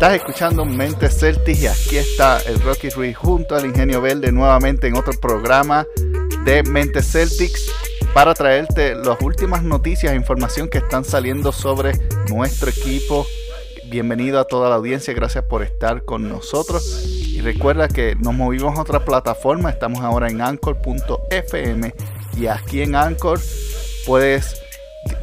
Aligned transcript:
Estás 0.00 0.14
escuchando 0.14 0.64
Mente 0.64 1.10
Celtics 1.10 1.60
y 1.60 1.66
aquí 1.66 1.98
está 1.98 2.38
el 2.46 2.58
Rocky 2.62 2.88
Ruiz 2.88 3.14
junto 3.18 3.54
al 3.54 3.66
Ingenio 3.66 4.00
Verde 4.00 4.32
nuevamente 4.32 4.86
en 4.86 4.96
otro 4.96 5.12
programa 5.20 5.86
de 6.42 6.62
Mente 6.62 7.02
Celtics 7.02 7.70
para 8.14 8.32
traerte 8.32 8.94
las 8.94 9.20
últimas 9.20 9.62
noticias 9.62 10.14
e 10.14 10.16
información 10.16 10.70
que 10.70 10.78
están 10.78 11.04
saliendo 11.04 11.52
sobre 11.52 11.92
nuestro 12.30 12.70
equipo. 12.70 13.26
Bienvenido 13.90 14.40
a 14.40 14.46
toda 14.46 14.70
la 14.70 14.76
audiencia, 14.76 15.12
gracias 15.12 15.44
por 15.44 15.62
estar 15.62 16.02
con 16.06 16.30
nosotros. 16.30 17.04
Y 17.04 17.42
recuerda 17.42 17.86
que 17.86 18.16
nos 18.16 18.32
movimos 18.32 18.78
a 18.78 18.80
otra 18.80 19.04
plataforma, 19.04 19.68
estamos 19.68 20.00
ahora 20.00 20.30
en 20.30 20.40
anchor.fm 20.40 21.92
y 22.38 22.46
aquí 22.46 22.80
en 22.80 22.94
Anchor 22.94 23.38
puedes 24.06 24.59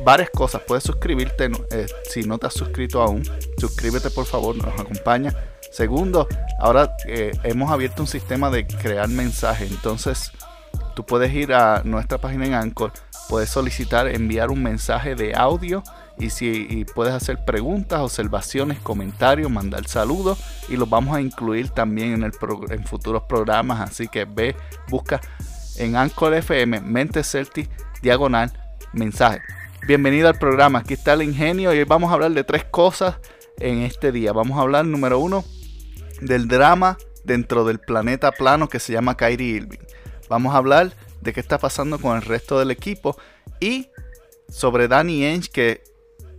varias 0.03 0.29
cosas. 0.29 0.61
Puedes 0.67 0.83
suscribirte 0.83 1.49
eh, 1.71 1.87
si 2.09 2.23
no 2.23 2.37
te 2.37 2.47
has 2.47 2.53
suscrito 2.53 3.01
aún. 3.01 3.23
Suscríbete 3.57 4.09
por 4.09 4.25
favor, 4.25 4.55
nos 4.55 4.79
acompaña. 4.79 5.33
Segundo, 5.71 6.27
ahora 6.59 6.95
eh, 7.07 7.31
hemos 7.43 7.71
abierto 7.71 8.01
un 8.01 8.07
sistema 8.07 8.49
de 8.49 8.65
crear 8.65 9.07
mensajes. 9.07 9.69
Entonces, 9.69 10.31
tú 10.95 11.05
puedes 11.05 11.33
ir 11.33 11.53
a 11.53 11.81
nuestra 11.83 12.17
página 12.17 12.45
en 12.45 12.53
Anchor, 12.53 12.91
puedes 13.29 13.49
solicitar 13.49 14.07
enviar 14.07 14.49
un 14.49 14.63
mensaje 14.63 15.15
de 15.15 15.35
audio 15.35 15.83
y 16.17 16.31
si 16.31 16.85
puedes 16.95 17.13
hacer 17.13 17.45
preguntas, 17.45 17.99
observaciones, 17.99 18.79
comentarios, 18.79 19.51
mandar 19.51 19.87
saludos 19.87 20.39
y 20.67 20.75
los 20.75 20.89
vamos 20.89 21.15
a 21.15 21.21
incluir 21.21 21.69
también 21.69 22.13
en, 22.13 22.23
el 22.23 22.31
en 22.69 22.85
futuros 22.85 23.23
programas. 23.23 23.81
Así 23.81 24.07
que 24.07 24.25
ve, 24.25 24.55
busca 24.89 25.21
en 25.77 25.95
Anchor 25.95 26.33
FM, 26.33 26.81
Mente 26.81 27.23
Celti, 27.23 27.67
diagonal, 28.01 28.51
mensaje. 28.93 29.41
Bienvenido 29.87 30.27
al 30.27 30.37
programa, 30.37 30.79
aquí 30.79 30.95
está 30.95 31.13
el 31.13 31.21
ingenio 31.21 31.73
y 31.73 31.77
hoy 31.77 31.85
vamos 31.85 32.11
a 32.11 32.15
hablar 32.15 32.31
de 32.31 32.43
tres 32.43 32.65
cosas 32.65 33.15
en 33.57 33.83
este 33.83 34.11
día. 34.11 34.33
Vamos 34.33 34.57
a 34.57 34.61
hablar, 34.63 34.85
número 34.85 35.17
uno, 35.17 35.45
del 36.19 36.49
drama 36.49 36.97
dentro 37.23 37.63
del 37.63 37.79
planeta 37.79 38.33
plano 38.33 38.67
que 38.67 38.81
se 38.81 38.91
llama 38.91 39.15
Kyrie 39.15 39.55
Irving. 39.55 39.79
Vamos 40.27 40.53
a 40.53 40.57
hablar 40.57 40.91
de 41.21 41.31
qué 41.31 41.39
está 41.39 41.57
pasando 41.57 41.99
con 41.99 42.17
el 42.17 42.23
resto 42.23 42.59
del 42.59 42.69
equipo 42.69 43.17
y 43.61 43.87
sobre 44.49 44.89
Danny 44.89 45.23
Ainge 45.23 45.49
que 45.49 45.85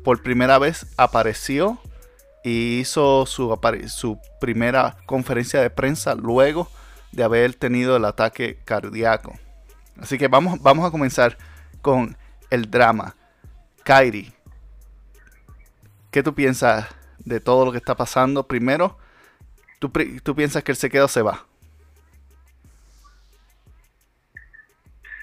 por 0.05 0.23
primera 0.23 0.59
vez 0.59 0.85
apareció 0.99 1.79
y 2.45 2.81
hizo 2.81 3.25
su, 3.25 3.59
su 3.87 4.19
primera 4.43 4.99
conferencia 5.07 5.63
de 5.63 5.71
prensa 5.71 6.15
luego 6.15 6.69
de 7.13 7.25
haber 7.25 7.55
tenido 7.55 7.97
el 7.97 8.05
ataque 8.05 8.59
cardíaco. 8.67 9.33
Así 9.97 10.19
que 10.19 10.29
vamos, 10.29 10.61
vamos 10.61 10.87
a 10.87 10.91
comenzar 10.91 11.39
con 11.81 12.15
el 12.51 12.71
drama. 12.71 13.15
Kairi, 13.89 14.31
¿qué 16.11 16.23
tú 16.23 16.35
piensas 16.35 16.95
de 17.25 17.41
todo 17.41 17.65
lo 17.65 17.73
que 17.73 17.79
está 17.79 17.95
pasando? 17.95 18.47
Primero, 18.47 18.99
¿tú, 19.79 19.91
tú 20.23 20.37
piensas 20.37 20.63
que 20.63 20.73
él 20.73 20.77
se 20.77 20.91
queda 20.91 21.07
o 21.07 21.09
se 21.09 21.23
va? 21.23 21.47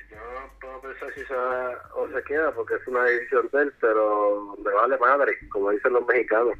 Yo 0.10 0.18
puedo 0.60 0.82
pensar 0.82 1.14
si 1.14 1.24
se 1.26 1.36
va 1.36 1.80
o 1.94 2.08
se 2.08 2.24
queda 2.24 2.52
porque 2.56 2.74
es 2.74 2.88
una 2.88 3.04
decisión 3.04 3.48
de 3.54 3.62
él, 3.62 3.74
pero 3.80 4.58
me 4.58 4.74
vale 4.74 4.98
madre, 4.98 5.38
como 5.50 5.70
dicen 5.70 5.94
los 5.94 6.08
mexicanos. 6.08 6.56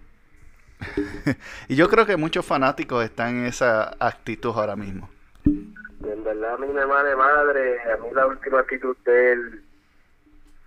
y 1.70 1.76
yo 1.76 1.89
creo 1.89 2.06
que 2.06 2.17
muchos 2.17 2.45
fanáticos 2.45 3.03
están 3.03 3.39
en 3.39 3.45
esa 3.48 3.95
actitud 4.00 4.52
ahora 4.56 4.76
mismo. 4.76 5.09
En 5.45 6.23
verdad 6.23 6.53
a 6.53 6.58
mí 6.59 6.67
me 6.67 6.86
vale 6.86 7.16
madre, 7.16 7.81
a 7.81 7.98
mí 7.98 8.09
la 8.14 8.28
última 8.28 8.59
actitud 8.59 8.95
de 9.06 9.31
él 9.31 9.64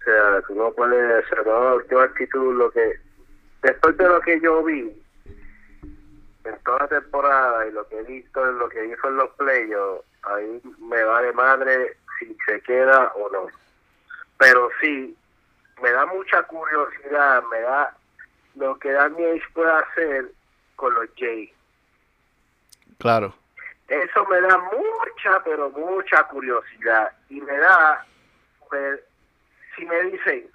sea, 0.09 0.43
tú 0.43 0.55
no 0.55 0.73
puedes, 0.73 1.29
ser 1.29 1.47
la 1.47 1.75
última 1.75 2.05
actitud, 2.05 2.57
lo 2.57 2.71
que, 2.71 2.95
después 3.63 3.97
de 3.97 4.09
lo 4.09 4.21
que 4.21 4.41
yo 4.41 4.65
vi 4.65 5.03
en 6.45 6.59
toda 6.65 6.79
la 6.81 6.89
temporada 6.89 7.67
y 7.67 7.73
lo 7.73 7.87
que 7.89 7.99
he 7.99 8.03
visto 8.05 8.49
en 8.49 8.59
lo 8.59 8.69
que 8.69 8.87
hizo 8.87 9.09
en 9.09 9.17
los 9.17 9.31
playoffs, 9.31 10.05
ahí 10.23 10.61
me 10.79 11.03
va 11.03 11.23
de 11.23 11.33
madre 11.33 11.97
si 12.19 12.37
se 12.47 12.61
queda 12.63 13.13
o 13.15 13.29
no. 13.31 13.47
Pero 14.39 14.71
sí, 14.81 15.17
me 15.83 15.91
da 15.91 16.07
mucha 16.07 16.43
curiosidad, 16.45 17.43
me 17.51 17.61
da 17.61 17.95
lo 18.55 18.79
que 18.79 18.93
Daniel 18.93 19.43
puede 19.53 19.73
hacer 19.73 20.33
con 20.77 20.95
los 20.95 21.09
Jays. 21.17 21.51
Claro. 22.99 23.35
Eso 23.89 24.25
me 24.27 24.41
da 24.41 24.59
mucha, 24.59 25.43
pero 25.45 25.71
mucha 25.71 26.23
curiosidad. 26.25 27.13
Y 27.29 27.41
me 27.41 27.57
da, 27.59 28.05
si 29.79 29.87
me 29.87 30.03
dicen, 30.05 30.51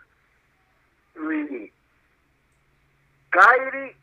Luigi, 1.16 1.72
Kyrie 3.30 3.96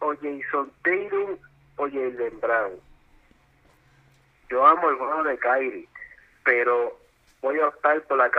o 0.00 0.14
Jason 0.14 0.70
Tatum 0.82 1.38
o 1.76 1.88
Jalen 1.88 2.40
Brown. 2.40 2.72
Yo 4.50 4.66
amo 4.66 4.90
el 4.90 4.96
juego 4.96 5.22
de 5.24 5.38
Kyrie, 5.38 5.88
pero 6.44 6.98
voy 7.40 7.58
a 7.58 7.68
optar 7.68 8.02
por 8.02 8.18
la 8.18 8.30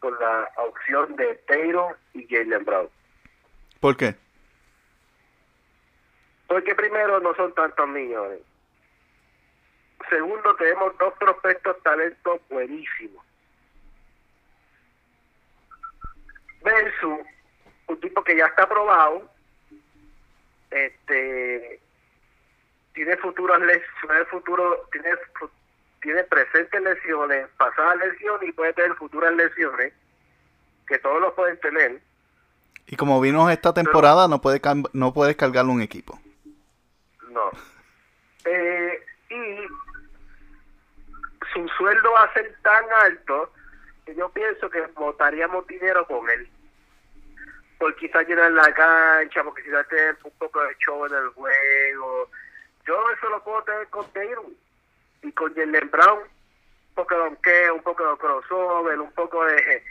por 0.00 0.18
la 0.20 0.48
opción 0.56 1.16
de 1.16 1.34
Tatum 1.46 1.92
y 2.14 2.26
Jalen 2.28 2.64
Brown. 2.64 2.88
¿Por 3.80 3.96
qué? 3.96 4.14
Porque 6.46 6.74
primero 6.74 7.20
no 7.20 7.34
son 7.34 7.52
tantos 7.54 7.88
millones. 7.88 8.40
Segundo, 10.08 10.54
tenemos 10.56 10.96
dos 10.98 11.12
prospectos 11.18 11.82
talentos 11.82 12.40
buenísimos. 12.48 13.27
Versus 16.62 17.20
un 17.86 18.00
tipo 18.00 18.22
que 18.22 18.36
ya 18.36 18.46
está 18.46 18.64
aprobado, 18.64 19.30
este 20.70 21.80
tiene 22.98 23.16
futuras 23.18 23.60
lesiones, 23.60 24.28
futuro, 24.28 24.88
tiene, 24.90 25.10
tiene 26.02 26.24
presentes 26.24 26.82
lesiones, 26.82 27.46
pasadas 27.56 27.96
lesiones 27.98 28.48
y 28.48 28.52
puede 28.52 28.72
tener 28.72 28.94
futuras 28.96 29.32
lesiones, 29.34 29.92
que 30.86 30.98
todos 30.98 31.20
los 31.20 31.32
pueden 31.34 31.60
tener. 31.60 32.00
Y 32.88 32.96
como 32.96 33.20
vino 33.20 33.50
esta 33.50 33.72
temporada, 33.72 34.26
no 34.26 34.40
puede 34.40 34.60
no 34.94 35.12
puedes 35.12 35.36
cargar 35.36 35.66
un 35.66 35.80
equipo. 35.80 36.18
No. 37.30 37.50
Eh, 38.44 39.00
y 39.30 39.58
su 41.52 41.68
sueldo 41.68 42.10
va 42.12 42.24
a 42.24 42.32
ser 42.32 42.56
tan 42.62 42.84
alto 43.04 43.52
yo 44.14 44.28
pienso 44.30 44.70
que 44.70 44.80
votaríamos 44.94 45.66
dinero 45.66 46.06
con 46.06 46.28
él 46.30 46.48
por 47.78 47.94
quizás 47.94 48.26
llenar 48.28 48.50
la 48.52 48.72
cancha, 48.74 49.44
por 49.44 49.54
quizás 49.54 49.86
tener 49.88 50.16
un 50.24 50.32
poco 50.32 50.60
de 50.62 50.76
show 50.78 51.06
en 51.06 51.14
el 51.14 51.28
juego. 51.30 52.28
Yo 52.86 53.10
eso 53.10 53.30
lo 53.30 53.42
puedo 53.42 53.62
tener 53.62 53.86
con 53.88 54.10
Taylor 54.12 54.44
y 55.22 55.32
con 55.32 55.54
Jalen 55.54 55.90
Brown, 55.90 56.18
un 56.20 56.94
poco 56.94 57.14
de 57.14 57.20
donkeo, 57.20 57.74
un 57.74 57.82
poco 57.82 58.10
de 58.10 58.18
crossover, 58.18 59.00
un 59.00 59.12
poco 59.12 59.44
de, 59.44 59.84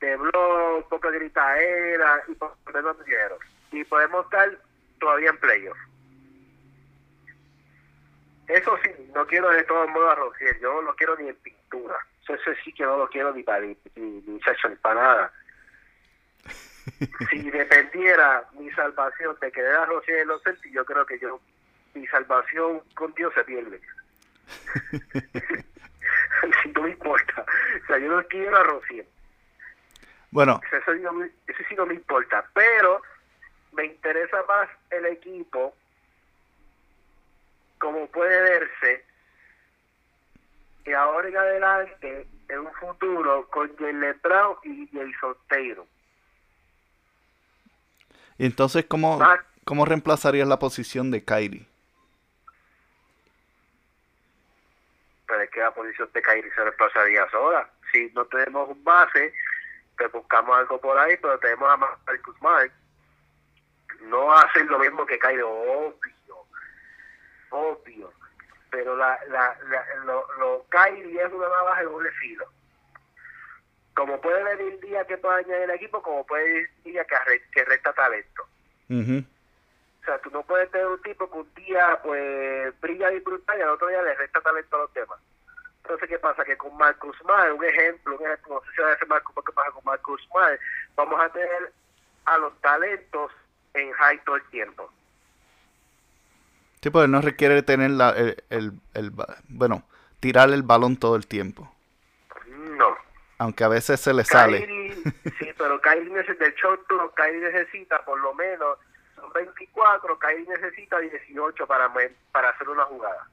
de 0.00 0.16
blog, 0.16 0.76
un 0.76 0.88
poco 0.88 1.10
de 1.10 1.18
gritaera 1.18 2.22
y 2.28 2.34
por 2.34 2.54
dinero. 3.04 3.38
Y 3.72 3.84
podemos 3.84 4.24
estar 4.26 4.58
todavía 4.98 5.30
en 5.30 5.38
playoffs. 5.38 5.80
Eso 8.48 8.76
sí, 8.82 8.90
no 9.14 9.26
quiero 9.26 9.48
de 9.50 9.62
todo 9.62 9.86
modo 9.88 10.10
a 10.10 10.14
Rociel, 10.16 10.58
yo 10.60 10.74
no 10.74 10.82
lo 10.82 10.96
quiero 10.96 11.16
ni 11.16 11.28
en 11.28 11.36
pintura. 11.36 12.04
Eso 12.34 12.50
sí 12.64 12.72
que 12.72 12.84
no 12.84 12.96
lo 12.96 13.08
quiero 13.08 13.34
ni 13.34 13.42
para 13.42 13.60
ni, 13.60 13.76
ni, 13.96 14.22
ni 14.26 14.40
para 14.82 15.00
nada 15.00 15.32
si 17.30 17.50
dependiera 17.50 18.48
mi 18.52 18.70
salvación 18.72 19.36
de 19.40 19.52
que 19.52 19.60
a 19.66 19.84
Rociel 19.86 20.18
en 20.20 20.28
los 20.28 20.42
Celtics, 20.42 20.74
yo 20.74 20.84
creo 20.84 21.06
que 21.06 21.18
yo 21.18 21.40
mi 21.94 22.06
salvación 22.06 22.82
con 22.94 23.12
Dios 23.14 23.32
se 23.34 23.44
pierde. 23.44 23.80
no 26.74 26.82
me 26.82 26.90
importa. 26.90 27.44
O 27.82 27.86
sea, 27.86 27.98
yo 27.98 28.08
no 28.08 28.22
quiero 28.28 28.56
a 28.56 28.62
Rociel. 28.64 29.06
Bueno. 30.30 30.60
Eso, 30.66 30.76
eso 30.92 31.62
sí 31.68 31.74
no 31.74 31.86
me 31.86 31.94
importa. 31.94 32.44
Pero 32.54 33.02
me 33.72 33.86
interesa 33.86 34.42
más 34.48 34.68
el 34.90 35.06
equipo, 35.06 35.74
como 37.78 38.06
puede 38.08 38.40
verse, 38.42 39.04
que 40.84 40.94
ahora 40.94 41.28
en 41.28 41.36
adelante, 41.36 42.26
en 42.48 42.58
un 42.58 42.72
futuro, 42.74 43.48
con 43.48 43.74
Jalen 43.76 44.20
Brown 44.22 44.56
y 44.64 44.88
Jason 44.88 45.36
Taylor. 45.48 45.86
Y 48.38 48.46
entonces, 48.46 48.86
¿cómo, 48.86 49.18
¿cómo 49.64 49.84
reemplazarías 49.84 50.48
la 50.48 50.58
posición 50.58 51.10
de 51.10 51.24
Kyrie? 51.24 51.66
Pero 55.26 55.42
es 55.42 55.50
que 55.50 55.60
la 55.60 55.70
posición 55.72 56.08
de 56.12 56.22
Kyrie 56.22 56.50
se 56.54 56.64
reemplazaría 56.64 57.28
sola. 57.30 57.68
Si 57.92 58.10
no 58.14 58.24
tenemos 58.24 58.68
un 58.68 58.82
base, 58.82 59.32
pues 59.96 60.10
buscamos 60.10 60.56
algo 60.56 60.80
por 60.80 60.98
ahí, 60.98 61.16
pero 61.20 61.38
tenemos 61.38 61.70
a 61.70 61.76
Marcus 61.76 62.36
Smart. 62.38 62.72
No 64.02 64.32
hacen 64.32 64.66
lo 64.68 64.78
mismo 64.78 65.04
que 65.04 65.18
Kyrie, 65.18 65.42
obvio. 65.42 66.46
Obvio. 67.50 68.12
Pero 68.70 68.96
la, 68.96 69.18
la, 69.28 69.56
lo, 70.04 70.26
lo 70.38 70.66
Kyrie 70.68 71.22
es 71.22 71.32
una 71.32 71.48
navaja 71.48 71.80
de 71.80 71.86
doble 71.86 72.10
filo 72.12 72.46
como 74.00 74.18
puede 74.18 74.42
venir 74.56 74.80
día 74.80 75.04
que 75.04 75.18
pueda 75.18 75.36
añadir 75.36 75.64
el 75.64 75.70
equipo, 75.72 76.02
como 76.02 76.24
puede 76.24 76.44
venir 76.44 76.70
día 76.84 77.04
que, 77.04 77.42
que 77.52 77.64
resta 77.66 77.92
talento. 77.92 78.44
O 80.00 80.04
sea, 80.04 80.18
tú 80.20 80.30
no 80.30 80.42
puedes 80.42 80.70
tener 80.70 80.86
un 80.86 81.02
tipo 81.02 81.30
que 81.30 81.38
un 81.38 81.54
día 81.54 82.00
pues 82.02 82.80
brilla 82.80 83.12
y 83.12 83.20
brutal 83.20 83.58
y 83.58 83.62
al 83.62 83.68
otro 83.68 83.88
día 83.88 84.00
le 84.00 84.14
resta 84.14 84.40
talento 84.40 84.76
a 84.76 84.80
los 84.80 84.94
demás. 84.94 85.18
Entonces, 85.82 86.08
¿qué 86.08 86.18
pasa? 86.18 86.44
Que 86.46 86.56
con 86.56 86.74
Marcus 86.78 87.22
Mar, 87.24 87.52
un 87.52 87.62
ejemplo, 87.62 88.16
un 88.16 88.24
ejemplo, 88.24 88.54
no 88.54 88.60
sé 88.62 88.74
si 88.74 88.80
va 88.80 88.92
a 88.92 88.98
ser 88.98 89.08
Marcus, 89.08 89.44
¿qué 89.44 89.52
pasa 89.52 89.70
con 89.70 89.84
Marcus 89.84 90.28
Mar? 90.34 90.58
Vamos 90.96 91.20
a 91.20 91.28
tener 91.30 91.72
a 92.24 92.38
los 92.38 92.58
talentos 92.62 93.32
en 93.74 93.92
high 93.92 94.24
todo 94.24 94.36
el 94.36 94.44
tiempo. 94.44 94.90
Sí, 96.82 96.88
pues 96.88 97.08
no 97.08 97.20
requiere 97.20 97.62
tener 97.62 97.90
la, 97.90 98.10
el, 98.10 98.42
el, 98.48 98.72
el, 98.94 99.12
bueno, 99.48 99.84
tirar 100.18 100.50
el 100.50 100.62
balón 100.62 100.96
todo 100.96 101.16
el 101.16 101.26
tiempo. 101.26 101.70
No. 102.76 102.96
Aunque 103.38 103.64
a 103.64 103.68
veces 103.68 104.00
se 104.00 104.14
le 104.14 104.24
sale. 104.24 104.66
sí, 105.38 105.50
pero 105.58 105.80
Kyrie 105.80 106.10
necesita 106.10 106.46
el 106.46 106.54
short 106.54 106.82
Kyrie 107.14 107.40
necesita 107.40 108.02
por 108.04 108.18
lo 108.20 108.34
menos 108.34 108.78
son 109.14 109.30
24, 109.32 110.18
Kyrie 110.18 110.46
necesita 110.46 110.98
18 110.98 111.66
para, 111.66 111.92
para 112.32 112.48
hacer 112.48 112.68
una 112.68 112.84
jugada. 112.84 113.28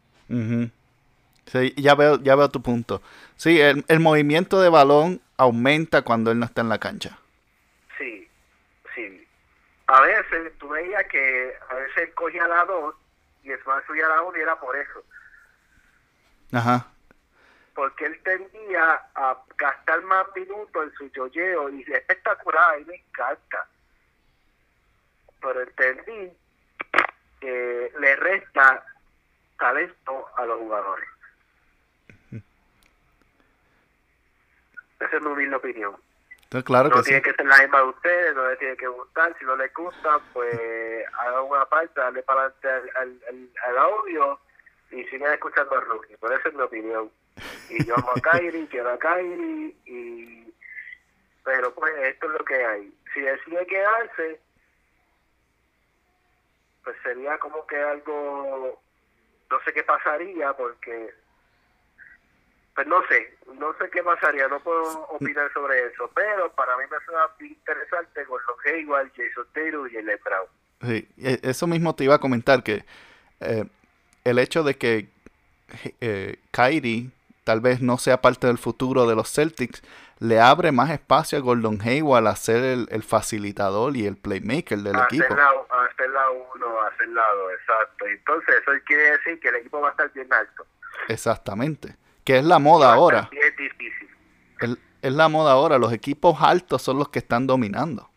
Sí, 1.46 1.74
ya 1.78 1.96
veo, 1.96 2.22
ya 2.22 2.36
veo 2.36 2.50
tu 2.50 2.62
punto. 2.62 3.02
Sí, 3.38 3.62
el, 3.62 3.86
el 3.88 4.00
movimiento 4.02 4.60
de 4.60 4.68
balón 4.68 5.22
aumenta 5.38 6.02
cuando 6.02 6.32
él 6.32 6.40
no 6.40 6.46
está 6.46 6.62
en 6.62 6.70
la 6.70 6.80
cancha. 6.80 7.18
Sí, 7.98 8.28
sí. 8.94 9.26
A 9.88 10.02
veces 10.02 10.52
tú 10.58 10.68
veías 10.68 11.06
que 11.06 11.54
a 11.70 11.76
veces 11.76 11.98
él 11.98 12.14
cogía 12.14 12.46
la 12.48 12.66
2 12.66 12.96
y 13.48 13.62
Smart 13.62 13.86
subía 13.86 14.08
la 14.08 14.22
1 14.22 14.38
y 14.38 14.42
era 14.42 14.60
por 14.60 14.76
eso. 14.76 15.04
Ajá. 16.52 16.88
Porque 17.74 18.06
él 18.06 18.22
tendía 18.24 19.02
a 19.16 19.38
gastar 19.58 20.02
más 20.04 20.26
minutos 20.36 20.84
en 20.84 20.92
su 20.94 21.12
yoyeo 21.12 21.70
y 21.70 21.82
es 21.84 21.90
espectacular, 21.90 22.80
y 22.82 22.86
me 22.86 22.96
encanta. 22.96 23.68
Pero 25.42 25.62
entendí 25.62 26.34
que 27.40 27.94
le 28.00 28.16
resta 28.16 28.84
talento 29.58 30.28
a 30.38 30.46
los 30.46 30.60
jugadores. 30.60 31.10
Esa 35.00 35.16
es 35.16 35.22
mi 35.22 35.28
humilde 35.28 35.56
opinión. 35.56 35.96
Claro 36.64 36.90
no 36.90 37.04
tiene 37.04 37.22
que 37.22 37.34
ser 37.34 37.46
la 37.46 37.58
misma 37.60 37.80
de 37.80 37.86
ustedes, 37.86 38.36
no 38.36 38.50
le 38.50 38.56
tiene 38.58 38.78
que 38.78 38.88
gustar. 38.88 39.36
Si 39.38 39.46
no 39.46 39.56
les 39.56 39.74
gusta, 39.74 40.20
pues 40.34 40.56
hagan 41.20 41.44
una 41.44 41.66
parte, 41.66 42.00
darle 42.00 42.24
para 42.24 42.42
adelante 42.42 42.70
al, 42.96 43.22
al, 43.30 43.50
al, 43.68 43.78
audio 43.78 44.40
y 44.92 45.04
sigan 45.06 45.34
escuchando 45.34 45.76
a 45.76 45.82
Rookie. 45.82 46.18
Por 46.18 46.32
esa 46.34 46.50
es 46.50 46.56
mi 46.56 46.62
opinión. 46.62 47.12
Y 47.70 47.86
yo 47.86 47.96
amo 47.98 48.12
a 48.16 48.22
Kairi, 48.22 48.68
quiero 48.72 48.92
a 48.92 48.98
Kairi, 48.98 49.76
y... 49.86 50.54
pero 51.44 51.74
pues 51.74 51.94
esto 51.98 52.28
es 52.28 52.32
lo 52.40 52.46
que 52.46 52.66
hay. 52.66 52.94
Si 53.14 53.22
decide 53.22 53.66
quedarse, 53.68 54.40
pues 56.84 56.96
sería 57.04 57.38
como 57.40 57.68
que 57.68 57.78
algo, 57.78 58.82
no 59.50 59.60
sé 59.66 59.74
qué 59.74 59.84
pasaría, 59.84 60.54
porque 60.54 61.14
pues 62.78 62.86
no 62.86 63.02
sé, 63.10 63.36
no 63.58 63.74
sé 63.80 63.90
qué 63.90 64.04
pasaría, 64.04 64.48
no 64.50 64.60
puedo 64.60 65.02
opinar 65.10 65.52
sobre 65.52 65.88
eso, 65.88 66.12
pero 66.14 66.52
para 66.52 66.78
mí 66.78 66.84
me 66.92 66.98
suena 67.06 67.26
interesante 67.40 68.24
con 68.26 68.40
los 68.48 68.66
Hayward, 68.68 69.10
Jason 69.16 69.48
Taylor 69.52 69.92
y 69.92 69.96
el 69.96 70.06
Brown. 70.24 70.48
Sí, 70.84 71.10
e, 71.18 71.40
eso 71.42 71.66
mismo 71.66 71.96
te 71.96 72.04
iba 72.04 72.14
a 72.14 72.20
comentar, 72.20 72.62
que 72.62 72.86
eh, 73.40 73.66
el 74.24 74.38
hecho 74.38 74.62
de 74.62 74.76
que 74.76 75.10
eh, 76.02 76.38
Kyrie 76.52 77.10
tal 77.44 77.62
vez 77.62 77.82
no 77.82 77.98
sea 77.98 78.22
parte 78.22 78.46
del 78.46 78.60
futuro 78.60 79.08
de 79.08 79.16
los 79.16 79.34
Celtics, 79.34 79.82
le 80.20 80.40
abre 80.40 80.72
más 80.72 80.92
espacio 80.92 81.40
a 81.40 81.42
Gordon 81.42 81.80
Hayward 81.82 82.28
a 82.28 82.36
ser 82.36 82.64
el, 82.64 83.02
facilitador 83.02 83.98
y 83.98 84.06
el 84.06 84.18
playmaker 84.18 84.78
del 84.78 84.98
equipo. 84.98 85.24
a 85.24 85.86
hacer 85.86 86.12
la 86.12 86.30
uno, 86.30 86.80
a 86.80 86.90
hacer 86.90 87.08
la 87.08 87.28
dos, 87.28 87.54
exacto. 87.54 88.06
Entonces 88.06 88.56
eso 88.62 88.72
quiere 88.86 89.14
decir 89.14 89.40
que 89.40 89.50
el 89.50 89.56
equipo 89.56 89.82
va 89.82 89.88
a 89.88 89.92
estar 89.92 90.14
bien 90.14 90.32
alto. 90.32 90.64
Exactamente 91.08 91.96
que 92.28 92.40
es 92.40 92.44
la 92.44 92.60
moda 92.60 92.94
ahora. 92.94 93.30
Es 93.32 93.56
difícil. 93.56 94.10
es 95.02 95.14
la 95.14 95.30
moda 95.30 95.54
ahora, 95.54 95.78
los 95.78 95.94
equipos 95.94 96.36
altos 96.42 96.82
son 96.82 96.98
los 97.00 97.08
que 97.08 97.20
están 97.20 97.48
dominando. 97.48 98.10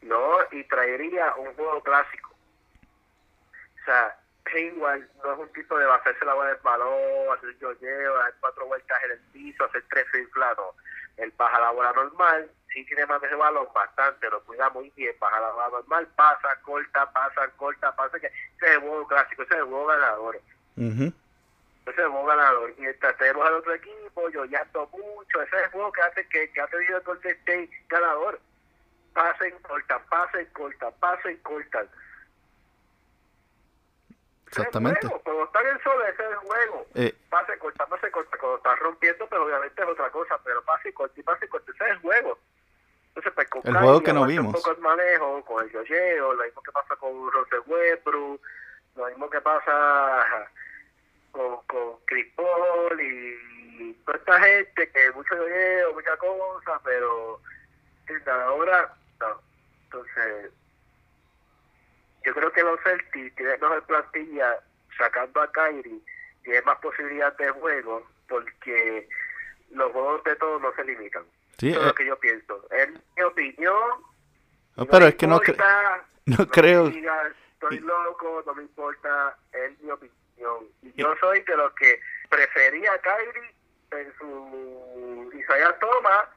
No, 0.00 0.38
y 0.52 0.64
traería 0.64 1.34
un 1.34 1.52
juego 1.54 1.82
clásico. 1.82 2.30
O 2.32 3.84
sea, 3.84 4.16
Hayward 4.46 5.02
no 5.22 5.34
es 5.34 5.38
un 5.38 5.52
tipo 5.52 5.76
de 5.76 5.84
hacerse 5.84 6.24
la 6.24 6.32
bola 6.32 6.48
del 6.48 6.62
balón, 6.62 7.36
hacer 7.36 7.58
yoyeo, 7.58 8.16
dar 8.16 8.32
cuatro 8.40 8.66
vueltas 8.68 8.98
en 9.04 9.10
el 9.10 9.18
piso, 9.34 9.64
hacer 9.64 9.84
tres 9.90 10.06
inflados. 10.18 10.74
Él 11.18 11.30
baja 11.36 11.60
la 11.60 11.72
bola 11.72 11.92
normal, 11.92 12.50
sí 12.72 12.86
tiene 12.86 13.04
más 13.04 13.20
de 13.20 13.26
ese 13.26 13.36
balón, 13.36 13.66
bastante, 13.74 14.30
lo 14.30 14.42
cuida 14.44 14.70
muy 14.70 14.90
bien, 14.96 15.14
baja 15.20 15.38
la 15.38 15.50
bola 15.50 15.68
normal, 15.68 16.08
pasa, 16.16 16.58
corta, 16.62 17.12
pasa, 17.12 17.48
corta, 17.58 17.94
pasa, 17.94 18.18
que 18.18 18.28
ese 18.28 18.66
es 18.66 18.70
el 18.76 18.80
juego 18.80 19.06
clásico, 19.06 19.42
ese 19.42 19.52
es 19.52 19.60
el 19.60 19.66
juego 19.66 19.86
ganador. 19.88 20.40
Ese 20.74 21.12
es 21.90 21.98
el 21.98 22.08
juego 22.08 22.26
ganador. 22.26 22.74
Y 22.78 22.84
tenemos 23.18 23.46
al 23.46 23.54
otro 23.54 23.74
equipo, 23.74 24.28
yo 24.30 24.44
ya 24.44 24.66
mucho. 24.74 25.42
Ese 25.42 25.56
es 25.56 25.62
el 25.64 25.70
juego 25.70 25.92
que 25.92 26.02
hace 26.02 26.28
que, 26.28 26.50
que 26.52 26.60
ha 26.60 26.66
tenido 26.68 26.98
el 26.98 27.04
Golden 27.04 27.32
State 27.32 27.70
ganador. 27.88 28.40
Pasen, 29.12 29.58
cortan, 29.62 30.02
pasen, 30.08 30.46
cortan, 30.52 30.92
pasen, 31.00 31.36
cortan. 31.38 31.88
Exactamente. 34.46 35.08
Cuando 35.24 35.44
está 35.44 35.60
en 35.62 35.66
el 35.68 35.82
sol, 35.82 36.02
ese 36.08 36.22
es 36.22 36.30
el 36.30 36.36
juego. 36.36 36.86
Eh, 36.94 37.14
pase, 37.28 37.58
corta, 37.58 37.86
pase, 37.86 38.10
corta. 38.10 38.36
Cuando 38.38 38.56
está 38.58 38.76
rompiendo, 38.76 39.26
pero 39.26 39.42
pues, 39.42 39.54
obviamente 39.54 39.82
es 39.82 39.88
otra 39.88 40.10
cosa. 40.10 40.38
Pero 40.44 40.62
pase, 40.62 40.94
corta 40.94 41.18
y 41.18 41.22
pase, 41.22 41.48
corta. 41.48 41.72
Ese 41.72 41.84
es 41.84 41.90
el 41.90 41.98
juego. 41.98 42.38
Entonces, 43.08 43.32
pues, 43.34 43.48
con 43.50 43.62
el 43.64 43.76
juego 43.76 44.02
que 44.02 44.12
no 44.12 44.26
vimos. 44.26 44.46
Un 44.46 44.52
poco 44.52 44.70
el 44.70 44.78
manejo, 44.78 45.44
con 45.44 45.64
el 45.64 45.72
yoyeo, 45.72 46.34
lo 46.34 46.44
mismo 46.44 46.62
que 46.62 46.72
pasa 46.72 46.96
con 46.96 47.12
Westbrook, 47.66 48.40
lo 48.96 49.06
mismo 49.06 49.28
que 49.28 49.40
pasa 49.40 50.48
con, 51.32 51.56
con 51.66 51.96
Chris 52.06 52.26
Paul 52.36 53.00
y 53.00 53.94
toda 54.04 54.18
esta 54.18 54.40
gente 54.40 54.90
que 54.90 55.10
mucho 55.12 55.34
yo 55.34 55.94
muchas 55.94 56.16
cosas, 56.18 56.80
pero 56.84 57.40
ahora 58.30 58.94
no. 59.20 59.40
Entonces, 59.84 60.52
yo 62.24 62.34
creo 62.34 62.52
que 62.52 62.62
los 62.62 62.80
Celtics 62.82 63.34
tienen 63.34 63.60
mejor 63.60 63.82
plantilla 63.84 64.58
sacando 64.96 65.40
a 65.40 65.50
Kyrie, 65.52 66.00
tiene 66.44 66.62
más 66.62 66.78
posibilidades 66.78 67.36
de 67.38 67.50
juego 67.50 68.06
porque 68.28 69.08
los 69.70 69.92
juegos 69.92 70.24
de 70.24 70.36
todos 70.36 70.62
no 70.62 70.72
se 70.74 70.84
limitan. 70.84 71.24
Sí, 71.58 71.70
Eso 71.70 71.80
es 71.80 71.86
lo 71.86 71.90
eh. 71.90 71.94
que 71.96 72.06
yo 72.06 72.18
pienso. 72.18 72.66
Es 72.70 72.88
mi 73.16 73.22
opinión. 73.22 74.02
No, 74.76 74.86
pero 74.86 75.06
es 75.06 75.14
que 75.16 75.26
no, 75.26 75.40
no, 76.26 76.48
creo. 76.48 76.88
estoy 76.88 77.78
loco, 77.80 78.42
no 78.46 78.54
me 78.54 78.62
importa, 78.62 79.36
es 79.52 79.78
mi 79.80 79.90
opinión 79.90 80.21
y 80.82 80.92
yo 80.94 81.14
soy 81.20 81.40
de 81.40 81.56
los 81.56 81.72
que 81.74 82.00
prefería 82.28 82.92
a 82.92 82.98
Kyrie 82.98 83.54
en 83.92 84.12
su 84.18 85.30
Isaiah 85.34 85.78
Thomas, 85.78 86.28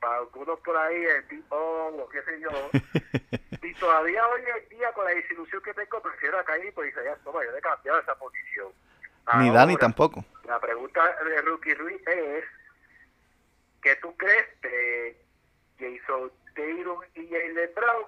para 0.00 0.18
algunos 0.18 0.58
por 0.60 0.76
ahí, 0.76 1.04
el 1.04 1.28
tipo 1.28 1.56
o 1.56 2.08
qué 2.08 2.22
sé 2.22 2.40
yo. 2.40 2.50
y 3.62 3.74
todavía 3.74 4.26
hoy 4.28 4.42
en 4.62 4.68
día, 4.70 4.92
con 4.92 5.04
la 5.04 5.10
desilusión 5.10 5.62
que 5.62 5.74
tengo, 5.74 6.00
prefiero 6.00 6.38
a 6.38 6.44
Kyrie 6.44 6.72
por 6.72 6.86
Isaiah 6.86 7.16
Thomas. 7.24 7.44
Yo 7.44 7.56
he 7.56 7.60
cambiado 7.60 8.00
esa 8.00 8.14
posición. 8.14 8.72
Ni 9.38 9.50
Dani 9.50 9.76
tampoco. 9.76 10.24
La 10.44 10.58
pregunta 10.58 11.00
de 11.24 11.42
Rookie 11.42 11.74
Ruiz 11.74 12.00
es: 12.06 12.44
¿qué 13.82 13.96
tú 13.96 14.16
crees 14.16 14.60
de 14.62 15.16
Jason 15.78 16.32
Taylor 16.54 17.06
y 17.14 17.28
Jalen 17.28 17.70
Brown 17.74 18.06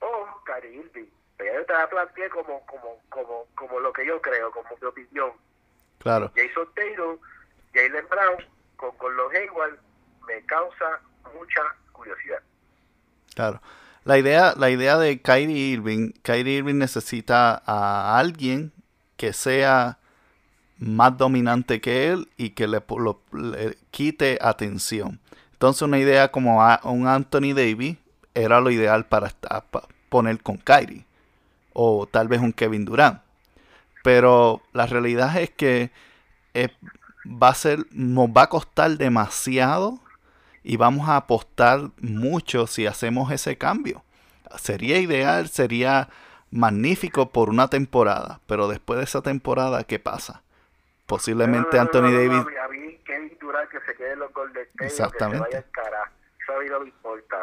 o 0.00 0.42
Kyrie 0.44 0.76
Irving? 0.76 1.19
Yo 1.44 1.64
te 1.66 1.72
la 1.72 1.88
planteé 1.88 2.28
como, 2.30 2.64
como, 2.66 3.00
como, 3.08 3.46
como 3.54 3.80
lo 3.80 3.92
que 3.92 4.06
yo 4.06 4.20
creo, 4.20 4.50
como 4.50 4.68
mi 4.80 4.86
opinión. 4.86 5.32
Claro. 5.98 6.32
Jason 6.34 6.68
Taylor, 6.74 7.18
Jalen 7.74 8.06
Brown, 8.08 8.44
con, 8.76 8.90
con 8.96 9.16
los 9.16 9.32
Hayward, 9.32 9.78
me 10.26 10.44
causa 10.46 11.00
mucha 11.34 11.62
curiosidad. 11.92 12.40
Claro. 13.34 13.60
La 14.04 14.18
idea, 14.18 14.54
la 14.56 14.70
idea 14.70 14.96
de 14.96 15.20
Kyrie 15.20 15.72
Irving, 15.72 16.12
Kyrie 16.22 16.58
Irving 16.58 16.76
necesita 16.76 17.62
a 17.66 18.18
alguien 18.18 18.72
que 19.16 19.32
sea 19.32 19.98
más 20.78 21.16
dominante 21.18 21.80
que 21.82 22.08
él 22.08 22.28
y 22.38 22.50
que 22.50 22.66
le, 22.66 22.82
le 23.32 23.76
quite 23.90 24.38
atención. 24.40 25.20
Entonces 25.52 25.82
una 25.82 25.98
idea 25.98 26.30
como 26.30 26.66
un 26.84 27.06
Anthony 27.06 27.52
Davis 27.54 27.98
era 28.34 28.60
lo 28.62 28.70
ideal 28.70 29.04
para, 29.04 29.28
para 29.28 29.86
poner 30.08 30.42
con 30.42 30.56
Kyrie 30.56 31.04
o 31.72 32.06
tal 32.06 32.28
vez 32.28 32.40
un 32.40 32.52
Kevin 32.52 32.84
Durant. 32.84 33.20
Pero 34.02 34.62
la 34.72 34.86
realidad 34.86 35.36
es 35.40 35.50
que 35.50 35.90
eh, 36.54 36.68
va 37.26 37.48
a 37.48 37.54
ser, 37.54 37.86
nos 37.92 38.28
va 38.28 38.42
a 38.42 38.48
costar 38.48 38.92
demasiado 38.92 40.00
y 40.62 40.76
vamos 40.76 41.08
a 41.08 41.16
apostar 41.16 41.90
mucho 42.00 42.66
si 42.66 42.86
hacemos 42.86 43.30
ese 43.32 43.56
cambio. 43.56 44.02
Sería 44.58 44.98
ideal, 44.98 45.48
sería 45.48 46.08
magnífico 46.50 47.30
por 47.30 47.48
una 47.48 47.68
temporada, 47.68 48.40
pero 48.46 48.68
después 48.68 48.98
de 48.98 49.04
esa 49.04 49.22
temporada, 49.22 49.84
¿qué 49.84 49.98
pasa? 49.98 50.42
Posiblemente 51.06 51.78
Anthony 51.78 52.10
Davis. 52.12 52.44
Kevin 53.04 53.36
Durant 53.40 53.68
que 53.70 53.80
se 53.80 53.94
quede 53.96 54.12
en 54.12 54.18
los 54.20 54.32
Golden 54.32 54.62
State, 54.62 54.86
Exactamente. 54.86 55.44
Que 55.48 55.56
se 55.56 55.80
vaya 55.80 56.10
Eso 56.40 56.52
a 56.52 56.60
mí 56.60 56.68
no 56.68 56.80
me 56.80 56.86
importa. 56.86 57.36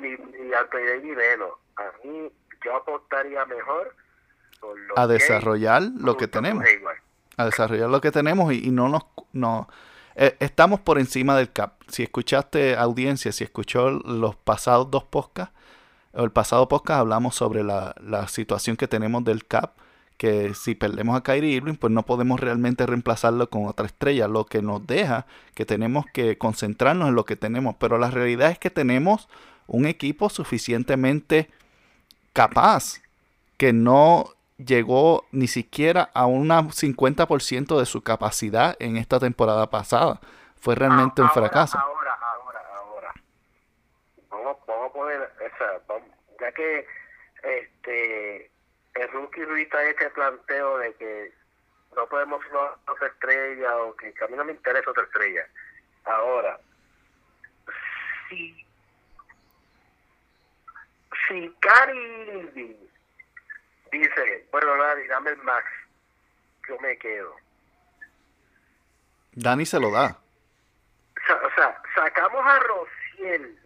Ni, 0.00 0.08
ni 0.08 0.52
Anthony 0.54 0.86
Davis 0.86 1.16
menos. 1.16 1.50
A 1.76 1.84
mí 2.04 2.32
yo 2.64 2.76
apostaría 2.76 3.44
mejor 3.46 3.94
a 4.96 5.06
desarrollar 5.06 5.82
lo 5.82 6.16
que 6.16 6.28
tenemos. 6.28 6.64
A 7.36 7.46
desarrollar 7.46 7.88
lo 7.88 8.00
que 8.00 8.10
tenemos 8.10 8.52
y, 8.52 8.70
no 8.70 8.88
nos... 8.88 9.02
No, 9.32 9.68
eh, 10.14 10.36
estamos 10.40 10.80
por 10.80 10.98
encima 10.98 11.36
del 11.36 11.50
CAP. 11.50 11.80
Si 11.88 12.02
escuchaste 12.02 12.76
audiencia, 12.76 13.32
si 13.32 13.44
escuchó 13.44 13.90
los 13.90 14.36
pasados 14.36 14.90
dos 14.90 15.04
podcasts, 15.04 15.54
el 16.12 16.30
pasado 16.30 16.68
podcast 16.68 17.00
hablamos 17.00 17.34
sobre 17.34 17.64
la, 17.64 17.94
la 18.00 18.28
situación 18.28 18.76
que 18.76 18.86
tenemos 18.86 19.24
del 19.24 19.46
CAP 19.46 19.72
que 20.22 20.54
si 20.54 20.76
perdemos 20.76 21.16
a 21.16 21.22
Kyrie 21.24 21.56
Irving, 21.56 21.74
pues 21.74 21.92
no 21.92 22.04
podemos 22.04 22.38
realmente 22.38 22.86
reemplazarlo 22.86 23.50
con 23.50 23.66
otra 23.66 23.86
estrella, 23.86 24.28
lo 24.28 24.46
que 24.46 24.62
nos 24.62 24.86
deja 24.86 25.26
que 25.56 25.66
tenemos 25.66 26.06
que 26.14 26.38
concentrarnos 26.38 27.08
en 27.08 27.16
lo 27.16 27.24
que 27.24 27.34
tenemos, 27.34 27.74
pero 27.80 27.98
la 27.98 28.08
realidad 28.08 28.52
es 28.52 28.58
que 28.60 28.70
tenemos 28.70 29.28
un 29.66 29.84
equipo 29.84 30.28
suficientemente 30.28 31.50
capaz 32.32 33.02
que 33.58 33.72
no 33.72 34.34
llegó 34.56 35.26
ni 35.32 35.48
siquiera 35.48 36.10
a 36.14 36.26
un 36.26 36.48
50% 36.48 37.78
de 37.78 37.86
su 37.86 38.02
capacidad 38.02 38.76
en 38.78 38.96
esta 38.96 39.18
temporada 39.18 39.70
pasada. 39.70 40.20
Fue 40.60 40.74
realmente 40.74 41.22
un 41.22 41.30
fracaso. 41.30 41.78
Ahora, 41.78 42.18
ahora, 42.20 42.60
ahora. 42.76 43.14
Vamos, 44.30 44.56
vamos 44.66 44.90
a 44.90 44.92
poner, 44.92 45.30
esa, 45.40 45.82
ya 46.40 46.52
que 46.52 46.86
este 47.42 48.50
el 48.94 49.08
rookie 49.12 49.44
Ruiz 49.44 49.68
este 49.88 50.10
planteo 50.10 50.78
de 50.78 50.94
que 50.94 51.32
no 51.96 52.06
podemos 52.06 52.42
firmar 52.42 52.76
otra 52.88 53.06
estrella 53.08 53.76
o 53.78 53.96
que, 53.96 54.14
a 54.22 54.28
mí 54.28 54.36
no 54.36 54.44
me 54.44 54.52
interesa 54.52 54.90
otra 54.90 55.04
estrella. 55.04 55.46
Ahora, 56.04 56.58
si, 58.28 58.61
si 61.28 61.54
Cari 61.60 62.78
dice, 63.92 64.46
bueno, 64.50 64.76
Dani, 64.76 65.06
dame 65.06 65.30
el 65.30 65.38
max, 65.38 65.66
yo 66.68 66.78
me 66.80 66.96
quedo. 66.98 67.36
Dani 69.32 69.66
se 69.66 69.80
lo 69.80 69.90
da. 69.90 70.18
O 71.16 71.54
sea, 71.54 71.82
sacamos 71.94 72.44
a 72.44 72.58
Rociel 72.58 73.58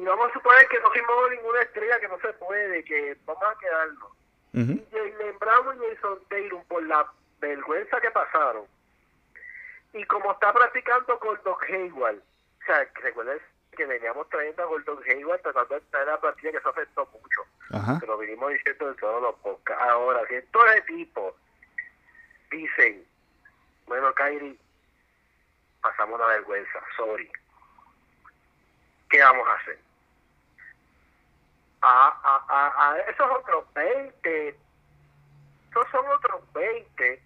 y 0.00 0.04
vamos 0.04 0.30
a 0.30 0.32
suponer 0.32 0.66
que 0.68 0.80
no 0.80 0.90
firmamos 0.90 1.30
ninguna 1.30 1.60
estrella 1.60 2.00
que 2.00 2.08
no 2.08 2.18
se 2.20 2.32
puede, 2.34 2.82
que 2.84 3.18
vamos 3.26 3.44
a 3.44 3.58
quedarnos. 3.58 4.12
Y 4.52 4.86
Jalen 4.90 5.38
Brown 5.38 5.76
y 5.76 5.94
Jason 5.94 6.18
Taylor 6.28 6.64
por 6.68 6.82
la 6.84 7.06
vergüenza 7.38 8.00
que 8.00 8.10
pasaron. 8.10 8.64
Y 9.92 10.04
como 10.04 10.32
está 10.32 10.52
practicando 10.54 11.18
con 11.18 11.38
Doc 11.44 11.62
Hayward, 11.68 12.16
o 12.16 12.64
sea, 12.64 12.88
recuerden 12.94 13.38
que 13.76 13.86
veníamos 13.86 14.28
trayendo 14.28 14.62
a 14.62 14.66
Gordon 14.66 15.02
Hayward 15.06 15.40
tratando 15.42 15.80
de 15.80 15.98
en 16.00 16.06
la 16.06 16.20
plantilla 16.20 16.52
que 16.52 16.58
eso 16.58 16.68
afectó 16.68 17.06
mucho. 17.12 17.42
Ajá. 17.72 17.98
Que 18.00 18.06
lo 18.06 18.18
vinimos 18.18 18.52
diciendo 18.52 18.90
en 18.90 18.96
todos 18.96 19.22
los 19.22 19.34
podcasts. 19.36 19.82
Ahora, 19.88 20.20
si 20.28 20.34
estos 20.34 20.64
equipos 20.76 21.34
dicen, 22.50 23.06
bueno, 23.86 24.12
Kyrie, 24.14 24.56
pasamos 25.80 26.18
una 26.18 26.26
vergüenza, 26.28 26.80
sorry. 26.96 27.30
¿Qué 29.08 29.20
vamos 29.20 29.46
a 29.48 29.54
hacer? 29.54 29.78
a, 31.82 32.44
a, 32.48 32.90
a, 32.90 32.98
esos 32.98 33.26
otros 33.30 33.64
20, 33.74 34.48
esos 35.70 35.90
son 35.90 36.06
otros 36.08 36.40
20. 36.52 37.22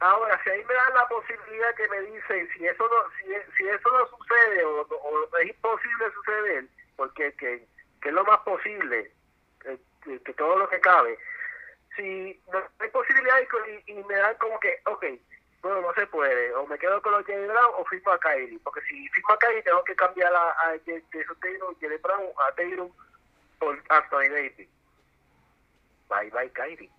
Ahora, 0.00 0.38
si 0.44 0.50
ahí 0.50 0.62
me 0.64 0.74
dan 0.74 0.94
la 0.94 1.08
posibilidad 1.08 1.74
que 1.74 1.88
me 1.88 2.00
dicen, 2.02 2.48
si 2.52 2.66
eso 2.66 2.86
no, 2.86 3.10
si, 3.16 3.24
si 3.56 3.66
eso 3.66 3.90
no 3.90 4.06
sucede 4.08 4.64
o, 4.64 5.38
es 5.38 5.48
imposible 5.48 6.12
suceder, 6.12 6.64
porque 6.96 7.32
que, 7.34 7.66
que 8.02 8.08
es 8.08 8.14
lo 8.14 8.22
más 8.24 8.38
posible, 8.40 9.10
que, 10.04 10.34
todo 10.34 10.58
lo 10.58 10.68
que 10.68 10.80
cabe, 10.80 11.18
si 11.96 12.38
no 12.52 12.62
hay 12.78 12.90
posibilidad 12.90 13.36
y, 13.86 13.94
me 13.94 14.14
dan 14.16 14.36
como 14.36 14.60
que, 14.60 14.80
ok, 14.84 15.06
bueno, 15.62 15.80
no 15.80 15.94
se 15.94 16.06
puede, 16.08 16.54
o 16.54 16.66
me 16.66 16.78
quedo 16.78 17.00
con 17.00 17.12
los 17.12 17.24
Jay 17.24 17.46
Brown 17.46 17.72
o 17.78 17.84
firmo 17.86 18.12
a 18.12 18.20
Kyrie, 18.20 18.58
porque 18.62 18.82
si 18.82 19.08
firmo 19.08 19.32
a 19.32 19.38
Kyrie 19.38 19.62
tengo 19.62 19.82
que 19.84 19.96
cambiar 19.96 20.32
a, 20.34 20.50
a 20.50 20.78
Jason 20.84 21.40
Taylor, 21.40 21.74
Jay 21.80 21.96
Brown, 22.02 22.26
a 22.46 22.52
Taylor 22.54 22.88
por 23.58 23.82
Anthony 23.88 24.28
Davis. 24.28 24.68
Bye 26.08 26.30
bye 26.30 26.50
Kyrie. 26.50 26.90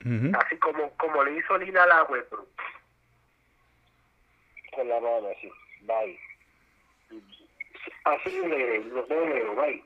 Así 0.00 0.56
como 0.58 0.90
como 0.96 1.22
le 1.24 1.36
hizo 1.38 1.58
Lina 1.58 1.86
la 1.86 2.04
Westbrook. 2.04 2.48
Con 4.74 4.88
la 4.88 5.00
mano 5.00 5.28
así, 5.36 5.50
bye. 5.82 6.18
Así 8.04 8.30
le 8.30 8.84
los 8.84 9.08
veo, 9.08 9.54
bye. 9.56 9.84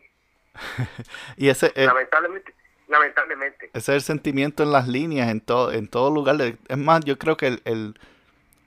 y 1.37 1.49
ese 1.49 1.73
eh, 1.75 1.87
lamentablemente 1.87 2.55
lamentablemente. 2.89 3.71
Ese 3.73 3.93
es 3.93 3.97
el 3.97 4.03
sentimiento 4.03 4.63
en 4.63 4.73
las 4.73 4.89
líneas, 4.89 5.31
en 5.31 5.41
todo, 5.41 5.73
en 5.73 5.89
todo 5.89 6.11
lugar. 6.11 6.37
Es 6.41 6.79
más, 6.79 7.05
yo 7.05 7.19
creo 7.19 7.37
que 7.37 7.49
el, 7.49 7.63
el 7.65 7.95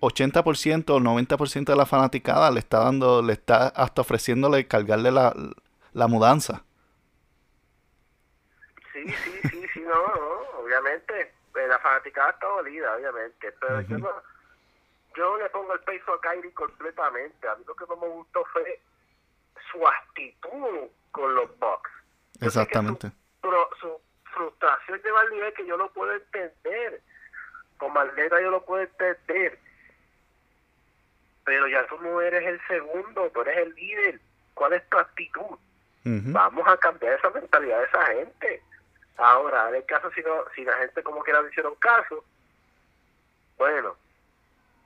80% 0.01 0.89
o 0.89 0.99
90% 0.99 1.65
de 1.65 1.75
la 1.75 1.85
fanaticada 1.85 2.51
le 2.51 2.59
está 2.59 2.79
dando, 2.79 3.21
le 3.21 3.33
está 3.33 3.67
hasta 3.67 4.01
ofreciéndole 4.01 4.67
cargarle 4.67 5.11
la, 5.11 5.33
la 5.93 6.07
mudanza. 6.07 6.63
Sí, 8.93 9.03
sí, 9.07 9.49
sí, 9.49 9.65
sí, 9.73 9.79
no, 9.81 9.95
no, 9.95 10.61
obviamente. 10.63 11.36
La 11.67 11.79
fanaticada 11.79 12.31
está 12.31 12.47
dolida, 12.47 12.95
obviamente. 12.95 13.51
Pero 13.59 13.81
yo, 13.81 13.97
no, 13.97 14.09
yo 15.15 15.37
le 15.37 15.49
pongo 15.49 15.73
el 15.73 15.79
peso 15.81 16.13
a 16.13 16.21
Kyrie 16.21 16.53
completamente. 16.53 17.47
A 17.47 17.55
mí 17.55 17.63
lo 17.67 17.75
que 17.75 17.85
no 17.87 17.97
me 17.97 18.07
gustó 18.07 18.45
fue 18.53 18.81
su 19.71 19.87
actitud 19.87 20.89
con 21.11 21.35
los 21.35 21.59
Bucks. 21.59 21.91
Exactamente. 22.41 23.11
su 23.79 24.01
frustración 24.33 25.01
lleva 25.01 25.21
al 25.21 25.29
nivel 25.31 25.53
que 25.53 25.65
yo 25.65 25.77
lo 25.77 25.91
puedo 25.91 26.13
entender. 26.13 27.01
Como 27.77 27.99
atleta 27.99 28.41
yo 28.41 28.51
lo 28.51 28.63
puedo 28.63 28.83
entender. 28.83 29.59
Pero 31.45 31.67
ya 31.67 31.87
tú 31.87 31.99
no 32.01 32.21
eres 32.21 32.45
el 32.45 32.59
segundo, 32.67 33.29
tú 33.31 33.41
eres 33.41 33.57
el 33.57 33.75
líder. 33.75 34.19
¿Cuál 34.53 34.73
es 34.73 34.89
tu 34.89 34.97
actitud? 34.97 35.57
Vamos 36.03 36.65
a 36.67 36.77
cambiar 36.77 37.13
esa 37.13 37.29
mentalidad 37.31 37.79
de 37.79 37.85
esa 37.85 38.05
gente. 38.05 38.63
Ahora, 39.17 39.69
en 39.69 39.75
el 39.75 39.85
caso 39.85 40.11
si, 40.11 40.21
no, 40.21 40.43
si 40.55 40.63
la 40.63 40.73
gente 40.77 41.03
como 41.03 41.23
quiera 41.23 41.41
le 41.41 41.49
hicieron 41.49 41.75
caso, 41.75 42.23
bueno, 43.57 43.95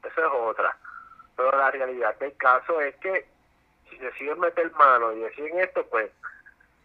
eso 0.03 0.25
es 0.25 0.31
otra. 0.33 0.77
Pero 1.35 1.57
la 1.57 1.71
realidad 1.71 2.17
del 2.19 2.35
caso 2.37 2.79
es 2.81 2.95
que 2.97 3.25
si 3.89 3.97
deciden 3.97 4.39
meter 4.39 4.71
mano 4.73 5.11
y 5.13 5.19
deciden 5.19 5.59
esto, 5.59 5.85
pues 5.87 6.09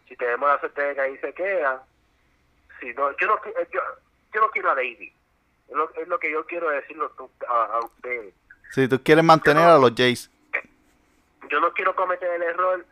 si 0.07 0.15
tenemos 0.15 0.49
la 0.49 0.59
suerte 0.59 0.81
de 0.81 0.95
que 0.95 1.01
ahí 1.01 1.17
se 1.17 1.33
queda, 1.33 1.83
Sí, 2.79 2.93
no, 2.95 3.15
yo, 3.17 3.27
no, 3.27 3.35
eh, 3.45 3.67
yo, 3.71 3.81
yo 4.33 4.41
no 4.41 4.51
quiero 4.51 4.71
a 4.71 4.75
David. 4.75 5.11
Es 5.67 5.75
lo, 5.75 5.93
es 5.95 6.07
lo 6.07 6.19
que 6.19 6.31
yo 6.31 6.45
quiero 6.45 6.69
decirlo 6.69 7.11
a, 7.47 7.63
a 7.65 7.79
ustedes. 7.79 8.33
Si 8.71 8.87
tú 8.87 9.01
quieres 9.01 9.23
mantener 9.23 9.63
a 9.63 9.77
los 9.77 9.93
Jays. 9.95 10.29
Yo 11.49 11.59
no 11.59 11.71
quiero 11.73 11.95
cometer 11.95 12.29
el 12.29 12.43
error 12.43 12.85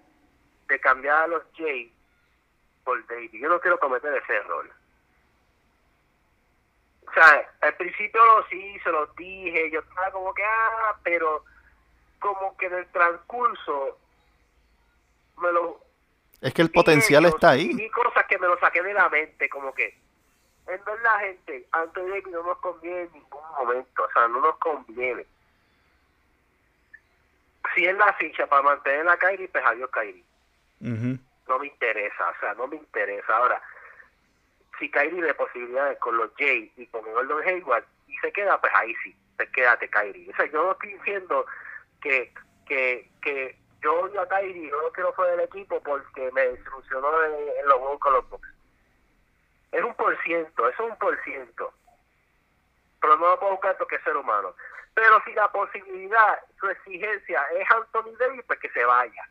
de 0.67 0.79
cambiar 0.79 1.23
a 1.23 1.27
los 1.27 1.43
Jays 1.57 1.91
por 2.85 3.05
David. 3.07 3.31
Yo 3.33 3.49
no 3.49 3.59
quiero 3.59 3.77
cometer 3.79 4.13
ese 4.13 4.35
error. 4.35 4.69
O 7.07 7.13
sea, 7.13 7.53
al 7.61 7.75
principio 7.75 8.21
sí, 8.49 8.79
se 8.83 8.89
lo 8.89 9.05
dije, 9.17 9.71
yo 9.71 9.81
estaba 9.81 10.11
como 10.11 10.33
que, 10.33 10.43
ah, 10.43 10.97
pero 11.03 11.43
como 12.19 12.55
que 12.57 12.67
en 12.67 12.75
el 12.75 12.87
transcurso 12.87 13.97
me 15.37 15.51
lo 15.51 15.85
es 16.41 16.53
que 16.53 16.61
el 16.61 16.69
potencial 16.69 17.25
está 17.25 17.51
ahí. 17.51 17.71
Y 17.71 17.89
cosas 17.89 18.25
que 18.27 18.37
me 18.37 18.47
lo 18.47 18.59
saqué 18.59 18.81
de 18.83 18.93
la 18.93 19.09
mente, 19.09 19.49
como 19.49 19.73
que, 19.73 19.97
en 20.67 20.83
verdad, 20.83 21.19
gente, 21.21 21.67
Anthony 21.71 22.07
Davis 22.07 22.27
no 22.27 22.43
nos 22.43 22.57
conviene 22.59 23.01
en 23.01 23.13
ningún 23.13 23.41
momento, 23.57 24.03
o 24.03 24.11
sea, 24.11 24.27
no 24.27 24.41
nos 24.41 24.57
conviene. 24.57 25.25
Si 27.73 27.85
es 27.85 27.97
la 27.97 28.13
ficha 28.13 28.45
para 28.47 28.61
mantener 28.61 29.09
a 29.09 29.17
Kyrie, 29.17 29.47
pues 29.47 29.63
adiós 29.65 29.89
Kyrie. 29.91 30.23
No 31.47 31.59
me 31.59 31.67
interesa, 31.67 32.29
o 32.29 32.39
sea, 32.39 32.53
no 32.55 32.67
me 32.67 32.77
interesa. 32.77 33.37
Ahora, 33.37 33.61
si 34.79 34.89
Kyrie 34.89 35.21
de 35.21 35.33
posibilidades 35.33 35.97
con 35.99 36.17
los 36.17 36.31
Jay 36.37 36.71
y 36.75 36.87
con 36.87 37.01
Gordon 37.03 37.43
Hayward 37.47 37.85
y 38.07 38.17
se 38.17 38.31
queda, 38.31 38.59
pues 38.59 38.73
ahí 38.75 38.95
sí, 39.03 39.15
pues 39.37 39.49
quédate 39.49 39.89
Kyrie. 39.89 40.31
O 40.31 40.35
sea, 40.35 40.45
yo 40.47 40.63
no 40.63 40.71
estoy 40.71 40.93
diciendo 40.93 41.45
que, 42.01 42.33
que, 42.67 43.09
que 43.21 43.57
yo 43.81 44.01
odio 44.01 44.21
a 44.21 44.27
Kyrie, 44.27 44.69
yo 44.69 44.81
no 44.81 44.91
quiero 44.91 45.13
fuera 45.13 45.31
del 45.31 45.41
equipo 45.41 45.81
porque 45.81 46.31
me 46.31 46.41
desilusionó 46.47 47.23
en, 47.23 47.67
los 47.67 47.77
Juegos 47.77 47.99
con 47.99 48.13
los 48.13 48.29
Bucks. 48.29 48.49
Es 49.71 49.83
un 49.83 49.93
por 49.95 50.19
ciento, 50.23 50.67
eso 50.67 50.85
es 50.85 50.91
un 50.91 50.97
por 50.97 51.23
ciento. 51.23 51.73
Pero 53.01 53.17
no 53.17 53.27
lo 53.27 53.39
puedo 53.39 53.51
buscar 53.51 53.77
porque 53.77 53.97
es 53.97 54.03
ser 54.03 54.15
humano. 54.15 54.55
Pero 54.95 55.21
si 55.25 55.33
la 55.33 55.51
posibilidad, 55.51 56.39
su 56.59 56.67
exigencia 56.69 57.43
es 57.59 57.69
Anthony 57.69 58.15
Davis, 58.17 58.43
pues 58.47 58.59
que 58.59 58.69
se 58.69 58.83
vaya. 58.85 59.29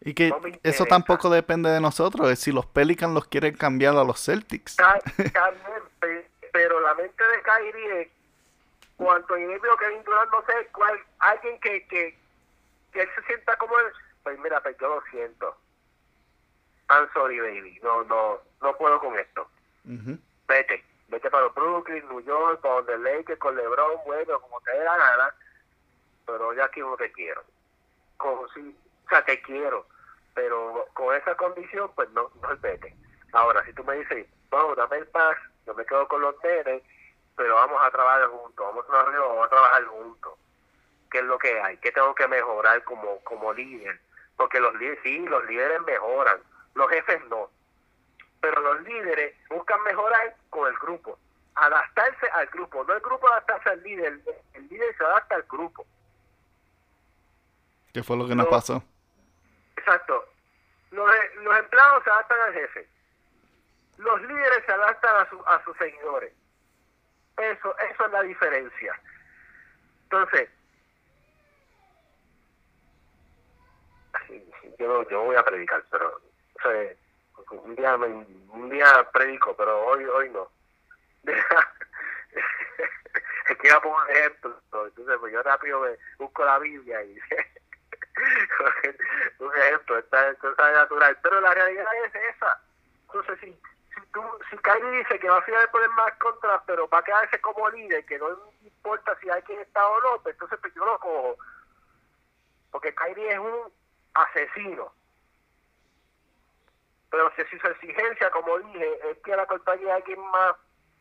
Y 0.00 0.14
que 0.14 0.32
eso 0.62 0.86
tampoco 0.86 1.28
depende 1.28 1.70
de 1.70 1.80
nosotros, 1.80 2.30
es 2.30 2.38
si 2.38 2.52
los 2.52 2.66
Pelicans 2.66 3.14
los 3.14 3.26
quieren 3.26 3.56
cambiar 3.56 3.96
a 3.96 4.04
los 4.04 4.24
Celtics. 4.24 4.76
También, 4.76 6.24
pero 6.52 6.80
la 6.80 6.94
mente 6.94 7.24
de 7.24 7.42
Kyrie 7.42 8.00
es, 8.02 8.08
cuanto 8.96 9.34
Davis 9.34 9.60
o 9.72 9.76
Kevin 9.76 10.04
Durant, 10.04 10.30
no 10.30 10.40
sé 10.46 10.68
cuál, 10.72 10.98
alguien 11.18 11.58
que, 11.60 11.86
que, 11.88 12.16
que 12.92 13.02
él 13.02 13.08
se 13.14 13.22
sienta 13.22 13.56
como 13.56 13.78
él, 13.78 13.86
pues 14.22 14.38
mira, 14.40 14.60
pues 14.60 14.76
yo 14.78 14.88
lo 14.88 15.02
siento. 15.10 15.56
I'm 16.90 17.08
sorry, 17.12 17.38
baby. 17.40 17.78
No, 17.82 18.02
no, 18.04 18.38
no 18.62 18.76
puedo 18.76 18.98
con 19.00 19.18
esto. 19.18 19.48
Vete, 19.84 20.84
vete 21.08 21.30
para 21.30 21.48
Brooklyn, 21.48 22.06
New 22.08 22.20
York, 22.20 22.60
para 22.60 22.82
donde 22.82 22.98
Lakers, 22.98 23.38
con 23.38 23.56
LeBron, 23.56 24.00
bueno, 24.06 24.40
como 24.40 24.60
te 24.62 24.72
dé 24.72 24.84
la 24.84 24.96
gana. 24.96 25.34
Pero 26.26 26.54
ya 26.54 26.64
aquí 26.64 26.80
no 26.80 26.96
te 26.96 27.10
quiero. 27.12 27.42
Como 28.16 28.48
si, 28.48 28.76
o 29.08 29.10
sea, 29.10 29.24
te 29.24 29.40
quiero. 29.40 29.86
Pero 30.34 30.86
con 30.92 31.14
esa 31.16 31.34
condición, 31.34 31.90
pues 31.94 32.10
no, 32.10 32.30
no 32.42 32.56
vete. 32.60 32.94
Ahora, 33.32 33.64
si 33.64 33.72
tú 33.72 33.82
me 33.84 33.96
dices, 33.96 34.26
vamos, 34.50 34.76
dame 34.76 34.98
el 34.98 35.06
paz, 35.08 35.36
yo 35.66 35.74
me 35.74 35.84
quedo 35.84 36.06
con 36.08 36.20
los 36.20 36.34
nenes, 36.44 36.82
pero 37.36 37.54
vamos 37.54 37.80
a 37.82 37.90
trabajar 37.90 38.28
juntos, 38.28 38.66
vamos 38.66 38.84
a, 38.88 38.92
vamos 38.92 39.46
a 39.46 39.48
trabajar 39.48 39.84
juntos. 39.86 40.34
¿Qué 41.10 41.18
es 41.18 41.24
lo 41.24 41.38
que 41.38 41.58
hay? 41.60 41.78
¿Qué 41.78 41.90
tengo 41.90 42.14
que 42.14 42.28
mejorar 42.28 42.84
como, 42.84 43.18
como 43.24 43.52
líder? 43.54 43.98
Porque 44.36 44.60
los 44.60 44.74
líderes, 44.74 45.00
sí, 45.02 45.18
los 45.20 45.44
líderes 45.46 45.80
mejoran, 45.82 46.38
los 46.74 46.88
jefes 46.90 47.20
no. 47.28 47.50
Pero 48.40 48.60
los 48.60 48.82
líderes 48.82 49.34
buscan 49.48 49.82
mejorar 49.82 50.36
con 50.50 50.68
el 50.68 50.78
grupo, 50.78 51.18
adaptarse 51.54 52.28
al 52.34 52.46
grupo, 52.48 52.84
no 52.84 52.92
el 52.92 53.00
grupo 53.00 53.28
adaptarse 53.28 53.70
al 53.70 53.82
líder, 53.82 54.20
el 54.52 54.68
líder 54.68 54.96
se 54.96 55.04
adapta 55.04 55.34
al 55.34 55.42
grupo. 55.44 55.86
¿Qué 57.92 58.02
fue 58.02 58.16
lo 58.16 58.28
que 58.28 58.34
nos 58.34 58.46
pasó? 58.46 58.84
Exacto. 59.88 60.28
Los, 60.90 61.10
los 61.42 61.58
empleados 61.58 62.04
se 62.04 62.10
adaptan 62.10 62.40
al 62.40 62.52
jefe. 62.52 62.86
Los 63.96 64.20
líderes 64.22 64.64
se 64.66 64.72
adaptan 64.72 65.16
a, 65.16 65.30
su, 65.30 65.42
a 65.46 65.64
sus 65.64 65.74
seguidores. 65.78 66.32
Eso, 67.38 67.74
eso 67.78 68.04
es 68.04 68.12
la 68.12 68.22
diferencia. 68.22 69.00
Entonces, 70.04 70.50
yo, 74.78 75.08
yo 75.08 75.22
voy 75.22 75.36
a 75.36 75.42
predicar, 75.42 75.82
pero 75.90 76.20
un 77.50 77.74
día 77.74 77.96
un 77.96 78.68
día 78.68 79.10
predico, 79.10 79.56
pero 79.56 79.86
hoy 79.86 80.04
hoy 80.04 80.28
no. 80.30 80.50
es 81.24 81.34
que 83.58 83.68
iba 83.68 83.76
a 83.76 83.80
poner 83.80 84.16
ejemplo, 84.16 84.60
entonces 84.64 85.16
pues 85.18 85.32
yo 85.32 85.42
rápido 85.42 85.80
me 85.80 85.96
busco 86.18 86.44
la 86.44 86.58
Biblia 86.58 87.02
y 87.02 87.18
un 89.38 89.56
ejemplo, 89.56 89.98
esta 89.98 90.34
cosa 90.34 90.72
natural, 90.72 91.18
pero 91.22 91.40
la 91.40 91.54
realidad 91.54 91.86
es 92.04 92.14
esa. 92.34 92.60
Entonces, 93.06 93.38
si, 93.40 93.52
si, 93.94 94.06
tú, 94.12 94.22
si 94.50 94.56
Kyrie 94.58 94.98
dice 94.98 95.18
que 95.18 95.28
va 95.28 95.38
a 95.38 95.42
final 95.42 95.68
poner 95.70 95.90
más 95.90 96.12
contra, 96.18 96.62
pero 96.64 96.88
va 96.88 96.98
a 96.98 97.04
quedarse 97.04 97.40
como 97.40 97.68
líder, 97.70 98.04
que 98.06 98.18
no 98.18 98.28
importa 98.62 99.16
si 99.20 99.30
hay 99.30 99.42
quien 99.42 99.60
está 99.60 99.86
o 99.86 100.00
no, 100.00 100.22
pues 100.22 100.34
entonces 100.34 100.58
pues 100.60 100.74
yo 100.74 100.84
lo 100.84 100.98
cojo. 100.98 101.36
Porque 102.70 102.94
Kyrie 102.94 103.32
es 103.32 103.38
un 103.38 103.72
asesino. 104.14 104.92
Pero 107.10 107.32
si 107.36 107.58
su 107.58 107.66
exigencia, 107.66 108.30
como 108.30 108.58
dije, 108.58 109.10
es 109.10 109.18
que 109.18 109.34
la 109.34 109.46
compañía 109.46 109.94
hay 109.94 110.02
alguien 110.02 110.20
más, 110.30 110.56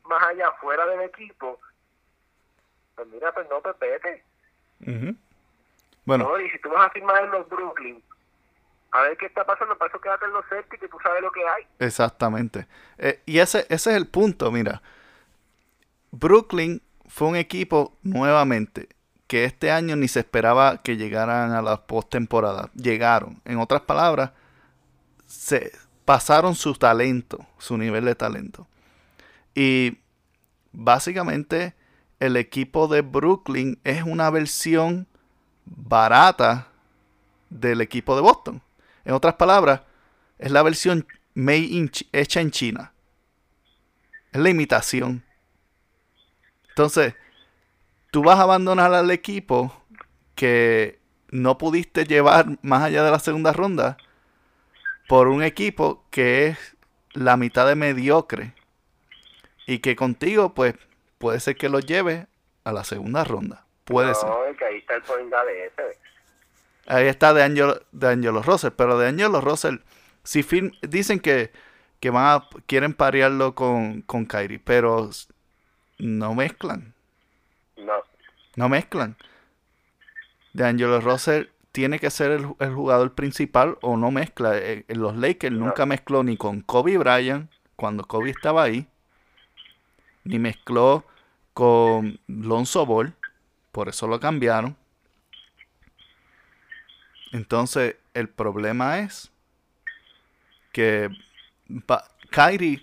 más 0.05 0.23
allá, 0.23 0.51
fuera 0.53 0.85
del 0.85 1.01
equipo, 1.01 1.59
pues 2.95 3.07
mira, 3.09 3.31
pues 3.33 3.47
no, 3.49 3.61
pues 3.61 3.77
vete. 3.79 4.23
Bueno. 6.07 6.39
y 6.39 6.49
si 6.49 6.59
tú 6.59 6.69
vas 6.69 6.87
a 6.87 6.89
firmar 6.89 7.21
en 7.25 7.31
los 7.31 7.49
Brooklyn, 7.49 8.01
a 8.91 9.01
ver 9.01 9.17
qué 9.17 9.25
está 9.25 9.45
pasando, 9.45 9.77
para 9.77 9.89
eso 9.89 9.99
quédate 9.99 10.25
en 10.25 10.31
los 10.31 10.45
Celtics 10.47 10.81
y 10.81 10.87
tú 10.87 10.97
sabes 11.03 11.21
lo 11.21 11.31
que 11.31 11.41
hay. 11.45 11.67
Exactamente. 11.79 12.65
Eh, 12.97 13.21
y 13.25 13.39
ese, 13.39 13.65
ese 13.69 13.91
es 13.91 13.97
el 13.97 14.07
punto, 14.07 14.49
mira. 14.49 14.81
Brooklyn 16.11 16.81
fue 17.07 17.27
un 17.27 17.35
equipo 17.35 17.97
nuevamente 18.03 18.87
que 19.27 19.43
este 19.43 19.69
año 19.69 19.97
ni 19.97 20.07
se 20.07 20.19
esperaba 20.21 20.81
que 20.81 20.95
llegaran 20.95 21.51
a 21.51 21.61
la 21.61 21.85
postemporada. 21.85 22.71
Llegaron. 22.73 23.41
En 23.43 23.59
otras 23.59 23.81
palabras, 23.81 24.31
se 25.25 25.73
pasaron 26.05 26.55
su 26.55 26.73
talento, 26.75 27.45
su 27.57 27.77
nivel 27.77 28.05
de 28.05 28.15
talento. 28.15 28.65
Y 29.53 29.97
básicamente 30.71 31.75
el 32.21 32.37
equipo 32.37 32.87
de 32.87 33.01
Brooklyn 33.01 33.77
es 33.83 34.03
una 34.03 34.29
versión 34.29 35.05
barata 35.75 36.67
del 37.49 37.81
equipo 37.81 38.15
de 38.15 38.21
Boston. 38.21 38.61
En 39.05 39.13
otras 39.13 39.35
palabras, 39.35 39.81
es 40.37 40.51
la 40.51 40.63
versión 40.63 41.07
made 41.33 41.89
hecha 42.11 42.41
en 42.41 42.51
China. 42.51 42.93
Es 44.31 44.41
la 44.41 44.49
imitación. 44.49 45.23
Entonces, 46.69 47.15
tú 48.11 48.23
vas 48.23 48.39
a 48.39 48.43
abandonar 48.43 48.93
al 48.93 49.11
equipo 49.11 49.73
que 50.35 50.99
no 51.29 51.57
pudiste 51.57 52.05
llevar 52.05 52.57
más 52.61 52.83
allá 52.83 53.03
de 53.03 53.11
la 53.11 53.19
segunda 53.19 53.51
ronda 53.53 53.97
por 55.07 55.27
un 55.27 55.43
equipo 55.43 56.05
que 56.09 56.47
es 56.47 56.77
la 57.13 57.37
mitad 57.37 57.67
de 57.67 57.75
mediocre 57.75 58.53
y 59.65 59.79
que 59.79 59.95
contigo 59.95 60.53
pues 60.53 60.75
puede 61.17 61.39
ser 61.39 61.57
que 61.57 61.69
lo 61.69 61.79
lleve 61.79 62.27
a 62.63 62.71
la 62.71 62.83
segunda 62.83 63.23
ronda. 63.23 63.66
Puede 63.87 64.13
ser. 64.15 64.29
ahí 64.29 64.77
está 64.77 64.95
el 64.95 65.29
de 65.29 65.65
ese. 65.65 65.99
Ahí 66.87 67.07
está 67.07 67.33
de 67.33 67.43
Angelo, 67.43 67.81
de 67.91 68.07
Angelo 68.07 68.41
Russell, 68.41 68.71
pero 68.75 68.99
de 68.99 69.07
Angelo 69.07 69.41
Russell, 69.41 69.77
si 70.23 70.45
dicen 70.81 71.19
que, 71.19 71.51
que 71.99 72.09
van 72.09 72.25
a, 72.25 72.49
quieren 72.65 72.93
parearlo 72.93 73.55
con, 73.55 74.01
con 74.01 74.25
Kyrie, 74.25 74.59
pero 74.59 75.09
no 75.99 76.35
mezclan. 76.35 76.93
No. 77.77 77.93
No 78.55 78.69
mezclan. 78.69 79.15
De 80.51 80.65
Angelo 80.65 80.99
Russell 80.99 81.45
tiene 81.71 81.99
que 81.99 82.09
ser 82.09 82.31
el, 82.31 82.45
jugador 82.45 83.13
principal 83.15 83.77
o 83.81 83.95
no 83.95 84.11
mezcla. 84.11 84.57
En 84.57 84.85
eh, 84.87 84.95
los 84.95 85.15
Lakers 85.15 85.55
nunca 85.55 85.85
mezcló 85.85 86.23
ni 86.23 86.35
con 86.35 86.61
Kobe 86.61 86.97
Bryant 86.97 87.49
cuando 87.75 88.03
Kobe 88.03 88.31
estaba 88.31 88.63
ahí, 88.63 88.87
ni 90.23 90.39
mezcló 90.39 91.05
con 91.53 92.19
Lonzo 92.27 92.85
Ball, 92.85 93.15
por 93.77 93.89
eso 93.89 94.07
lo 94.07 94.19
cambiaron. 94.19 94.75
Entonces, 97.31 97.95
el 98.15 98.27
problema 98.27 99.01
es 99.01 99.29
que 100.71 101.11
Kyrie, 102.31 102.81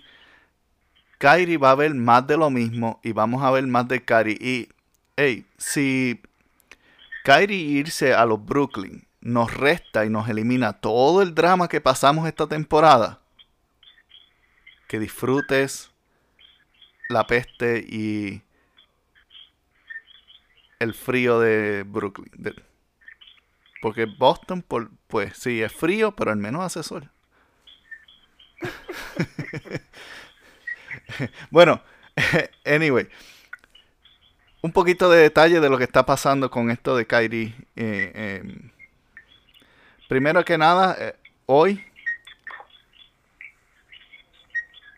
Kyrie 1.17 1.57
va 1.57 1.71
a 1.71 1.75
ver 1.75 1.93
más 1.93 2.25
de 2.25 2.37
lo 2.37 2.49
mismo 2.49 3.01
y 3.03 3.11
vamos 3.11 3.43
a 3.43 3.51
ver 3.51 3.67
más 3.67 3.89
de 3.89 4.05
Kyrie. 4.05 4.37
Y, 4.39 4.69
hey, 5.17 5.45
si 5.57 6.21
Kyrie 7.25 7.57
irse 7.57 8.13
a 8.13 8.25
los 8.25 8.45
Brooklyn 8.45 9.05
nos 9.19 9.53
resta 9.53 10.05
y 10.05 10.09
nos 10.09 10.29
elimina 10.29 10.71
todo 10.71 11.21
el 11.21 11.35
drama 11.35 11.67
que 11.67 11.81
pasamos 11.81 12.25
esta 12.25 12.47
temporada, 12.47 13.19
que 14.87 14.97
disfrutes 14.99 15.91
la 17.09 17.27
peste 17.27 17.79
y 17.79 18.44
el 20.85 20.93
frío 20.93 21.39
de 21.39 21.83
Brooklyn. 21.83 22.31
porque 23.81 24.05
Boston, 24.05 24.63
pues 25.07 25.37
sí, 25.37 25.61
es 25.61 25.73
frío, 25.73 26.15
pero 26.15 26.31
al 26.31 26.37
menos 26.37 26.63
hace 26.63 26.83
sol. 26.83 27.09
bueno, 31.51 31.81
anyway 32.65 33.07
un 34.65 34.71
poquito 34.71 35.11
de 35.11 35.19
detalle 35.19 35.59
de 35.59 35.69
lo 35.69 35.77
que 35.77 35.83
está 35.83 36.07
pasando 36.07 36.49
con 36.49 36.71
esto 36.71 36.97
de 36.97 37.05
Kyrie. 37.05 37.53
Eh, 37.75 38.41
em, 38.41 38.71
primero 40.09 40.43
que 40.43 40.57
nada, 40.57 40.97
eh, 40.99 41.13
hoy 41.45 41.85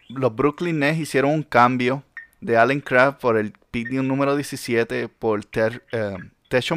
los 0.07 0.33
Brooklyn 0.33 0.79
Nets 0.79 0.99
hicieron 0.99 1.31
un 1.31 1.43
cambio 1.43 2.01
de 2.39 2.55
Allen 2.55 2.79
Craft 2.79 3.19
por 3.19 3.35
el 3.35 3.51
número 3.85 4.35
17 4.35 5.09
por 5.09 5.45
Ter, 5.45 5.83
em, 5.91 6.31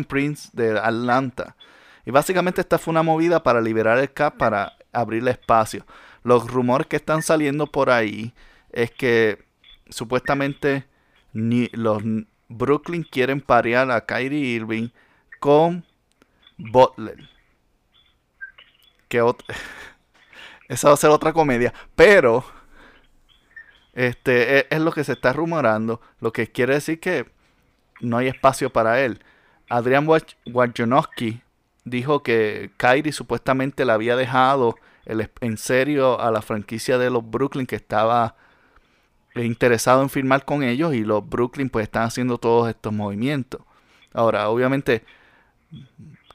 Prince 0.05 0.51
de 0.53 0.79
Atlanta. 0.79 1.57
Y 2.05 2.11
básicamente 2.11 2.61
esta 2.61 2.79
fue 2.79 2.93
una 2.93 3.03
movida 3.03 3.43
para 3.43 3.61
liberar 3.61 3.99
el 3.99 4.13
cap, 4.13 4.37
para 4.37 4.77
abrirle 4.93 5.33
espacio. 5.33 5.87
Los 6.23 6.51
rumores 6.51 6.87
que 6.87 6.97
están 6.97 7.23
saliendo 7.23 7.67
por 7.67 7.91
ahí 7.91 8.33
es 8.73 8.91
que 8.91 9.45
supuestamente 9.89 10.87
los 11.33 12.03
Brooklyn 12.49 13.05
quieren 13.05 13.41
parear 13.41 13.91
a 13.91 14.05
Kyrie 14.05 14.57
Irving 14.57 14.89
con 15.39 15.85
Butler. 16.59 17.29
Que 19.09 19.19
esa 20.69 20.89
va 20.89 20.95
a 20.95 20.97
ser 20.97 21.11
otra 21.11 21.33
comedia. 21.33 21.73
Pero 21.95 22.45
este 23.95 24.59
e, 24.59 24.67
es, 24.71 24.81
lo 24.81 24.93
que 24.93 25.05
se 25.05 25.13
está 25.13 25.33
rumorando. 25.33 26.01
Lo 26.21 26.33
que 26.33 26.51
quiere 26.51 26.75
decir 26.75 27.01
que 27.01 27.27
no 28.01 28.19
hay 28.19 28.29
espacio 28.29 28.71
para 28.71 29.01
él. 29.01 29.21
Adrián 29.69 30.07
Wojnarowski 30.07 31.43
dijo 31.85 32.23
que 32.23 32.71
Kyrie 32.77 33.13
supuestamente 33.13 33.85
le 33.85 33.93
había 33.93 34.17
dejado 34.17 34.77
el, 35.07 35.31
en 35.41 35.57
serio 35.57 36.21
a 36.21 36.31
la 36.31 36.43
franquicia 36.43 36.99
de 36.99 37.11
los 37.11 37.29
Brooklyn 37.29 37.67
que 37.67 37.77
estaba 37.77 38.37
interesado 39.35 40.03
en 40.03 40.11
firmar 40.11 40.45
con 40.45 40.63
ellos 40.63 40.95
y 40.95 41.05
los 41.05 41.27
Brooklyn 41.29 41.71
pues 41.71 41.85
están 41.85 42.05
haciendo 42.05 42.39
todos 42.39 42.69
estos 42.69 42.93
movimientos. 42.93 43.63
Ahora, 44.13 44.49
obviamente, 44.49 45.05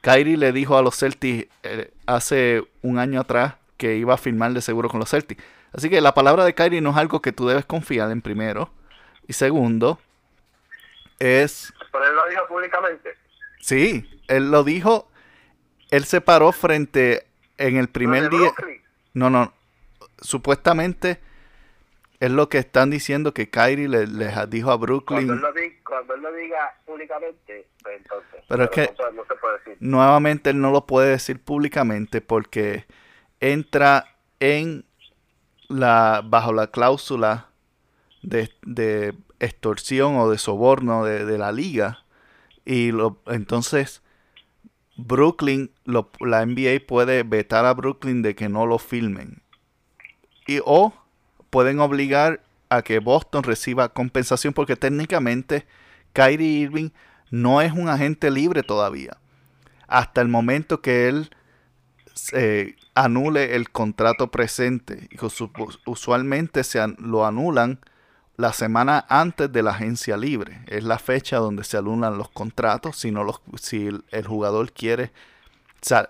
Kyrie 0.01 0.37
le 0.37 0.51
dijo 0.51 0.77
a 0.77 0.81
los 0.81 0.97
Celtics 0.97 1.47
eh, 1.63 1.91
hace 2.05 2.63
un 2.81 2.99
año 2.99 3.19
atrás 3.19 3.55
que 3.77 3.97
iba 3.97 4.13
a 4.13 4.17
firmar 4.17 4.53
de 4.53 4.61
seguro 4.61 4.89
con 4.89 4.99
los 4.99 5.09
Celtics. 5.09 5.43
Así 5.75 5.89
que 5.89 5.99
la 5.99 6.13
palabra 6.13 6.45
de 6.45 6.55
Kyrie 6.55 6.79
no 6.79 6.91
es 6.91 6.97
algo 6.97 7.21
que 7.21 7.33
tú 7.33 7.47
debes 7.47 7.65
confiar 7.65 8.09
en 8.11 8.21
primero. 8.21 8.71
Y 9.27 9.33
segundo, 9.33 9.99
es... 11.19 11.73
Pero 11.91 12.05
él 12.05 12.15
lo 12.15 12.29
dijo 12.29 12.47
públicamente. 12.47 13.15
Sí, 13.59 14.09
él 14.27 14.51
lo 14.51 14.63
dijo. 14.63 15.09
Él 15.91 16.05
se 16.05 16.21
paró 16.21 16.51
frente 16.51 17.25
en 17.57 17.77
el 17.77 17.89
primer 17.89 18.29
día. 18.29 18.53
No, 19.13 19.29
no. 19.29 19.53
Supuestamente 20.21 21.19
es 22.19 22.31
lo 22.31 22.47
que 22.47 22.59
están 22.59 22.89
diciendo 22.89 23.33
que 23.33 23.49
Kyrie 23.49 23.89
les 23.89 24.09
le 24.09 24.31
dijo 24.47 24.71
a 24.71 24.77
Brooklyn. 24.77 25.27
Cuando 25.27 26.13
él, 26.13 26.21
lo 26.21 26.33
diga, 26.33 26.73
públicamente, 26.85 27.67
pues 27.83 27.97
entonces. 27.97 28.41
Pero, 28.47 28.63
es 28.63 28.69
que 28.69 28.93
nuevamente 29.79 30.51
él 30.51 30.61
no 30.61 30.71
lo 30.71 30.85
puede 30.85 31.09
decir 31.09 31.43
públicamente 31.43 32.21
porque 32.21 32.85
entra 33.39 34.15
en 34.39 34.85
la 35.67 36.21
bajo 36.25 36.53
la 36.53 36.67
cláusula 36.67 37.49
de, 38.21 39.13
extorsión 39.39 40.15
o 40.17 40.29
de 40.29 40.37
soborno 40.37 41.03
de, 41.03 41.37
la 41.37 41.51
liga 41.51 42.03
y 42.65 42.91
entonces 43.27 44.01
Brooklyn, 44.97 45.71
la 45.85 46.45
NBA 46.45 46.87
puede 46.87 47.23
vetar 47.23 47.65
a 47.65 47.73
Brooklyn 47.73 48.21
de 48.21 48.35
que 48.35 48.47
no 48.49 48.65
lo 48.65 48.79
filmen. 48.79 49.41
Y 50.47 50.61
o 50.63 50.93
pueden 51.49 51.79
obligar 51.79 52.41
a 52.69 52.81
que 52.81 52.99
Boston 52.99 53.43
reciba 53.43 53.89
compensación 53.89 54.53
porque 54.53 54.75
técnicamente 54.75 55.65
Kyrie 56.13 56.59
Irving 56.59 56.89
no 57.29 57.61
es 57.61 57.73
un 57.73 57.89
agente 57.89 58.31
libre 58.31 58.63
todavía. 58.63 59.17
Hasta 59.87 60.21
el 60.21 60.29
momento 60.29 60.81
que 60.81 61.07
él 61.09 61.29
se 62.13 62.75
anule 62.95 63.55
el 63.55 63.69
contrato 63.69 64.31
presente. 64.31 65.09
Usualmente 65.85 66.63
se 66.63 66.79
lo 66.97 67.25
anulan 67.25 67.79
la 68.37 68.53
semana 68.53 69.05
antes 69.09 69.51
de 69.51 69.61
la 69.61 69.71
agencia 69.71 70.17
libre. 70.17 70.61
Es 70.67 70.83
la 70.83 70.97
fecha 70.97 71.37
donde 71.37 71.63
se 71.63 71.77
anulan 71.77 72.17
los 72.17 72.29
contratos 72.29 72.97
si, 72.97 73.11
no 73.11 73.23
los, 73.23 73.41
si 73.61 73.87
el, 73.87 74.27
jugador 74.27 74.71
quiere 74.71 75.11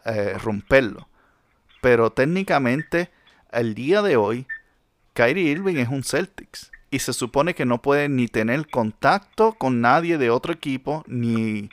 eh, 0.06 0.38
romperlo. 0.42 1.10
Pero 1.82 2.12
técnicamente, 2.12 3.12
el 3.52 3.76
día 3.76 4.02
de 4.02 4.16
hoy, 4.18 4.48
Kyrie 5.14 5.52
Irving 5.52 5.78
es 5.78 5.90
un 5.90 6.04
Celtics. 6.04 6.72
Y 6.92 7.00
se 7.00 7.14
supone 7.14 7.56
que 7.56 7.66
no 7.66 7.82
puede 7.82 8.08
ni 8.10 8.28
tener 8.28 8.68
contacto 8.70 9.54
con 9.54 9.82
nadie 9.82 10.18
de 10.18 10.30
otro 10.30 10.54
equipo, 10.54 11.04
ni 11.08 11.70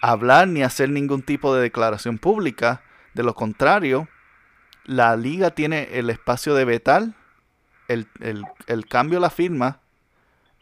hablar, 0.00 0.48
ni 0.48 0.62
hacer 0.62 0.90
ningún 0.90 1.22
tipo 1.22 1.54
de 1.54 1.62
declaración 1.62 2.18
pública. 2.18 2.82
De 3.14 3.22
lo 3.22 3.34
contrario, 3.34 4.08
la 4.84 5.16
liga 5.16 5.50
tiene 5.50 5.98
el 5.98 6.10
espacio 6.10 6.54
de 6.54 6.64
vetar 6.64 7.02
el, 7.88 8.06
el, 8.20 8.44
el 8.66 8.86
cambio 8.86 9.20
la 9.20 9.30
firma 9.30 9.80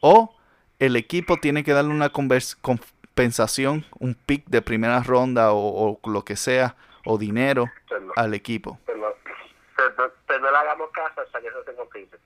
o 0.00 0.34
el 0.78 0.96
equipo 0.96 1.36
tiene 1.36 1.62
que 1.62 1.72
darle 1.72 1.92
una 1.92 2.10
compensación, 2.10 3.86
un 4.00 4.14
pick 4.14 4.46
de 4.48 4.62
primera 4.62 5.00
ronda 5.00 5.52
o, 5.52 6.00
lo 6.04 6.24
que 6.24 6.34
sea, 6.34 6.74
o 7.04 7.18
dinero 7.18 7.70
al 8.16 8.34
equipo. 8.34 8.80
Pero, 8.84 9.14
no 10.40 10.50
le 10.50 10.56
hagamos 10.56 10.90
caso 10.90 11.20
hasta 11.20 11.40
que 11.40 11.46
eso 11.46 11.62
se 11.64 11.74
confirme. 11.74 12.16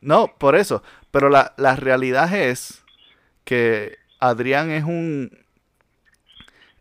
No, 0.00 0.28
por 0.38 0.56
eso. 0.56 0.82
Pero 1.10 1.28
la, 1.28 1.52
la 1.58 1.76
realidad 1.76 2.32
es 2.34 2.82
que 3.44 3.98
Adrián 4.18 4.70
es 4.70 4.84
un. 4.84 5.44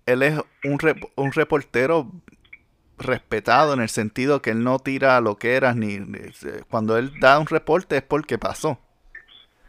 Él 0.05 0.23
es 0.23 0.39
un, 0.63 0.77
un 1.15 1.31
reportero 1.34 2.12
respetado 2.97 3.73
en 3.73 3.81
el 3.81 3.89
sentido 3.89 4.41
que 4.41 4.51
él 4.51 4.63
no 4.63 4.79
tira 4.79 5.19
lo 5.21 5.38
que 5.38 5.55
era, 5.55 5.73
ni, 5.73 5.99
cuando 6.69 6.97
él 6.97 7.19
da 7.19 7.39
un 7.39 7.47
reporte 7.47 7.97
es 7.97 8.03
porque 8.03 8.38
pasó. 8.38 8.79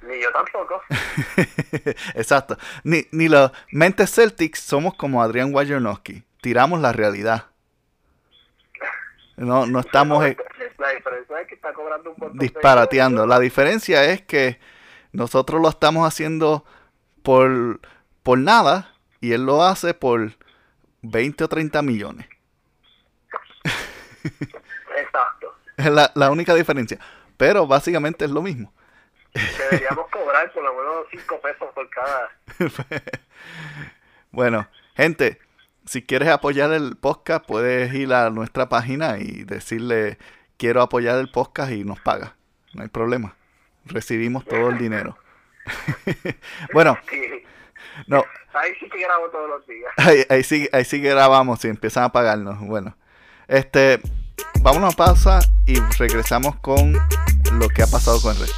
Ni 0.03 0.21
yo 0.23 0.31
tampoco. 0.33 0.81
Exacto. 2.15 2.57
Ni, 2.85 3.07
ni 3.11 3.29
los 3.29 3.51
mentes 3.73 4.15
Celtics 4.15 4.61
somos 4.61 4.95
como 4.95 5.23
Adrián 5.23 5.53
Wojnarowski. 5.53 6.23
Tiramos 6.41 6.81
la 6.81 6.93
realidad. 6.93 7.47
No, 9.37 9.67
no 9.67 9.81
estamos 9.81 10.23
la 10.79 10.91
diferencia 10.91 11.41
es 11.41 11.49
que 11.49 11.55
está 11.55 11.73
cobrando 11.73 12.15
un 12.19 12.39
disparateando. 12.39 13.27
La 13.27 13.39
diferencia 13.39 14.05
es 14.05 14.23
que 14.23 14.59
nosotros 15.13 15.61
lo 15.61 15.69
estamos 15.69 16.07
haciendo 16.07 16.65
por, 17.23 17.81
por 18.23 18.39
nada 18.39 18.95
y 19.21 19.33
él 19.33 19.45
lo 19.45 19.63
hace 19.63 19.95
por 19.95 20.33
20 21.03 21.45
o 21.45 21.49
30 21.49 21.83
millones. 21.83 22.27
Exacto. 24.97 25.55
Es 25.77 25.91
la, 25.91 26.11
la 26.15 26.31
única 26.31 26.55
diferencia. 26.55 26.99
Pero 27.37 27.67
básicamente 27.67 28.25
es 28.25 28.31
lo 28.31 28.43
mismo. 28.43 28.73
Deberíamos 29.59 30.09
cobrar 30.11 30.51
por 30.53 30.63
lo 30.63 30.75
menos 30.75 31.07
5 31.11 31.41
pesos 31.41 31.69
por 31.75 31.91
cada. 31.91 32.31
bueno, 34.31 34.67
gente, 34.97 35.39
si 35.85 36.03
quieres 36.03 36.29
apoyar 36.29 36.73
el 36.73 36.97
podcast, 36.97 37.45
puedes 37.47 37.93
ir 37.93 38.13
a 38.15 38.31
nuestra 38.31 38.69
página 38.69 39.19
y 39.19 39.45
decirle 39.45 40.19
quiero 40.57 40.83
apoyar 40.83 41.19
el 41.19 41.31
podcast 41.31 41.73
y 41.73 41.85
nos 41.85 42.01
paga. 42.01 42.37
No 42.73 42.83
hay 42.83 42.89
problema. 42.89 43.37
Recibimos 43.85 44.45
todo 44.45 44.71
el 44.71 44.79
dinero. 44.79 45.17
bueno, 46.73 46.99
no. 48.07 48.25
Ahí 48.53 48.73
sí 48.81 48.89
que 48.89 48.99
grabo 48.99 49.29
todos 49.29 49.49
los 49.49 49.67
días. 49.67 49.93
Ahí, 50.31 50.43
sí, 50.43 50.69
ahí 50.73 50.85
sí 50.85 51.01
que 51.03 51.11
grabamos 51.11 51.65
y 51.65 51.69
empiezan 51.69 52.05
a 52.05 52.13
pagarnos. 52.13 52.59
Bueno, 52.61 52.97
este, 53.49 54.01
vamos 54.61 54.93
a 54.93 54.97
pausa 54.97 55.41
y 55.67 55.79
regresamos 55.99 56.57
con 56.57 56.95
lo 57.53 57.69
que 57.69 57.83
ha 57.83 57.87
pasado 57.87 58.21
con 58.21 58.35
el 58.35 58.41
resto. 58.41 58.57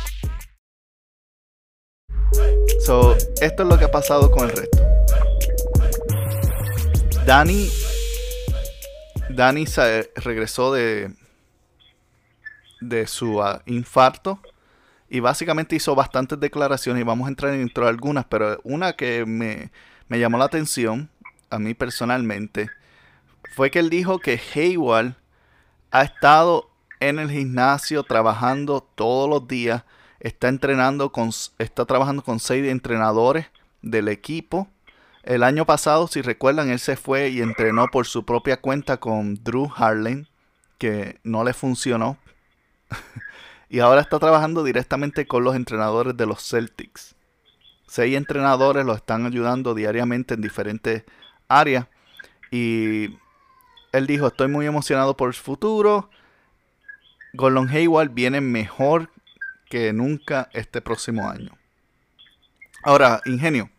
So, 2.80 3.16
esto 3.40 3.62
es 3.62 3.68
lo 3.68 3.78
que 3.78 3.84
ha 3.84 3.90
pasado 3.90 4.30
con 4.30 4.48
el 4.48 4.56
resto. 4.56 4.78
Dani. 7.26 7.68
Dani 9.28 9.66
regresó 10.16 10.72
de. 10.72 11.12
de 12.80 13.06
su 13.06 13.42
ah, 13.42 13.62
infarto. 13.66 14.40
Y 15.10 15.20
básicamente 15.20 15.76
hizo 15.76 15.94
bastantes 15.94 16.40
declaraciones. 16.40 17.02
Y 17.02 17.04
vamos 17.04 17.26
a 17.26 17.30
entrar 17.30 17.52
dentro 17.52 17.84
de 17.84 17.90
algunas. 17.90 18.24
Pero 18.26 18.58
una 18.64 18.94
que 18.94 19.26
me, 19.26 19.70
me 20.08 20.18
llamó 20.18 20.38
la 20.38 20.46
atención. 20.46 21.10
A 21.50 21.58
mí 21.58 21.74
personalmente. 21.74 22.70
Fue 23.54 23.70
que 23.70 23.78
él 23.78 23.90
dijo 23.90 24.18
que 24.18 24.40
Hayward 24.54 25.14
ha 25.90 26.02
estado 26.02 26.70
en 27.00 27.18
el 27.18 27.30
gimnasio 27.30 28.02
trabajando 28.02 28.86
todos 28.94 29.28
los 29.28 29.48
días 29.48 29.84
está 30.20 30.48
entrenando 30.48 31.12
con, 31.12 31.30
está 31.58 31.84
trabajando 31.86 32.22
con 32.22 32.40
seis 32.40 32.66
entrenadores 32.68 33.46
del 33.82 34.08
equipo. 34.08 34.68
El 35.22 35.42
año 35.42 35.66
pasado, 35.66 36.06
si 36.08 36.22
recuerdan, 36.22 36.70
él 36.70 36.78
se 36.78 36.96
fue 36.96 37.28
y 37.28 37.40
entrenó 37.40 37.88
por 37.88 38.06
su 38.06 38.24
propia 38.24 38.60
cuenta 38.60 38.98
con 38.98 39.42
Drew 39.42 39.70
Harlan, 39.74 40.28
que 40.78 41.20
no 41.22 41.44
le 41.44 41.52
funcionó. 41.52 42.18
y 43.68 43.80
ahora 43.80 44.00
está 44.00 44.18
trabajando 44.18 44.64
directamente 44.64 45.26
con 45.26 45.44
los 45.44 45.54
entrenadores 45.54 46.16
de 46.16 46.26
los 46.26 46.42
Celtics. 46.48 47.14
Seis 47.86 48.16
entrenadores 48.16 48.84
lo 48.84 48.94
están 48.94 49.26
ayudando 49.26 49.74
diariamente 49.74 50.34
en 50.34 50.40
diferentes 50.40 51.04
áreas. 51.48 51.86
Y 52.50 53.18
él 53.92 54.06
dijo, 54.06 54.26
estoy 54.26 54.48
muy 54.48 54.66
emocionado 54.66 55.16
por 55.16 55.28
el 55.28 55.34
futuro. 55.34 56.10
Gordon 57.32 57.68
Hayward 57.68 58.10
viene 58.10 58.40
mejor 58.40 59.10
que 59.68 59.92
nunca 59.92 60.48
este 60.52 60.80
próximo 60.80 61.28
año. 61.28 61.52
Ahora, 62.82 63.20
Ingenio, 63.26 63.70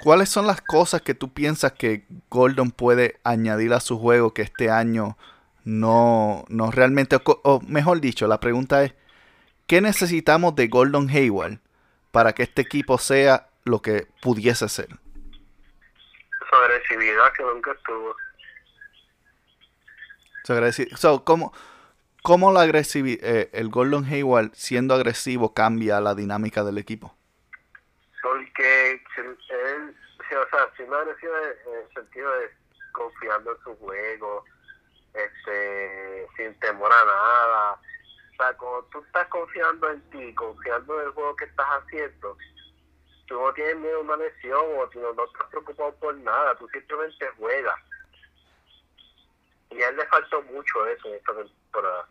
¿cuáles 0.00 0.28
son 0.28 0.46
las 0.46 0.60
cosas 0.60 1.02
que 1.02 1.14
tú 1.14 1.32
piensas 1.32 1.72
que 1.72 2.04
Gordon 2.28 2.70
puede 2.70 3.18
añadir 3.24 3.72
a 3.72 3.80
su 3.80 3.98
juego 3.98 4.34
que 4.34 4.42
este 4.42 4.70
año 4.70 5.16
no, 5.64 6.44
no 6.48 6.70
realmente, 6.70 7.18
o 7.24 7.60
mejor 7.66 8.00
dicho, 8.00 8.26
la 8.26 8.40
pregunta 8.40 8.84
es, 8.84 8.94
¿qué 9.66 9.80
necesitamos 9.80 10.54
de 10.54 10.68
Gordon 10.68 11.08
Hayward 11.08 11.58
para 12.12 12.32
que 12.32 12.44
este 12.44 12.62
equipo 12.62 12.98
sea 12.98 13.48
lo 13.64 13.82
que 13.82 14.06
pudiese 14.22 14.68
ser? 14.68 14.88
Su 16.48 16.56
agresividad 16.56 17.32
que 17.36 17.42
nunca 17.42 17.72
estuvo. 17.72 18.14
Agresividad. 20.48 20.96
So, 20.96 21.24
¿cómo, 21.24 21.52
¿Cómo 22.26 22.52
la 22.52 22.62
agresividad, 22.62 23.24
eh, 23.24 23.50
el 23.52 23.68
Gordon 23.68 24.04
Hayward 24.04 24.50
siendo 24.52 24.94
agresivo 24.94 25.54
cambia 25.54 26.00
la 26.00 26.16
dinámica 26.16 26.64
del 26.64 26.76
equipo? 26.78 27.14
Porque 28.20 28.90
él, 28.90 29.96
o 30.18 30.50
sea, 30.50 30.68
siendo 30.76 30.96
agresivo 30.96 31.32
en 31.36 31.84
el 31.84 31.94
sentido 31.94 32.28
de 32.40 32.50
confiando 32.90 33.52
en 33.52 33.62
su 33.62 33.76
juego, 33.76 34.44
este, 35.14 36.26
sin 36.36 36.52
temor 36.58 36.90
a 36.92 37.04
nada. 37.04 37.72
O 37.72 38.36
sea, 38.36 38.56
cuando 38.56 38.82
tú 38.90 39.04
estás 39.06 39.28
confiando 39.28 39.88
en 39.90 40.10
ti, 40.10 40.34
confiando 40.34 41.00
en 41.00 41.06
el 41.06 41.12
juego 41.12 41.36
que 41.36 41.44
estás 41.44 41.66
haciendo, 41.66 42.36
tú 43.28 43.40
no 43.40 43.52
tienes 43.52 43.76
miedo 43.76 43.98
a 43.98 44.00
una 44.00 44.16
lesión 44.16 44.64
o 44.78 44.88
tú 44.88 44.98
no, 45.00 45.12
no 45.12 45.26
estás 45.26 45.46
preocupado 45.50 45.94
por 46.00 46.16
nada, 46.16 46.56
tú 46.56 46.68
simplemente 46.70 47.24
juegas. 47.38 47.76
Y 49.76 49.82
a 49.82 49.88
él 49.88 49.96
le 49.96 50.06
faltó 50.06 50.42
mucho 50.42 50.86
eso 50.86 51.08
en 51.08 51.14
esta 51.14 51.32
temporada. 51.34 52.08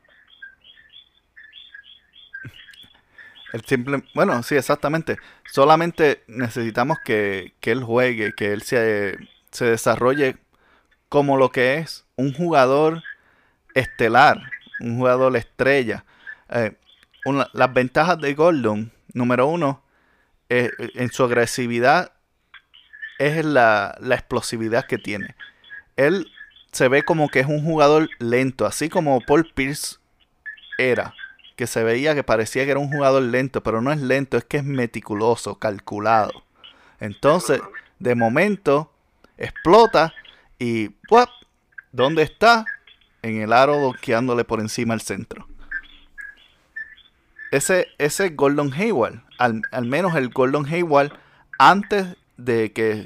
El 3.54 3.66
simple, 3.66 4.04
bueno, 4.14 4.44
sí, 4.44 4.56
exactamente. 4.56 5.18
Solamente 5.52 6.24
necesitamos 6.28 6.98
que, 7.06 7.54
que 7.62 7.72
él 7.72 7.84
juegue, 7.84 8.34
que 8.34 8.52
él 8.52 8.62
se, 8.62 9.18
se 9.52 9.66
desarrolle 9.66 10.38
como 11.10 11.38
lo 11.38 11.52
que 11.52 11.76
es 11.76 12.06
un 12.18 12.34
jugador 12.34 13.02
estelar, 13.74 14.42
un 14.80 14.98
jugador 14.98 15.36
estrella. 15.38 16.04
Eh, 16.50 16.76
las 17.54 17.74
ventajas 17.74 18.20
de 18.20 18.34
Gordon, 18.34 18.92
número 19.14 19.48
uno, 19.48 19.84
eh, 20.50 20.72
en 20.96 21.10
su 21.12 21.24
agresividad 21.24 22.12
es 23.18 23.44
la, 23.46 23.96
la, 24.00 24.16
explosividad 24.16 24.86
que 24.86 24.98
tiene. 24.98 25.36
Él 25.96 26.30
se 26.76 26.90
ve 26.90 27.04
como 27.04 27.30
que 27.30 27.40
es 27.40 27.48
un 27.48 27.64
jugador 27.64 28.10
lento, 28.20 28.66
así 28.66 28.90
como 28.90 29.22
Paul 29.22 29.50
Pierce 29.56 29.96
era, 30.78 31.14
que 31.56 31.68
se 31.68 31.86
veía 31.86 32.14
que 32.16 32.24
parecía 32.24 32.66
que 32.66 32.72
era 32.72 32.82
un 32.82 32.92
jugador 32.92 33.24
lento, 33.24 33.64
pero 33.64 33.82
no 33.82 33.94
es 33.94 34.02
lento, 34.02 34.36
es 34.36 34.44
que 34.44 34.58
es 34.58 34.66
meticuloso, 34.66 35.58
calculado. 35.58 36.44
Entonces, 37.00 37.62
de 38.00 38.16
momento, 38.16 38.92
explota 39.38 40.14
y 40.60 40.90
¡puap! 41.08 41.30
¿dónde 41.94 42.24
está? 42.24 42.66
En 43.22 43.40
el 43.40 43.54
aro 43.54 43.78
doqueándole 43.78 44.44
por 44.44 44.60
encima 44.60 44.94
al 44.94 45.02
centro. 45.02 45.48
Ese, 47.52 47.88
ese 48.00 48.32
Gordon 48.32 48.74
Hayward, 48.74 49.24
al, 49.38 49.86
menos 49.86 50.14
el 50.16 50.28
Gordon 50.28 50.66
Hayward, 50.66 51.14
antes 51.58 52.18
de 52.36 52.74
que 52.74 53.06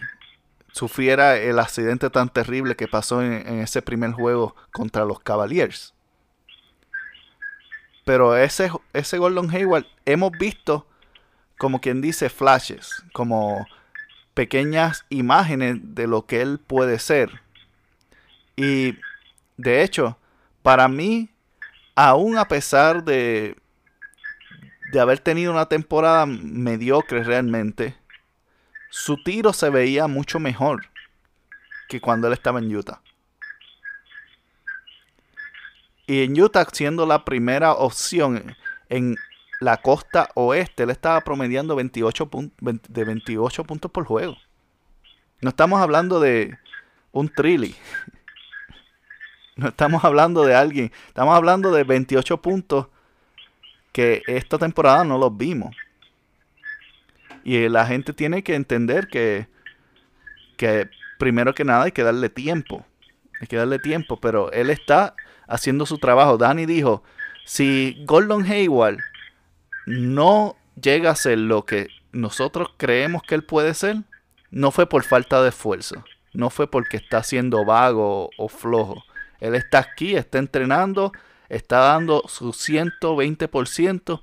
sufriera 0.79 1.37
el 1.37 1.59
accidente 1.59 2.09
tan 2.09 2.29
terrible 2.29 2.75
que 2.75 2.87
pasó 2.87 3.21
en, 3.21 3.59
ese 3.59 3.81
primer 3.81 4.13
juego 4.13 4.55
contra 4.71 5.03
los 5.03 5.19
Cavaliers. 5.19 5.93
Pero 8.05 8.37
ese, 8.37 8.71
ese 8.93 9.17
Gordon 9.17 9.51
Hayward 9.51 9.85
hemos 10.05 10.31
visto, 10.31 10.87
como 11.57 11.81
quien 11.81 11.99
dice, 11.99 12.29
flashes, 12.29 13.03
como 13.11 13.67
pequeñas 14.33 15.05
imágenes 15.09 15.79
de 15.81 16.07
lo 16.07 16.25
que 16.25 16.41
él 16.41 16.59
puede 16.59 16.97
ser. 16.97 17.41
Y 18.55 18.97
de 19.57 19.83
hecho, 19.83 20.17
para 20.63 20.87
mí, 20.87 21.29
aún 21.95 22.37
a 22.37 22.47
pesar 22.47 23.03
de 23.03 23.57
de 24.91 24.99
haber 24.99 25.19
tenido 25.19 25.51
una 25.51 25.67
temporada 25.67 26.25
mediocre 26.25 27.23
realmente, 27.23 27.95
su 28.89 29.21
tiro 29.23 29.53
se 29.53 29.69
veía 29.69 30.07
mucho 30.07 30.39
mejor 30.39 30.87
que 31.87 32.01
cuando 32.01 32.27
él 32.27 32.33
estaba 32.33 32.59
en 32.59 32.75
Utah. 32.75 33.01
Y 36.07 36.23
en 36.23 36.39
Utah, 36.41 36.65
siendo 36.71 37.05
la 37.05 37.23
primera 37.23 37.73
opción 37.73 38.55
en 38.89 39.15
la 39.59 39.77
costa 39.77 40.29
oeste, 40.33 40.83
él 40.83 40.89
estaba 40.89 41.21
promediando 41.21 41.75
28 41.75 42.29
de 42.87 43.03
28 43.03 43.63
puntos 43.63 43.91
por 43.91 44.05
juego. 44.05 44.37
No 45.41 45.49
estamos 45.49 45.81
hablando 45.81 46.19
de 46.19 46.57
un 47.11 47.29
trilly. 47.29 47.75
No 49.55 49.67
estamos 49.67 50.05
hablando 50.05 50.45
de 50.45 50.55
alguien. 50.55 50.89
Estamos 51.09 51.35
hablando 51.35 51.73
de 51.73 51.83
28 51.83 52.41
puntos 52.41 52.87
que 53.91 54.21
esta 54.25 54.57
temporada 54.57 55.03
no 55.03 55.17
los 55.17 55.35
vimos. 55.35 55.75
Y 57.49 57.67
la 57.67 57.87
gente 57.87 58.13
tiene 58.13 58.43
que 58.43 58.53
entender 58.53 59.07
que, 59.07 59.47
que 60.55 60.87
primero 61.17 61.55
que 61.55 61.65
nada 61.65 61.85
hay 61.85 61.91
que 61.91 62.03
darle 62.03 62.29
tiempo. 62.29 62.85
Hay 63.41 63.47
que 63.47 63.55
darle 63.55 63.79
tiempo, 63.79 64.21
pero 64.21 64.51
él 64.51 64.69
está 64.69 65.15
haciendo 65.47 65.87
su 65.87 65.97
trabajo. 65.97 66.37
Danny 66.37 66.67
dijo, 66.67 67.01
si 67.45 68.03
Gordon 68.05 68.45
Hayward 68.45 68.99
no 69.87 70.57
llega 70.79 71.09
a 71.09 71.15
ser 71.15 71.39
lo 71.39 71.65
que 71.65 71.87
nosotros 72.11 72.67
creemos 72.77 73.23
que 73.23 73.33
él 73.33 73.43
puede 73.43 73.73
ser, 73.73 74.03
no 74.51 74.69
fue 74.69 74.87
por 74.87 75.03
falta 75.03 75.41
de 75.41 75.49
esfuerzo. 75.49 76.03
No 76.33 76.51
fue 76.51 76.69
porque 76.69 76.97
está 76.97 77.23
siendo 77.23 77.65
vago 77.65 78.29
o 78.37 78.47
flojo. 78.47 79.03
Él 79.39 79.55
está 79.55 79.79
aquí, 79.79 80.15
está 80.15 80.37
entrenando, 80.37 81.13
está 81.49 81.79
dando 81.79 82.21
su 82.27 82.51
120% 82.51 84.21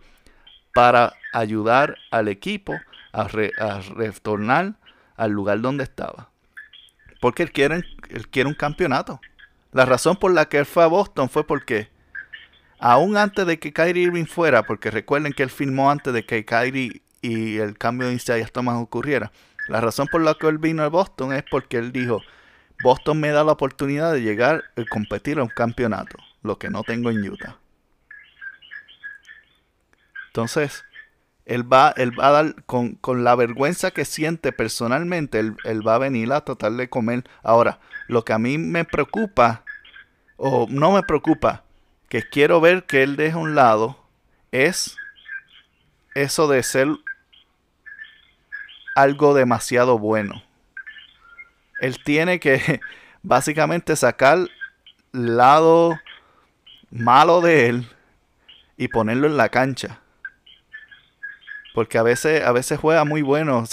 para 0.73 1.15
ayudar 1.33 1.97
al 2.12 2.29
equipo 2.29 2.79
a, 3.16 3.81
retornar 3.81 4.74
al 5.16 5.31
lugar 5.31 5.61
donde 5.61 5.85
estaba. 5.85 6.31
Porque 7.20 7.42
él 7.42 7.52
quiere, 7.52 7.83
él 8.11 8.29
quiere 8.29 8.48
un 8.48 8.55
campeonato. 8.55 9.20
La 9.72 9.87
razón 9.87 10.16
por 10.16 10.33
la 10.33 10.48
que 10.48 10.59
él 10.59 10.66
fue 10.66 10.85
a 10.85 10.88
Boston 10.88 11.29
fue 11.29 11.46
porque, 11.46 11.88
aún 12.79 13.16
antes 13.16 13.46
de 13.46 13.59
que 13.59 13.72
Kyrie 13.72 14.05
Irving 14.05 14.26
fuera, 14.26 14.64
porque 14.64 14.90
recuerden 14.90 15.33
que 15.33 15.42
él 15.42 15.50
firmó 15.50 15.90
antes 15.90 16.12
de 16.12 16.24
que 16.24 16.44
Kyrie 16.44 17.02
y 17.22 17.57
el 17.57 17.76
cambio 17.79 18.09
de 18.09 18.14
Isaiah 18.14 18.46
Thomas 18.46 18.76
ocurriera, 18.76 19.33
la 19.68 19.81
razón 19.81 20.07
por 20.09 20.20
la 20.22 20.35
que 20.35 20.46
él 20.46 20.59
vino 20.59 20.83
a 20.83 20.88
Boston 20.88 21.33
es 21.33 21.42
porque 21.50 21.79
él 21.79 21.92
dijo, 21.92 22.22
Boston 22.83 23.18
me 23.18 23.31
da 23.31 23.42
la 23.42 23.52
oportunidad 23.52 24.12
de 24.12 24.20
llegar 24.20 24.64
a 24.76 24.85
competir 24.88 25.38
a 25.38 25.42
un 25.42 25.48
campeonato 25.48 26.18
lo 26.42 26.59
que 26.59 26.70
no 26.70 26.83
tengo 26.83 27.11
en 27.11 27.29
Utah. 27.29 27.57
Entonces, 30.29 30.85
él 31.47 31.73
va, 31.73 31.95
él 31.97 32.19
va 32.19 32.29
a 32.29 32.33
dar, 32.33 32.55
con, 32.67 32.99
la 33.25 33.37
vergüenza 33.37 33.93
que 33.93 34.05
siente 34.05 34.53
personalmente, 34.53 35.39
él, 35.39 35.57
él, 35.65 35.87
va 35.87 35.95
a 35.95 35.99
venir 35.99 36.33
a 36.33 36.45
tratar 36.45 36.73
de 36.73 36.89
comer. 36.89 37.25
Ahora, 37.43 37.79
lo 38.09 38.25
que 38.25 38.33
a 38.33 38.39
mí 38.39 38.59
me 38.59 38.85
preocupa, 38.85 39.63
o 40.37 40.67
no 40.69 40.91
me 40.91 41.05
preocupa, 41.05 41.63
que 42.09 42.23
quiero 42.23 42.61
ver 42.61 42.85
que 42.85 43.05
él 43.05 43.15
deje 43.17 43.35
a 43.35 43.39
un 43.39 43.55
lado, 43.55 43.97
es 44.51 44.97
eso 46.17 46.49
de 46.49 46.63
ser 46.65 46.89
algo 48.97 49.33
demasiado 49.33 49.99
bueno. 50.01 50.43
Él 51.81 52.03
tiene 52.03 52.41
que 52.41 52.81
básicamente 53.23 53.95
sacar 53.95 54.49
lado 55.13 55.97
malo 56.91 57.41
de 57.41 57.69
él 57.69 57.89
y 58.77 58.89
ponerlo 58.89 59.29
en 59.29 59.37
la 59.37 59.49
cancha. 59.49 60.01
Porque 61.77 61.99
a 61.99 62.03
veces, 62.03 62.43
a 62.43 62.53
veces 62.53 62.81
juega 62.81 63.05
muy 63.05 63.21
bueno. 63.21 63.59
O 63.59 63.67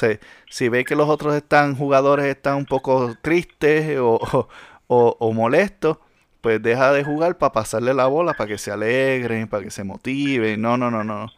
si 0.49 0.67
ve 0.67 0.83
que 0.83 0.93
los 0.93 1.07
otros 1.07 1.35
están, 1.35 1.73
jugadores 1.73 2.25
están 2.25 2.57
un 2.57 2.65
poco 2.65 3.15
tristes 3.21 3.97
o, 3.97 4.49
o, 4.87 5.31
molestos, 5.31 5.99
pues 6.41 6.61
deja 6.61 6.91
de 6.91 7.05
jugar 7.05 7.37
para 7.37 7.53
pasarle 7.53 7.93
la 7.93 8.07
bola, 8.07 8.33
para 8.33 8.49
que 8.49 8.57
se 8.57 8.71
alegren, 8.71 9.47
para 9.47 9.63
que 9.63 9.71
se 9.71 9.85
motiven. 9.85 10.61
No, 10.61 10.75
no, 10.75 10.91
no, 10.91 11.05
no. 11.05 11.31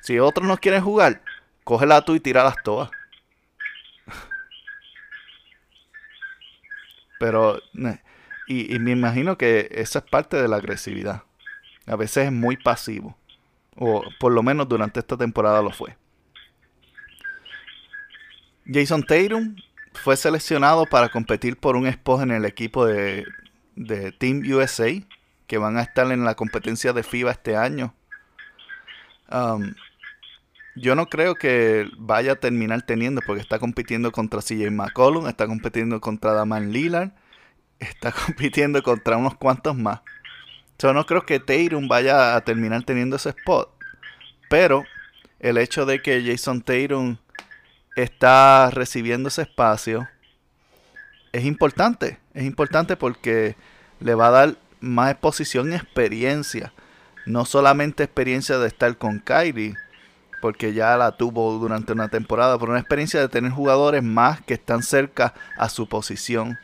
Si 0.00 0.20
otros 0.20 0.46
no 0.46 0.56
quieren 0.58 0.84
jugar, 0.84 1.22
cógela 1.64 2.02
tú 2.02 2.14
y 2.14 2.20
tíralas 2.20 2.54
todas. 2.62 2.88
Pero 7.18 7.58
y, 8.46 8.78
me 8.78 8.92
imagino 8.92 9.36
que 9.36 9.70
esa 9.72 9.98
es 9.98 10.04
parte 10.04 10.40
de 10.40 10.46
la 10.46 10.58
agresividad. 10.58 11.24
A 11.86 11.96
veces 11.96 12.26
es 12.26 12.32
muy 12.32 12.56
pasivo. 12.56 13.16
O 13.74 14.04
por 14.20 14.30
lo 14.30 14.44
menos 14.44 14.68
durante 14.68 15.00
esta 15.00 15.16
temporada 15.16 15.60
lo 15.62 15.72
fue. 15.72 15.96
Jason 18.66 19.02
Tatum 19.02 19.56
fue 19.92 20.16
seleccionado 20.16 20.86
para 20.86 21.08
competir 21.08 21.56
por 21.56 21.76
un 21.76 21.86
spot 21.86 22.22
en 22.22 22.30
el 22.30 22.44
equipo 22.44 22.86
de, 22.86 23.26
de, 23.76 24.12
Team 24.12 24.42
USA, 24.52 24.90
que 25.46 25.58
van 25.58 25.76
a 25.76 25.82
estar 25.82 26.10
en 26.10 26.24
la 26.24 26.34
competencia 26.34 26.92
de 26.92 27.02
FIBA 27.02 27.32
este 27.32 27.56
año. 27.56 27.94
Um, 29.30 29.74
yo 30.74 30.94
no 30.94 31.06
creo 31.06 31.34
que 31.34 31.88
vaya 31.98 32.32
a 32.32 32.36
terminar 32.36 32.82
teniendo, 32.82 33.20
porque 33.26 33.42
está 33.42 33.58
compitiendo 33.58 34.10
contra 34.12 34.40
CJ 34.40 34.70
McCollum, 34.70 35.28
está 35.28 35.46
compitiendo 35.46 36.00
contra 36.00 36.32
Daman 36.32 36.72
Lillard, 36.72 37.10
está 37.78 38.12
compitiendo 38.26 38.82
contra 38.82 39.16
unos 39.16 39.36
cuantos 39.36 39.76
más. 39.76 40.00
Yo 40.78 40.92
no 40.92 41.06
creo 41.06 41.24
que 41.24 41.38
Tatum 41.38 41.86
vaya 41.86 42.34
a 42.34 42.40
terminar 42.40 42.82
teniendo 42.84 43.16
ese 43.16 43.28
spot. 43.30 43.70
Pero 44.48 44.84
el 45.38 45.58
hecho 45.58 45.86
de 45.86 46.02
que 46.02 46.24
Jason 46.24 46.62
Tatum 46.62 47.18
está 47.96 48.70
recibiendo 48.70 49.28
ese 49.28 49.42
espacio 49.42 50.08
es 51.32 51.44
importante. 51.44 52.18
Es 52.34 52.44
importante 52.44 52.96
porque 52.96 53.56
le 54.00 54.14
va 54.14 54.28
a 54.28 54.30
dar 54.30 54.56
más 54.80 55.10
exposición 55.10 55.72
y 55.72 55.74
experiencia. 55.74 56.72
No 57.26 57.44
solamente 57.44 58.04
experiencia 58.04 58.58
de 58.58 58.68
estar 58.68 58.96
con 58.98 59.18
Kyrie, 59.18 59.76
porque 60.40 60.74
ya 60.74 60.96
la 60.96 61.12
tuvo 61.12 61.58
durante 61.58 61.92
una 61.92 62.08
temporada, 62.08 62.58
pero 62.58 62.72
una 62.72 62.80
experiencia 62.80 63.20
de 63.20 63.28
tener 63.28 63.52
jugadores 63.52 64.02
más 64.02 64.42
que 64.42 64.54
están 64.54 64.82
cerca 64.82 65.34
a 65.56 65.68
su 65.68 65.88
posición 65.88 66.58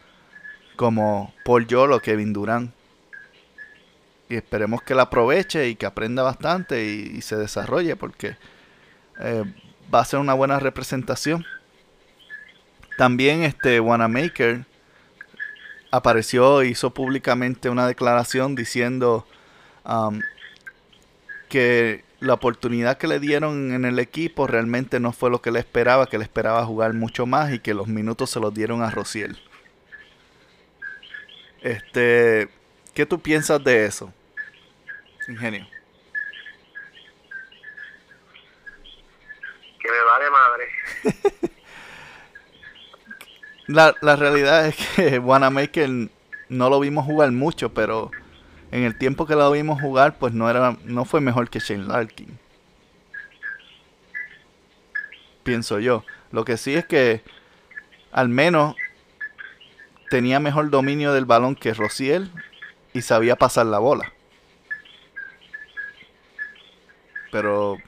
como 0.76 1.32
Paul 1.44 1.66
Yolo 1.66 2.00
Kevin 2.00 2.32
Durant. 2.32 2.72
Y 4.28 4.36
esperemos 4.36 4.82
que 4.82 4.94
la 4.94 5.02
aproveche 5.02 5.68
y 5.68 5.76
que 5.76 5.86
aprenda 5.86 6.22
bastante 6.22 6.84
y, 6.84 7.22
se 7.22 7.36
desarrolle 7.36 7.96
porque 7.96 8.36
eh, 9.20 9.44
va 9.92 10.00
a 10.00 10.04
ser 10.04 10.20
una 10.20 10.34
buena 10.34 10.58
representación 10.58 11.44
También 12.96 13.42
este 13.42 13.80
Wanamaker 13.80 14.64
apareció, 15.90 16.62
hizo 16.62 16.92
públicamente 16.92 17.70
una 17.70 17.86
declaración 17.86 18.54
diciendo 18.54 19.26
um, 19.84 20.20
que 21.48 22.04
la 22.20 22.34
oportunidad 22.34 22.98
que 22.98 23.06
le 23.06 23.20
dieron 23.20 23.72
en 23.72 23.84
el 23.84 23.98
equipo 23.98 24.46
realmente 24.46 25.00
no 25.00 25.12
fue 25.12 25.30
lo 25.30 25.40
que 25.40 25.50
le 25.50 25.60
esperaba, 25.60 26.06
que 26.06 26.18
le 26.18 26.24
esperaba 26.24 26.64
jugar 26.64 26.92
mucho 26.94 27.26
más 27.26 27.52
y 27.52 27.60
que 27.60 27.74
los 27.74 27.86
minutos 27.86 28.30
se 28.30 28.40
los 28.40 28.52
dieron 28.52 28.82
a 28.82 28.90
Rociel. 28.90 29.38
Este, 31.62 32.48
¿qué 32.94 33.06
tú 33.06 33.20
piensas 33.20 33.62
de 33.62 33.86
eso? 33.86 34.12
Ingenio. 35.28 35.66
Me 39.90 40.04
vale 40.04 40.30
madre. 40.30 40.68
la, 43.66 43.94
la 44.00 44.16
realidad 44.16 44.66
es 44.66 44.76
que 44.94 45.18
Wanamaker 45.18 46.10
no 46.48 46.70
lo 46.70 46.80
vimos 46.80 47.04
jugar 47.04 47.32
mucho, 47.32 47.72
pero 47.72 48.10
en 48.70 48.82
el 48.84 48.96
tiempo 48.96 49.26
que 49.26 49.34
lo 49.34 49.50
vimos 49.50 49.80
jugar, 49.80 50.18
pues 50.18 50.32
no 50.34 50.50
era, 50.50 50.76
no 50.84 51.04
fue 51.04 51.20
mejor 51.20 51.48
que 51.48 51.58
Shane 51.58 51.86
Larkin. 51.86 52.38
Pienso 55.42 55.78
yo. 55.78 56.04
Lo 56.30 56.44
que 56.44 56.58
sí 56.58 56.74
es 56.74 56.84
que 56.84 57.22
al 58.12 58.28
menos 58.28 58.76
tenía 60.10 60.40
mejor 60.40 60.70
dominio 60.70 61.12
del 61.12 61.24
balón 61.24 61.54
que 61.54 61.74
Rociel 61.74 62.30
y 62.92 63.02
sabía 63.02 63.36
pasar 63.36 63.66
la 63.66 63.78
bola. 63.78 64.12
Pero. 67.30 67.78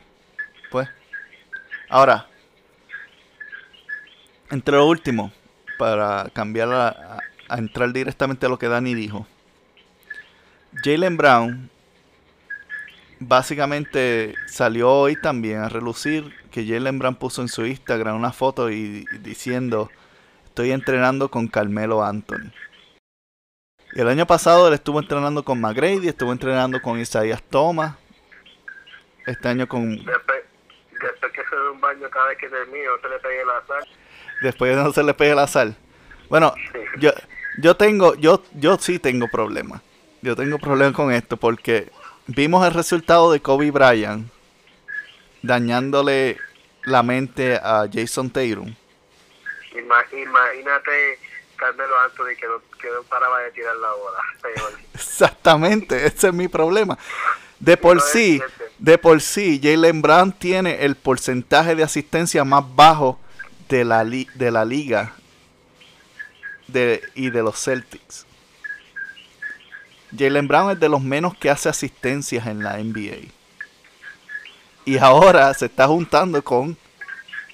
Ahora, 1.91 2.29
entre 4.51 4.77
lo 4.77 4.87
último, 4.87 5.33
para 5.77 6.31
cambiar 6.33 6.73
a, 6.73 7.19
entrar 7.59 7.93
directamente 7.93 8.47
a 8.47 8.49
lo 8.49 8.61
que 8.61 8.69
Dani 8.69 8.95
dijo. 8.95 9.27
Jalen 10.85 11.17
Brown 11.17 11.69
básicamente 13.19 14.37
salió 14.47 14.89
hoy 14.89 15.21
también 15.21 15.59
a 15.59 15.69
relucir 15.69 16.33
que 16.53 16.65
Jalen 16.65 17.01
Brown 17.01 17.17
puso 17.17 17.43
en 17.43 17.49
su 17.49 17.67
Instagram 17.67 18.15
una 18.15 18.33
foto 18.33 18.71
y, 18.71 19.05
diciendo 19.21 19.91
estoy 20.45 20.71
entrenando 20.71 21.29
con 21.29 21.49
Carmelo 21.49 22.05
Anthony. 22.05 22.53
Y 23.95 24.01
el 24.01 24.07
año 24.07 24.29
pasado 24.29 24.69
él 24.69 24.75
estuvo 24.75 25.01
entrenando 25.01 25.43
con 25.43 25.61
McGrady, 25.61 26.07
estuvo 26.07 26.31
entrenando 26.31 26.81
con 26.81 27.01
Isaías 27.01 27.43
Thomas. 27.43 27.97
Este 29.27 29.49
año 29.49 29.67
con... 29.69 30.01
Se 31.51 31.57
dé 31.57 31.69
un 31.69 31.81
baño 31.81 32.09
cada 32.09 32.29
vez 32.29 32.39
que 32.39 32.49
termine, 32.49 32.87
no 32.87 32.99
se 32.99 33.09
le 33.09 33.19
pegue 33.19 33.45
la 33.45 33.63
sal. 33.67 33.89
Después 34.43 34.77
no 34.77 34.93
se 34.93 35.03
le 35.03 35.15
pegue 35.15 35.35
la 35.35 35.47
sal. 35.47 35.77
Bueno, 36.29 36.55
yo, 36.99 37.11
yo 37.59 37.77
tengo, 37.77 38.15
yo, 38.15 38.43
yo 38.55 38.79
sí 38.79 38.99
tengo 38.99 39.29
problemas 39.29 39.83
yo 40.23 40.37
tengo 40.37 40.59
problemas 40.59 40.95
con 40.95 41.13
esto 41.13 41.37
porque 41.37 41.91
vimos 42.27 42.67
el 42.67 42.75
resultado 42.75 43.33
de 43.33 43.41
Kobe 43.41 43.71
Bryant 43.71 44.31
dañándole 45.43 46.39
la 46.85 47.03
mente 47.03 47.57
a 47.57 47.87
Jason 47.91 48.31
Tatum. 48.31 48.75
Imagínate 49.73 51.19
Carmelo 51.57 51.99
Anthony 52.01 52.37
que 52.39 52.47
no, 52.47 52.61
que 52.81 52.89
no 52.91 53.03
paraba 53.05 53.41
de 53.41 53.53
tirar 53.53 53.77
la 53.77 53.93
bola. 53.93 54.19
Exactamente, 54.95 56.07
ese 56.07 56.29
es 56.29 56.35
mi 56.35 56.49
problema. 56.49 56.99
De 57.59 57.77
por 57.77 58.01
sí, 58.01 58.43
de 58.81 58.97
por 58.97 59.21
sí, 59.21 59.61
Jalen 59.63 60.01
Brown 60.01 60.33
tiene 60.33 60.85
el 60.85 60.97
porcentaje 60.97 61.75
de 61.75 61.83
asistencia 61.83 62.45
más 62.45 62.65
bajo 62.75 63.21
de 63.69 63.85
la, 63.85 64.05
de 64.05 64.51
la 64.51 64.65
liga 64.65 65.13
de, 66.67 67.03
y 67.15 67.29
de 67.29 67.43
los 67.43 67.63
Celtics. 67.63 68.27
Jalen 70.17 70.49
Brown 70.49 70.71
es 70.71 70.81
de 70.81 70.89
los 70.89 71.03
menos 71.03 71.37
que 71.37 71.51
hace 71.51 71.69
asistencias 71.69 72.47
en 72.47 72.63
la 72.63 72.79
NBA. 72.79 73.29
Y 74.87 74.97
ahora 74.97 75.53
se 75.53 75.67
está 75.67 75.87
juntando 75.87 76.43
con 76.43 76.75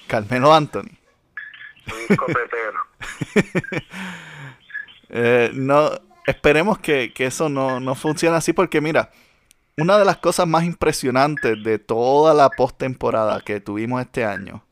Carmelo 0.07 0.53
Anthony. 0.53 0.97
eh, 5.09 5.51
no, 5.53 5.91
esperemos 6.25 6.79
que, 6.79 7.11
eso 7.17 7.49
no, 7.49 7.81
no 7.81 7.95
funcione 7.95 8.37
así 8.37 8.53
porque 8.53 8.79
mira, 8.79 9.11
una 9.79 9.99
de 9.99 10.05
las 10.05 10.17
cosas 10.17 10.47
más 10.47 10.63
impresionantes 10.63 11.63
de 11.63 11.77
toda 11.77 12.33
la 12.33 12.49
postemporada 12.49 13.41
que 13.41 13.59
tuvimos 13.59 14.01
este 14.01 14.25
año 14.25 14.63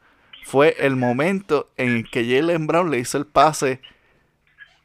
fue 0.44 0.76
el 0.80 0.96
momento 0.96 1.70
en 1.78 2.04
que 2.04 2.26
Jalen 2.26 2.66
Brown 2.66 2.90
le 2.90 3.00
hizo 3.00 3.20
el 3.20 3.28
pase 3.28 3.82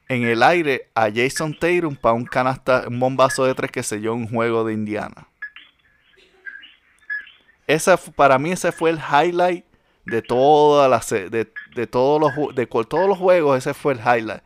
en 0.09 0.25
el 0.25 0.43
aire 0.43 0.91
a 0.95 1.09
Jason 1.11 1.59
Tatum 1.59 1.97
para 1.97 2.15
un 2.15 2.27
canasta, 2.27 2.85
un 2.89 3.01
bombazo 3.01 3.47
de 3.47 3.55
tres 3.55 3.71
que 3.71 3.83
selló 3.83 4.15
un 4.15 4.29
juego 4.29 4.65
de 4.65 4.75
Indiana. 4.75 5.29
Esa, 7.67 7.97
para 7.97 8.39
mí 8.39 8.53
ese 8.53 8.73
fue 8.73 8.91
el 8.91 8.99
highlight 8.99 9.65
de 10.05 10.21
todas 10.21 10.91
las 10.91 11.09
de, 11.09 11.31
de, 11.75 11.87
todos 11.87 12.21
los 12.21 12.55
de 12.55 12.67
todos 12.67 13.09
los 13.09 13.19
juegos, 13.19 13.57
ese 13.57 13.73
fue 13.73 13.95
el 13.95 14.01
highlight. 14.01 14.43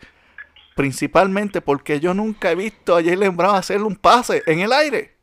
Principalmente 0.76 1.60
porque 1.60 1.98
yo 1.98 2.12
nunca 2.14 2.50
he 2.52 2.54
visto 2.54 2.96
a 2.96 3.02
Jalen 3.02 3.36
Brown 3.36 3.56
hacerle 3.56 3.86
un 3.86 3.96
pase 3.96 4.42
en 4.46 4.60
el 4.60 4.72
aire. 4.72 5.13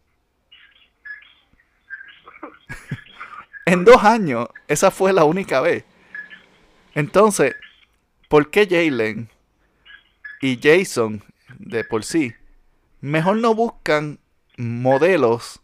En 3.65 3.85
dos 3.85 4.03
años, 4.03 4.47
esa 4.67 4.91
fue 4.91 5.13
la 5.13 5.23
única 5.23 5.61
vez. 5.61 5.85
Entonces, 6.93 7.55
¿por 8.27 8.49
qué 8.49 8.67
Jalen 8.69 9.29
y 10.41 10.59
Jason 10.61 11.23
de 11.59 11.83
por 11.83 12.03
sí, 12.03 12.33
mejor 12.99 13.37
no 13.37 13.53
buscan 13.53 14.19
modelos 14.57 15.61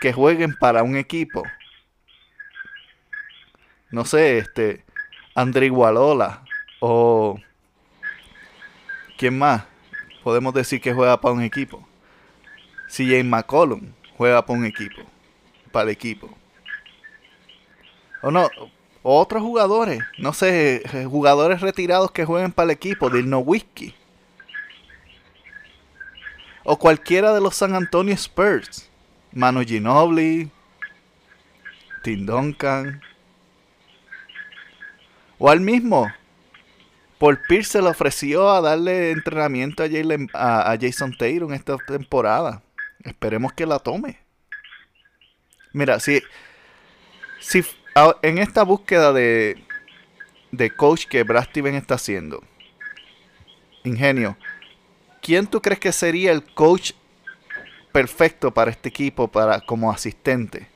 que 0.00 0.12
jueguen 0.12 0.54
para 0.58 0.82
un 0.82 0.96
equipo. 0.96 1.42
No 3.90 4.04
sé, 4.04 4.38
este, 4.38 4.84
André 5.34 5.68
Gualola 5.68 6.44
o 6.80 7.38
¿quién 9.16 9.38
más? 9.38 9.64
Podemos 10.24 10.54
decir 10.54 10.80
que 10.80 10.92
juega 10.94 11.20
para 11.20 11.34
un 11.34 11.42
equipo. 11.42 11.86
Si 12.88 13.06
James 13.06 13.26
McCollum 13.26 13.92
juega 14.16 14.44
para 14.44 14.58
un 14.58 14.64
equipo, 14.64 15.02
para 15.72 15.84
el 15.84 15.90
equipo. 15.90 16.30
O 18.22 18.30
no, 18.30 18.48
otros 19.02 19.42
jugadores, 19.42 20.00
no 20.18 20.32
sé, 20.32 20.82
jugadores 21.10 21.60
retirados 21.60 22.12
que 22.12 22.24
jueguen 22.24 22.52
para 22.52 22.66
el 22.66 22.70
equipo, 22.70 23.10
No 23.10 23.40
Whiskey. 23.40 23.94
O 26.64 26.78
cualquiera 26.78 27.34
de 27.34 27.40
los 27.40 27.56
San 27.56 27.74
Antonio 27.74 28.14
Spurs. 28.14 28.88
Manu 29.32 29.62
Ginobili, 29.64 30.50
Tim 32.04 32.26
Duncan. 32.26 33.02
O 35.38 35.50
al 35.50 35.60
mismo. 35.60 36.12
Paul 37.18 37.38
Pierce 37.48 37.72
se 37.72 37.82
le 37.82 37.88
ofreció 37.88 38.50
a 38.50 38.60
darle 38.60 39.10
entrenamiento 39.12 39.82
a, 39.82 40.72
a, 40.72 40.78
Jason 40.80 41.16
Taylor 41.16 41.48
en 41.48 41.54
esta 41.54 41.76
temporada. 41.78 42.62
Esperemos 43.04 43.52
que 43.52 43.66
la 43.66 43.78
tome. 43.78 44.21
Mira, 45.72 46.00
si, 46.00 46.22
si 47.40 47.64
en 48.22 48.38
esta 48.38 48.62
búsqueda 48.62 49.12
de, 49.12 49.64
de 50.50 50.70
coach 50.70 51.06
que 51.06 51.22
Brad 51.22 51.44
Steven 51.44 51.74
está 51.74 51.94
haciendo, 51.94 52.42
Ingenio, 53.84 54.36
¿quién 55.20 55.46
tú 55.46 55.60
crees 55.60 55.80
que 55.80 55.92
sería 55.92 56.32
el 56.32 56.44
coach 56.44 56.92
perfecto 57.92 58.52
para 58.52 58.70
este 58.70 58.88
equipo 58.88 59.28
para 59.28 59.60
como 59.60 59.90
asistente? 59.90 60.68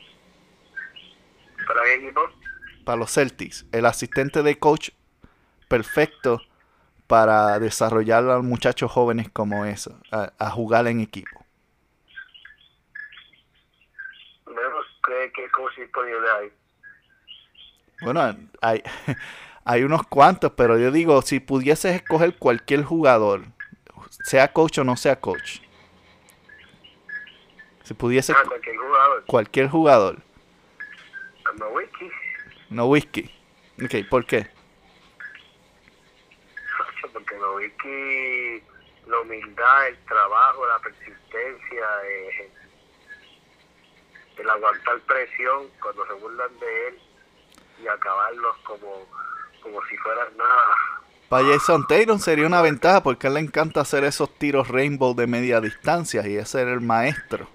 ¿Para 1.67 1.83
qué 1.85 1.95
equipo? 1.95 2.21
Para 2.85 2.99
los 2.99 3.13
Celtics. 3.13 3.67
El 3.73 3.87
asistente 3.87 4.43
de 4.43 4.59
coach 4.59 4.91
perfecto 5.69 6.41
para 7.07 7.59
desarrollar 7.59 8.25
a 8.25 8.37
los 8.37 8.45
muchachos 8.45 8.91
jóvenes 8.91 9.29
como 9.33 9.65
eso, 9.65 9.99
a, 10.11 10.51
jugar 10.51 10.87
en 10.89 11.01
equipo. 11.01 11.46
¿Qué, 15.07 15.33
qué 15.35 15.51
coach 15.51 15.77
disponible 15.77 16.29
hay? 16.39 16.53
Bueno, 18.03 18.37
hay, 18.61 18.83
hay 19.65 19.83
unos 19.85 20.07
cuantos, 20.07 20.53
pero 20.53 20.79
yo 20.79 20.91
digo, 20.91 21.23
si 21.23 21.41
pudieses 21.41 21.95
escoger 21.95 22.37
cualquier 22.37 22.85
jugador, 22.85 23.43
sea 24.25 24.53
coach 24.53 24.79
o 24.79 24.85
no 24.85 24.97
sea 24.97 25.21
coach, 25.21 25.61
si 27.87 27.95
pudiese... 27.95 28.33
Ah, 28.33 28.43
cualquier 28.45 28.77
jugador. 28.77 29.25
Cualquier 29.27 29.69
jugador. 29.69 30.17
No 31.57 31.69
whisky. 31.69 32.11
No 32.69 32.87
whisky. 32.87 33.31
Ok, 33.81 34.09
¿por 34.11 34.27
qué? 34.27 34.49
Porque 37.13 37.37
no 37.39 37.55
whisky, 37.55 38.63
la 39.07 39.21
humildad, 39.21 39.87
el 39.87 39.97
trabajo, 39.99 40.67
la 40.67 40.79
persistencia, 40.81 41.87
eh, 42.09 42.51
el 44.39 44.51
aguantar 44.51 44.99
presión 45.01 45.69
cuando 45.81 46.07
se 46.07 46.13
burlan 46.15 46.59
de 46.59 46.89
él 46.89 46.99
y 47.83 47.89
acabarlos 47.89 48.57
como, 48.65 49.07
como 49.63 49.83
si 49.87 49.97
fueran 49.99 50.37
nada. 50.37 50.75
Para 51.29 51.45
Jason 51.49 51.87
Taylor 51.89 52.19
sería 52.21 52.47
una 52.47 52.63
ventaja 52.63 53.03
porque 53.03 53.27
a 53.27 53.29
él 53.29 53.35
le 53.35 53.41
encanta 53.41 53.81
hacer 53.81 54.05
esos 54.05 54.33
tiros 54.39 54.69
rainbow 54.69 55.15
de 55.15 55.27
media 55.27 55.61
distancia 55.61 56.27
y 56.27 56.37
ese 56.37 56.63
era 56.63 56.73
el 56.73 56.81
maestro. 56.81 57.49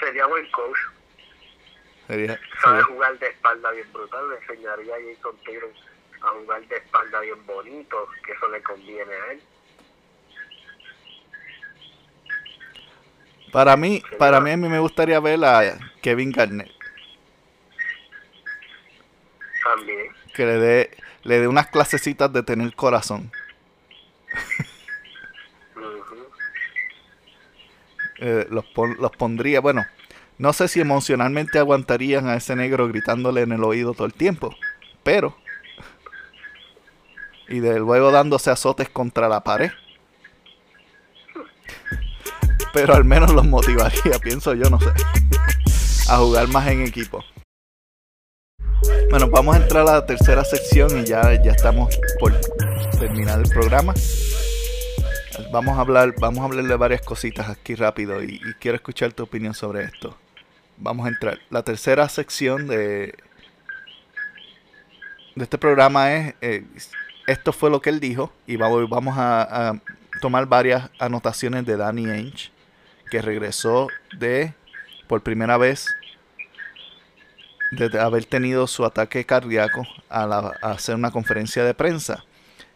Sería 0.00 0.26
buen 0.26 0.48
coach. 0.50 0.78
Sería, 2.06 2.38
Sabe 2.62 2.80
sería- 2.80 2.84
jugar 2.84 3.18
de 3.18 3.26
espalda 3.28 3.70
bien 3.72 3.92
brutal. 3.92 4.30
Le 4.30 4.36
enseñaría 4.36 4.94
a 4.94 4.98
Jason 5.14 5.36
Taylor 5.44 5.70
a 6.22 6.28
jugar 6.28 6.62
de 6.68 6.76
espalda 6.76 7.20
bien 7.20 7.46
bonito, 7.46 8.08
que 8.24 8.32
eso 8.32 8.48
le 8.48 8.62
conviene 8.62 9.12
a 9.12 9.32
él. 9.32 9.42
Para 13.52 13.76
mí, 13.76 14.02
para 14.18 14.40
mí, 14.40 14.50
a 14.50 14.56
mí 14.56 14.68
me 14.68 14.78
gustaría 14.78 15.20
ver 15.20 15.44
a 15.44 15.78
Kevin 16.02 16.30
Garnett. 16.32 16.70
También. 19.64 20.06
Que 20.34 20.44
le 20.46 20.58
dé, 20.58 20.90
le 21.24 21.40
dé 21.40 21.48
unas 21.48 21.66
clasecitas 21.68 22.32
de 22.32 22.42
tener 22.42 22.74
corazón. 22.74 23.30
Eh, 28.20 28.46
los, 28.50 28.64
pon- 28.66 28.96
los 28.98 29.12
pondría, 29.12 29.60
bueno, 29.60 29.86
no 30.38 30.52
sé 30.52 30.66
si 30.68 30.80
emocionalmente 30.80 31.58
aguantarían 31.58 32.26
a 32.28 32.34
ese 32.36 32.56
negro 32.56 32.88
gritándole 32.88 33.42
en 33.42 33.52
el 33.52 33.62
oído 33.62 33.94
todo 33.94 34.06
el 34.06 34.14
tiempo, 34.14 34.54
pero... 35.02 35.36
Y 37.48 37.60
de 37.60 37.78
luego 37.78 38.10
dándose 38.10 38.50
azotes 38.50 38.90
contra 38.90 39.28
la 39.28 39.42
pared. 39.42 39.70
Pero 42.80 42.94
al 42.94 43.04
menos 43.04 43.32
los 43.32 43.44
motivaría, 43.44 44.18
pienso 44.22 44.54
yo, 44.54 44.70
no 44.70 44.78
sé. 44.78 44.90
A 46.08 46.18
jugar 46.18 46.46
más 46.46 46.68
en 46.68 46.82
equipo. 46.82 47.24
Bueno, 49.10 49.28
vamos 49.28 49.56
a 49.56 49.58
entrar 49.58 49.82
a 49.88 49.94
la 49.94 50.06
tercera 50.06 50.44
sección 50.44 51.00
y 51.00 51.04
ya, 51.04 51.42
ya 51.42 51.50
estamos 51.50 51.98
por 52.20 52.40
terminar 53.00 53.40
el 53.40 53.48
programa. 53.50 53.94
Vamos 55.50 55.76
a 55.76 55.80
hablar, 55.80 56.14
vamos 56.20 56.38
a 56.40 56.44
hablar 56.44 56.66
de 56.66 56.76
varias 56.76 57.00
cositas 57.00 57.48
aquí 57.48 57.74
rápido 57.74 58.22
y, 58.22 58.40
quiero 58.60 58.76
escuchar 58.76 59.12
tu 59.12 59.24
opinión 59.24 59.54
sobre 59.54 59.82
esto. 59.82 60.16
Vamos 60.76 61.06
a 61.06 61.08
entrar. 61.08 61.40
La 61.50 61.64
tercera 61.64 62.08
sección 62.08 62.68
de, 62.68 63.12
de 65.34 65.42
este 65.42 65.58
programa 65.58 66.14
es 66.14 66.34
eh, 66.42 66.64
esto 67.26 67.52
fue 67.52 67.70
lo 67.70 67.82
que 67.82 67.90
él 67.90 67.98
dijo 67.98 68.32
y 68.46 68.54
vamos, 68.54 69.14
a 69.16 69.74
tomar 70.20 70.46
varias 70.46 70.90
anotaciones 71.00 71.66
de 71.66 71.76
Danny 71.76 72.06
Ainge 72.06 72.52
que 73.08 73.22
regresó 73.22 73.88
de 74.16 74.54
por 75.06 75.22
primera 75.22 75.56
vez 75.56 75.86
de 77.70 78.00
haber 78.00 78.24
tenido 78.24 78.66
su 78.66 78.84
ataque 78.84 79.24
cardíaco 79.24 79.86
a, 80.08 80.52
hacer 80.62 80.94
una 80.94 81.10
conferencia 81.10 81.64
de 81.64 81.74
prensa. 81.74 82.24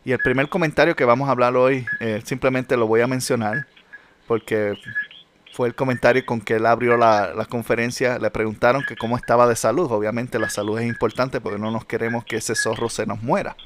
Y 0.05 0.13
el 0.13 0.19
primer 0.19 0.49
comentario 0.49 0.97
que 0.97 1.05
vamos 1.05 1.29
a 1.29 1.33
hablar 1.33 1.57
hoy, 1.57 1.87
eh, 2.01 2.21
simplemente 2.25 2.77
lo 2.77 2.87
voy 2.87 3.01
a 3.01 3.07
mencionar, 3.07 3.67
porque 4.27 4.77
fue 5.53 5.69
el 5.69 5.75
comentario 5.75 6.25
con 6.27 6.41
que 6.41 6.57
él 6.57 6.67
abrió 6.67 6.97
la, 6.97 7.33
la 7.35 7.45
conferencia. 7.45 8.19
Le 8.19 8.31
preguntaron 8.31 8.83
que 8.87 8.97
cómo 8.97 9.17
estaba 9.17 9.47
de 9.47 9.55
salud. 9.55 9.91
Obviamente 9.93 10.39
la 10.39 10.51
salud 10.51 10.79
es 10.79 10.87
importante 10.87 11.41
porque 11.41 11.59
no 11.59 11.71
nos 11.71 11.85
queremos 11.85 12.25
que 12.25 12.37
ese 12.37 12.55
zorro 12.55 12.89
se 12.89 13.07
nos 13.07 13.23
muera. 13.23 13.57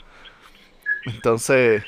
Entonces 1.06 1.84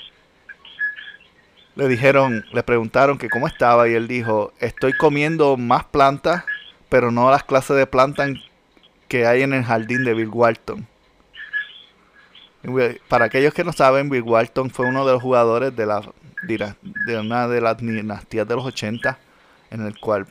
le 1.79 1.89
dijeron, 1.89 2.45
le 2.53 2.62
preguntaron 2.62 3.18
que 3.18 3.31
cómo 3.31 3.47
estaba 3.49 3.89
y 3.89 3.95
él 3.95 4.09
dijo, 4.09 4.53
estoy 4.61 4.93
comiendo 4.95 5.57
más 5.57 5.85
plantas, 5.85 6.45
pero 6.91 7.11
no 7.11 7.31
las 7.31 7.45
clases 7.45 7.76
de 7.79 7.87
plantas 7.87 8.33
que 9.09 9.26
hay 9.26 9.43
en 9.43 9.55
el 9.55 9.64
jardín 9.64 10.05
de 10.05 10.14
Bill 10.14 10.29
Walton. 10.31 10.87
Wi- 12.64 13.01
Para 13.09 13.26
aquellos 13.26 13.55
que 13.55 13.64
no 13.64 13.72
saben, 13.72 14.11
Bill 14.11 14.22
Walton 14.22 14.70
fue 14.70 14.87
uno 14.87 15.07
de 15.07 15.12
los 15.12 15.22
jugadores 15.22 15.74
de 15.74 15.87
la 15.87 16.03
de 16.43 17.18
una 17.18 17.49
de 17.49 17.61
las 17.61 17.76
dinastías 17.79 18.47
de 18.47 18.55
los 18.55 18.64
80, 18.64 19.18
en 19.70 19.85
el 19.87 19.99
cual 19.99 20.26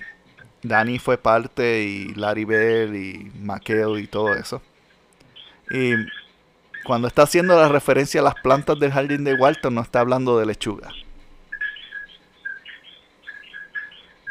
Danny 0.64 1.00
fue 1.00 1.18
parte 1.18 1.84
y 1.84 2.14
Larry 2.16 2.46
Bell 2.46 2.96
y 2.96 3.32
McHale 3.42 4.02
y 4.02 4.08
todo 4.08 4.36
eso. 4.36 4.62
Y 5.70 5.96
cuando 6.84 7.08
está 7.08 7.24
haciendo 7.24 7.56
la 7.56 7.70
referencia 7.70 8.22
a 8.22 8.26
las 8.26 8.36
plantas 8.36 8.80
del 8.80 8.92
jardín 8.94 9.26
de 9.26 9.34
Walton, 9.36 9.76
no 9.76 9.82
está 9.82 10.02
hablando 10.02 10.40
de 10.40 10.46
lechuga. 10.48 10.98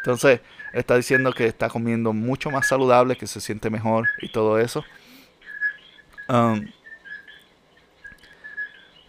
Entonces, 0.06 0.40
está 0.72 0.96
diciendo 0.96 1.32
que 1.32 1.46
está 1.46 1.68
comiendo 1.68 2.12
mucho 2.12 2.48
más 2.52 2.68
saludable, 2.68 3.16
que 3.16 3.26
se 3.26 3.40
siente 3.40 3.70
mejor 3.70 4.06
y 4.22 4.30
todo 4.30 4.60
eso. 4.60 4.84
Um, 6.28 6.68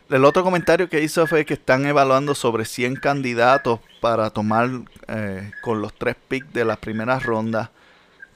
el 0.10 0.26
otro 0.26 0.44
comentario 0.44 0.90
que 0.90 1.04
hizo 1.04 1.28
fue 1.28 1.46
que 1.46 1.54
están 1.54 1.86
evaluando 1.86 2.34
sobre 2.34 2.66
100 2.66 2.96
candidatos 2.96 3.80
para 4.02 4.32
tomar 4.32 4.70
eh, 5.08 5.52
con 5.62 5.82
los 5.82 5.94
tres 5.94 6.16
picks 6.28 6.52
de 6.52 6.66
las 6.66 6.78
primeras 6.78 7.22
rondas, 7.22 7.70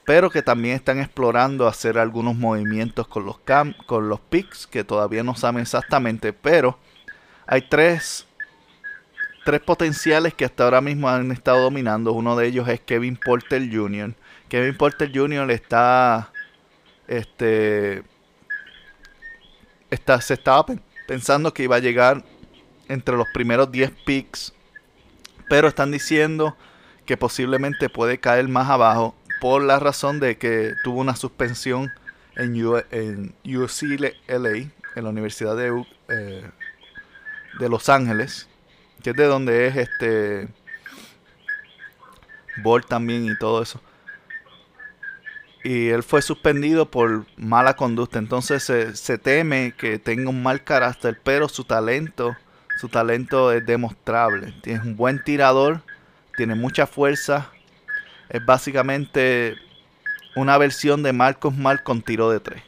pero 0.05 0.30
que 0.30 0.43
también 0.43 0.76
están 0.76 0.99
explorando 0.99 1.68
hacer 1.68 1.97
algunos 1.97 2.36
movimientos 2.36 3.07
con 3.07 3.26
los 3.26 3.39
cam 3.39 3.74
con 3.88 4.07
los 4.07 4.20
picks 4.20 4.68
que 4.68 4.84
todavía 4.84 5.24
no 5.24 5.34
saben 5.34 5.64
exactamente, 5.64 6.32
pero 6.32 6.78
hay 7.47 7.64
tres 7.64 8.28
tres 9.44 9.62
potenciales 9.62 10.34
que 10.34 10.46
hasta 10.46 10.64
ahora 10.64 10.82
mismo 10.82 11.10
han 11.10 11.32
estado 11.32 11.62
dominando. 11.62 12.14
Uno 12.14 12.36
de 12.36 12.48
ellos 12.48 12.68
es 12.68 12.80
Kevin 12.82 13.18
Porter 13.18 13.62
Jr. 13.72 14.14
Kevin 14.50 14.76
Porter 14.78 15.12
Jr. 15.14 15.50
está 15.52 16.32
este 17.08 18.04
está 19.89 20.22
se 20.22 20.34
estaba 20.36 20.66
pen- 20.66 20.82
pensando 21.08 21.54
que 21.54 21.64
iba 21.64 21.76
a 21.76 21.80
llegar 21.80 22.24
entre 22.88 23.16
los 23.16 23.28
primeros 23.34 23.72
10 23.72 23.92
picks, 24.06 24.54
pero 25.50 25.68
están 25.68 25.92
diciendo 25.92 26.56
que 27.06 27.18
posiblemente 27.18 27.89
puede 27.89 28.20
caer 28.20 28.48
más 28.48 28.70
abajo 28.70 29.16
por 29.39 29.64
la 29.64 29.80
razón 29.80 30.20
de 30.20 30.38
que 30.38 30.74
tuvo 30.84 31.00
una 31.02 31.16
suspensión 31.16 31.92
en, 32.36 32.54
UCLA, 32.64 34.12
en 34.28 35.04
la 35.04 35.10
Universidad 35.10 35.58
de, 35.58 35.86
eh, 36.10 36.44
de 37.60 37.70
Los 37.70 37.89
Ángeles, 37.89 38.48
que 39.02 39.12
es 39.12 39.16
de 39.16 39.26
donde 39.26 39.68
es 39.68 39.76
este 39.76 40.47
Ball 42.58 42.86
también 42.86 43.26
y 43.26 43.38
todo 43.38 43.62
eso. 43.62 43.82
Y 45.64 45.89
él 45.89 46.02
fue 46.02 46.22
suspendido 46.22 46.89
por 46.89 47.26
mala 47.38 47.76
conducta. 47.76 48.18
Entonces 48.20 48.64
se, 48.64 48.95
se 48.95 49.18
teme 49.18 49.74
que 49.78 49.99
tenga 49.99 50.30
un 50.30 50.41
mal 50.41 50.64
carácter, 50.64 51.20
pero 51.24 51.47
su 51.49 51.64
talento, 51.64 52.36
su 52.80 52.89
talento 52.89 53.52
es 53.52 53.66
demostrable. 53.66 54.54
Tiene 54.64 54.82
un 54.82 54.95
buen 54.95 55.24
tirador, 55.24 55.82
tiene 56.36 56.56
mucha 56.56 56.88
fuerza. 56.88 57.52
Es 58.30 58.43
básicamente 58.43 59.56
una 60.36 60.58
versión 60.58 61.04
de 61.04 61.14
Marcos 61.14 61.56
Mal 61.56 61.84
con 61.84 62.02
tiro 62.02 62.32
de 62.32 62.39
tres. 62.39 62.64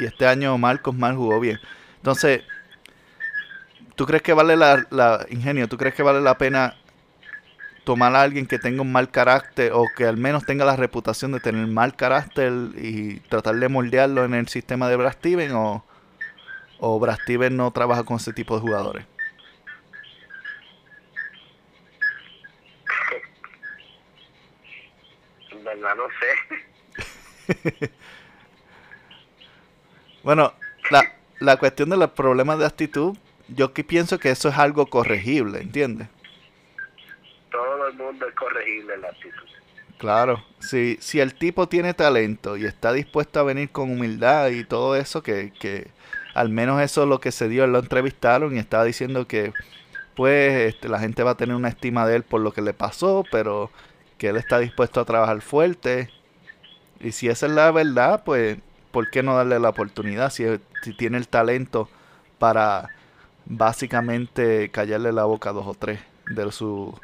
Y 0.00 0.06
este 0.06 0.26
año 0.26 0.56
Marcos 0.58 0.94
Mal 0.94 1.14
jugó 1.14 1.38
bien. 1.38 1.60
Entonces, 1.96 2.42
¿tú 4.00 4.06
crees 4.06 4.22
que 4.22 4.32
vale 4.32 4.56
la, 4.56 4.86
la 4.88 5.26
ingenio? 5.28 5.68
¿Tú 5.68 5.76
crees 5.76 5.94
que 5.94 6.02
vale 6.02 6.22
la 6.22 6.38
pena 6.38 6.74
tomar 7.84 8.14
a 8.16 8.22
alguien 8.22 8.46
que 8.46 8.58
tenga 8.58 8.80
un 8.82 8.92
mal 8.92 9.10
carácter 9.10 9.72
o 9.74 9.92
que 9.94 10.06
al 10.06 10.16
menos 10.16 10.44
tenga 10.46 10.64
la 10.64 10.76
reputación 10.76 11.32
de 11.32 11.40
tener 11.40 11.66
mal 11.66 11.96
carácter 11.96 12.52
y 12.76 13.20
tratar 13.20 13.56
de 13.56 13.68
moldearlo 13.68 14.24
en 14.24 14.34
el 14.34 14.48
sistema 14.48 14.88
de 14.88 14.96
Brad 14.96 15.12
Steven 15.12 15.52
o, 15.52 15.84
o 16.78 17.00
Brad 17.00 17.18
Steven 17.20 17.56
no 17.56 17.70
trabaja 17.72 18.04
con 18.04 18.18
ese 18.18 18.32
tipo 18.32 18.54
de 18.56 18.62
jugadores? 18.62 19.06
En 25.50 25.64
verdad 25.64 25.94
no 25.96 26.04
sé. 26.18 27.90
Bueno, 30.22 30.52
la, 30.90 31.04
la 31.38 31.56
cuestión 31.58 31.90
de 31.90 31.96
los 31.96 32.10
problemas 32.10 32.58
de 32.58 32.66
actitud, 32.66 33.16
yo 33.54 33.72
que 33.72 33.84
pienso 33.84 34.18
que 34.18 34.30
eso 34.30 34.48
es 34.48 34.58
algo 34.58 34.86
corregible, 34.86 35.60
¿entiendes? 35.60 36.08
Todo 37.50 37.88
el 37.88 37.94
mundo 37.94 38.26
es 38.26 38.34
corregible 38.34 38.94
en 38.94 39.00
la 39.02 39.08
actitud. 39.08 39.50
Claro, 39.98 40.42
si, 40.60 40.96
si 41.00 41.20
el 41.20 41.34
tipo 41.34 41.68
tiene 41.68 41.92
talento 41.92 42.56
y 42.56 42.64
está 42.64 42.92
dispuesto 42.92 43.38
a 43.38 43.42
venir 43.42 43.70
con 43.70 43.90
humildad 43.90 44.48
y 44.48 44.64
todo 44.64 44.96
eso, 44.96 45.22
que, 45.22 45.52
que 45.60 45.88
al 46.32 46.48
menos 46.48 46.80
eso 46.80 47.02
es 47.02 47.08
lo 47.08 47.20
que 47.20 47.32
se 47.32 47.48
dio, 47.48 47.66
lo 47.66 47.80
entrevistaron 47.80 48.56
y 48.56 48.58
estaba 48.58 48.84
diciendo 48.84 49.26
que 49.26 49.52
pues 50.14 50.74
este, 50.74 50.88
la 50.88 50.98
gente 50.98 51.22
va 51.22 51.32
a 51.32 51.36
tener 51.36 51.54
una 51.54 51.68
estima 51.68 52.06
de 52.06 52.16
él 52.16 52.22
por 52.22 52.40
lo 52.40 52.52
que 52.52 52.62
le 52.62 52.72
pasó, 52.72 53.24
pero 53.30 53.70
que 54.16 54.28
él 54.28 54.36
está 54.36 54.58
dispuesto 54.58 55.00
a 55.00 55.04
trabajar 55.04 55.40
fuerte. 55.42 56.10
Y 57.00 57.12
si 57.12 57.28
esa 57.28 57.46
es 57.46 57.52
la 57.52 57.70
verdad, 57.70 58.22
pues 58.24 58.58
¿por 58.90 59.10
qué 59.10 59.22
no 59.22 59.36
darle 59.36 59.58
la 59.58 59.70
oportunidad 59.70 60.30
si, 60.30 60.44
si 60.82 60.94
tiene 60.94 61.18
el 61.18 61.28
talento 61.28 61.88
para 62.38 62.90
básicamente 63.50 64.70
callarle 64.70 65.12
la 65.12 65.24
boca 65.24 65.50
a 65.50 65.52
dos 65.52 65.66
o 65.66 65.74
tres 65.74 66.00
de 66.26 66.50
sus 66.52 66.94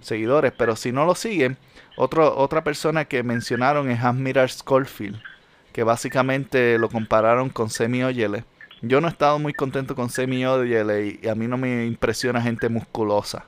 seguidores? 0.00 0.52
Pero 0.56 0.74
si 0.74 0.90
no 0.90 1.04
lo 1.04 1.14
siguen, 1.14 1.56
otro, 1.96 2.36
otra 2.36 2.64
persona 2.64 3.04
que 3.04 3.22
mencionaron 3.22 3.90
es 3.90 4.02
Admiral 4.02 4.48
Schofield, 4.48 5.20
que 5.72 5.84
básicamente 5.84 6.78
lo 6.78 6.88
compararon 6.88 7.50
con 7.50 7.70
Semi 7.70 8.02
Oyele. 8.02 8.44
Yo 8.82 9.00
no 9.00 9.08
he 9.08 9.10
estado 9.10 9.38
muy 9.38 9.52
contento 9.52 9.94
con 9.94 10.08
Semi 10.08 10.44
Oyele 10.46 11.20
y, 11.22 11.28
a 11.28 11.34
mí 11.34 11.46
no 11.46 11.58
me 11.58 11.84
impresiona 11.84 12.40
gente 12.40 12.68
musculosa. 12.70 13.44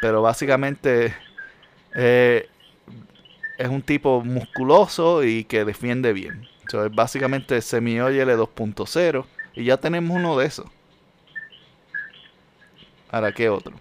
Pero 0.00 0.20
básicamente 0.20 1.14
eh, 1.94 2.48
es 3.56 3.68
un 3.68 3.82
tipo 3.82 4.22
musculoso 4.22 5.22
y 5.22 5.44
que 5.44 5.64
defiende 5.64 6.12
bien. 6.12 6.48
es 6.66 6.94
básicamente 6.94 7.62
Semi 7.62 8.00
Oyele 8.00 8.36
2.0 8.36 9.24
y 9.56 9.64
ya 9.64 9.78
tenemos 9.78 10.14
uno 10.16 10.36
de 10.36 10.46
esos. 10.46 10.66
Ahora, 13.10 13.32
¿qué 13.32 13.48
otro? 13.48 13.72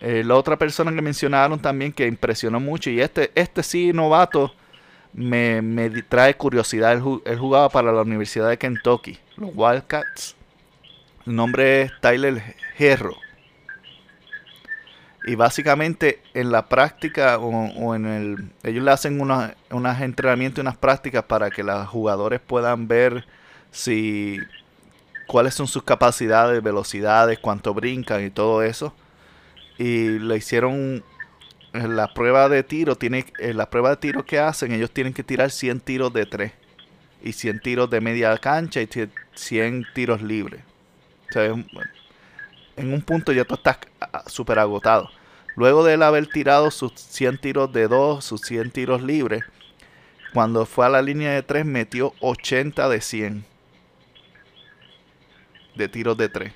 Eh, 0.00 0.24
la 0.24 0.34
otra 0.34 0.56
persona 0.56 0.92
que 0.92 1.02
mencionaron 1.02 1.60
también 1.60 1.92
que 1.92 2.06
impresionó 2.06 2.58
mucho, 2.58 2.88
y 2.88 3.00
este, 3.00 3.30
este 3.34 3.62
sí 3.62 3.92
novato, 3.92 4.54
me, 5.12 5.90
trae 6.08 6.34
curiosidad. 6.34 6.92
Él, 6.92 7.38
jugaba 7.38 7.68
para 7.68 7.92
la 7.92 8.02
Universidad 8.02 8.48
de 8.48 8.56
Kentucky, 8.56 9.18
los 9.36 9.50
Wildcats. 9.54 10.36
El 11.26 11.36
nombre 11.36 11.82
es 11.82 11.92
Tyler 12.00 12.42
Herro. 12.78 13.14
Y 15.26 15.34
básicamente 15.34 16.22
en 16.32 16.50
la 16.50 16.66
práctica 16.66 17.38
o, 17.38 17.94
en 17.94 18.06
el... 18.06 18.52
Ellos 18.62 18.82
le 18.82 18.90
hacen 18.90 19.20
unos, 19.20 19.50
unos 19.70 20.00
entrenamientos 20.00 20.58
y 20.58 20.60
unas 20.62 20.78
prácticas 20.78 21.24
para 21.24 21.50
que 21.50 21.62
los 21.62 21.86
jugadores 21.88 22.40
puedan 22.40 22.88
ver 22.88 23.26
si 23.70 24.38
cuáles 25.30 25.54
son 25.54 25.68
sus 25.68 25.84
capacidades, 25.84 26.60
velocidades, 26.60 27.38
cuánto 27.38 27.72
brincan 27.72 28.26
y 28.26 28.30
todo 28.30 28.64
eso. 28.64 28.92
Y 29.78 30.18
le 30.18 30.36
hicieron 30.36 31.04
la 31.72 32.12
prueba 32.12 32.48
de 32.48 32.64
tiro, 32.64 32.96
tiene, 32.96 33.24
en 33.38 33.56
la 33.56 33.70
prueba 33.70 33.90
de 33.90 33.96
tiro 33.98 34.24
que 34.24 34.40
hacen, 34.40 34.72
ellos 34.72 34.90
tienen 34.90 35.12
que 35.12 35.22
tirar 35.22 35.52
100 35.52 35.82
tiros 35.82 36.12
de 36.12 36.26
3 36.26 36.52
y 37.22 37.32
100 37.32 37.60
tiros 37.60 37.88
de 37.88 38.00
media 38.00 38.36
cancha 38.38 38.80
y 38.82 38.88
100 39.34 39.86
tiros 39.94 40.20
libres. 40.20 40.62
O 41.28 41.32
sea, 41.32 41.44
en 41.44 42.92
un 42.92 43.00
punto 43.00 43.30
ya 43.30 43.44
tú 43.44 43.54
estás 43.54 43.78
súper 44.26 44.58
agotado. 44.58 45.10
Luego 45.54 45.84
de 45.84 45.94
él 45.94 46.02
haber 46.02 46.26
tirado 46.26 46.72
sus 46.72 46.92
100 46.96 47.38
tiros 47.38 47.72
de 47.72 47.86
2, 47.86 48.24
sus 48.24 48.40
100 48.40 48.72
tiros 48.72 49.00
libres, 49.00 49.44
cuando 50.34 50.66
fue 50.66 50.86
a 50.86 50.88
la 50.88 51.02
línea 51.02 51.30
de 51.30 51.44
3 51.44 51.64
metió 51.64 52.14
80 52.18 52.88
de 52.88 53.00
100 53.00 53.49
de 55.80 55.88
tiros 55.88 56.16
de 56.16 56.28
3. 56.28 56.52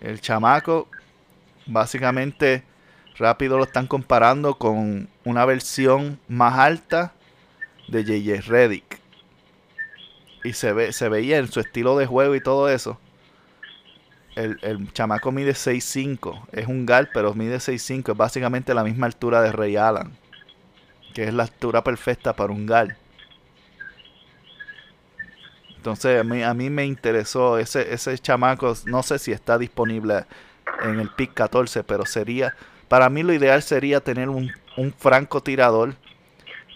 El 0.00 0.20
chamaco 0.20 0.88
básicamente 1.66 2.62
rápido 3.16 3.56
lo 3.56 3.64
están 3.64 3.86
comparando 3.86 4.54
con 4.54 5.08
una 5.24 5.44
versión 5.44 6.20
más 6.28 6.58
alta 6.58 7.14
de 7.88 8.04
JJ 8.04 8.46
Reddick. 8.46 9.00
Y 10.44 10.52
se, 10.52 10.72
ve, 10.72 10.92
se 10.92 11.08
veía 11.08 11.38
en 11.38 11.50
su 11.50 11.58
estilo 11.58 11.98
de 11.98 12.06
juego 12.06 12.34
y 12.36 12.40
todo 12.40 12.68
eso. 12.68 13.00
El, 14.36 14.58
el 14.62 14.92
chamaco 14.92 15.32
mide 15.32 15.52
6'5. 15.52 16.46
Es 16.52 16.68
un 16.68 16.86
gal, 16.86 17.08
pero 17.12 17.34
mide 17.34 17.56
6'5. 17.56 18.12
Es 18.12 18.16
básicamente 18.16 18.72
la 18.72 18.84
misma 18.84 19.06
altura 19.06 19.42
de 19.42 19.50
Ray 19.50 19.76
Allen. 19.76 20.12
Que 21.12 21.24
es 21.24 21.34
la 21.34 21.44
altura 21.44 21.82
perfecta 21.82 22.36
para 22.36 22.52
un 22.52 22.66
gal. 22.66 22.96
Entonces 25.78 26.20
a 26.20 26.24
mí, 26.24 26.42
a 26.42 26.52
mí 26.54 26.70
me 26.70 26.84
interesó 26.84 27.58
ese, 27.58 27.92
ese 27.94 28.18
chamaco. 28.18 28.74
No 28.84 29.02
sé 29.02 29.18
si 29.18 29.32
está 29.32 29.56
disponible 29.56 30.26
en 30.82 31.00
el 31.00 31.08
pick 31.08 31.32
14, 31.34 31.82
pero 31.84 32.04
sería 32.04 32.54
para 32.88 33.10
mí 33.10 33.22
lo 33.22 33.32
ideal 33.32 33.62
sería 33.62 34.00
tener 34.00 34.28
un, 34.28 34.50
un 34.76 34.92
francotirador 34.92 35.94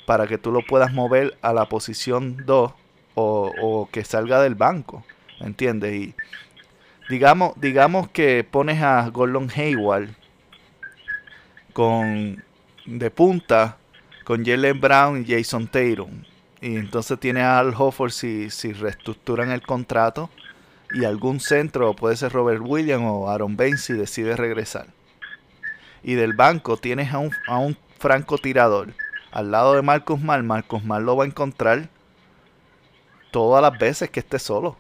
para 0.07 0.27
que 0.27 0.39
tú 0.39 0.53
lo 0.53 0.61
puedas 0.63 0.93
mover 0.93 1.37
a 1.41 1.53
la 1.53 1.67
posición 1.69 2.45
2 2.45 2.73
o, 3.15 3.89
que 3.93 4.05
salga 4.05 4.43
del 4.43 4.55
banco, 4.55 5.05
¿entiendes? 5.41 5.95
Y 5.95 6.15
digamos, 7.09 7.53
digamos 7.61 8.09
que 8.09 8.47
pones 8.49 8.83
a 8.83 9.09
Gordon 9.09 9.51
Hayward 9.55 10.09
con 11.73 12.43
de 12.85 13.11
punta 13.11 13.77
con 14.25 14.45
Jalen 14.45 14.81
Brown 14.81 15.25
y 15.27 15.31
Jason 15.31 15.67
Tatum. 15.67 16.23
Y 16.63 16.77
entonces 16.77 17.21
tienes 17.21 17.43
a 17.43 17.59
Al 17.59 17.75
Hofford 17.77 18.13
si, 18.13 18.49
si 18.49 18.73
reestructuran 18.73 19.51
el 19.51 19.61
contrato. 19.61 20.31
Y 20.95 21.05
algún 21.05 21.41
centro, 21.41 21.95
puede 21.95 22.17
ser 22.17 22.33
Robert 22.33 22.63
Williams 22.65 23.05
o 23.07 23.29
Aaron 23.29 23.57
Baines 23.57 23.83
si 23.83 23.93
decide 23.93 24.37
regresar 24.37 24.87
y 26.03 26.15
del 26.15 26.33
banco 26.33 26.77
tienes 26.77 27.13
a 27.13 27.19
un, 27.19 27.31
a 27.47 27.59
un 27.59 27.77
francotirador 27.99 28.95
al 29.31 29.51
lado 29.51 29.75
de 29.75 29.83
Marcos 29.83 30.21
Mal, 30.21 30.43
Marcos 30.43 30.85
Mal 30.85 31.05
lo 31.05 31.17
va 31.17 31.25
a 31.25 31.27
encontrar 31.27 31.89
todas 33.31 33.63
las 33.63 33.79
veces 33.79 34.11
que 34.11 34.21
esté 34.21 34.39
solo. 34.39 34.77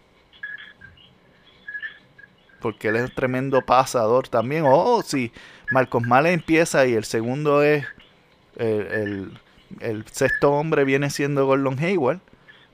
Porque 2.60 2.88
él 2.88 2.96
es 2.96 3.02
un 3.04 3.14
tremendo 3.14 3.62
pasador 3.62 4.28
también. 4.28 4.64
Oh, 4.66 5.02
si 5.02 5.32
Marcos 5.70 6.02
Mal 6.02 6.26
empieza 6.26 6.86
y 6.86 6.92
el 6.92 7.04
segundo 7.04 7.62
es 7.62 7.86
el, 8.56 9.40
sexto 10.10 10.52
hombre 10.52 10.84
viene 10.84 11.10
siendo 11.10 11.46
Gordon 11.46 11.78
Hayward. 11.78 12.20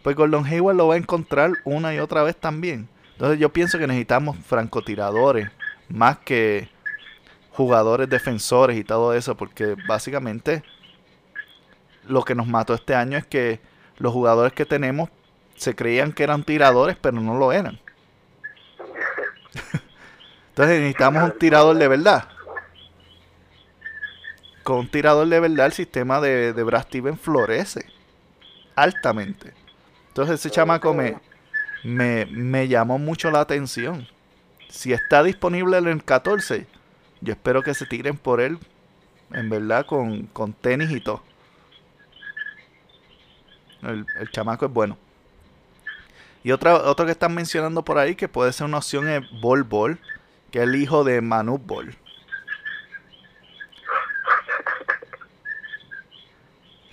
Pues 0.02 0.16
Gordon 0.16 0.46
Hayward 0.46 0.76
lo 0.76 0.88
va 0.88 0.94
a 0.94 0.98
encontrar 0.98 1.52
una 1.64 1.94
y 1.94 1.98
otra 1.98 2.22
vez 2.22 2.36
también. 2.36 2.88
Entonces 3.12 3.38
yo 3.38 3.52
pienso 3.52 3.78
que 3.78 3.86
necesitamos 3.86 4.36
francotiradores 4.38 5.50
más 5.88 6.18
que 6.18 6.68
jugadores 7.50 8.08
defensores 8.08 8.78
y 8.78 8.84
todo 8.84 9.14
eso, 9.14 9.36
porque 9.36 9.74
básicamente 9.88 10.62
lo 12.06 12.22
que 12.24 12.34
nos 12.34 12.46
mató 12.46 12.74
este 12.74 12.94
año 12.94 13.18
es 13.18 13.26
que 13.26 13.60
los 13.96 14.12
jugadores 14.12 14.52
que 14.52 14.64
tenemos 14.64 15.10
se 15.56 15.74
creían 15.74 16.12
que 16.12 16.22
eran 16.22 16.44
tiradores, 16.44 16.96
pero 17.00 17.20
no 17.20 17.36
lo 17.36 17.52
eran. 17.52 17.80
Entonces 20.50 20.78
necesitamos 20.78 21.22
un 21.24 21.38
tirador 21.38 21.76
de 21.76 21.88
verdad. 21.88 22.28
Con 24.68 24.80
un 24.80 24.88
tirador 24.88 25.26
de 25.26 25.40
verdad 25.40 25.64
el 25.64 25.72
sistema 25.72 26.20
de, 26.20 26.52
de 26.52 26.62
Brad 26.62 26.82
Steven 26.82 27.16
florece 27.16 27.86
altamente. 28.76 29.54
Entonces 30.08 30.40
ese 30.40 30.50
chamaco 30.50 30.92
me, 30.92 31.16
me, 31.84 32.26
me 32.26 32.68
llamó 32.68 32.98
mucho 32.98 33.30
la 33.30 33.40
atención. 33.40 34.06
Si 34.68 34.92
está 34.92 35.22
disponible 35.22 35.78
en 35.78 35.86
el 35.86 36.04
14, 36.04 36.66
yo 37.22 37.32
espero 37.32 37.62
que 37.62 37.72
se 37.72 37.86
tiren 37.86 38.18
por 38.18 38.42
él, 38.42 38.58
en 39.32 39.48
verdad, 39.48 39.86
con, 39.86 40.26
con 40.26 40.52
tenis 40.52 40.90
y 40.90 41.00
todo. 41.00 41.22
El, 43.80 44.04
chamaco 44.32 44.66
es 44.66 44.70
bueno. 44.70 44.98
Y 46.44 46.52
otra, 46.52 46.74
otro 46.74 47.06
que 47.06 47.12
están 47.12 47.34
mencionando 47.34 47.86
por 47.86 47.96
ahí 47.96 48.14
que 48.14 48.28
puede 48.28 48.52
ser 48.52 48.66
una 48.66 48.76
opción 48.76 49.08
es 49.08 49.22
Bol 49.40 49.62
Bol, 49.62 49.98
que 50.50 50.58
es 50.58 50.64
el 50.64 50.76
hijo 50.76 51.04
de 51.04 51.22
Manu 51.22 51.56
Bol. 51.56 51.96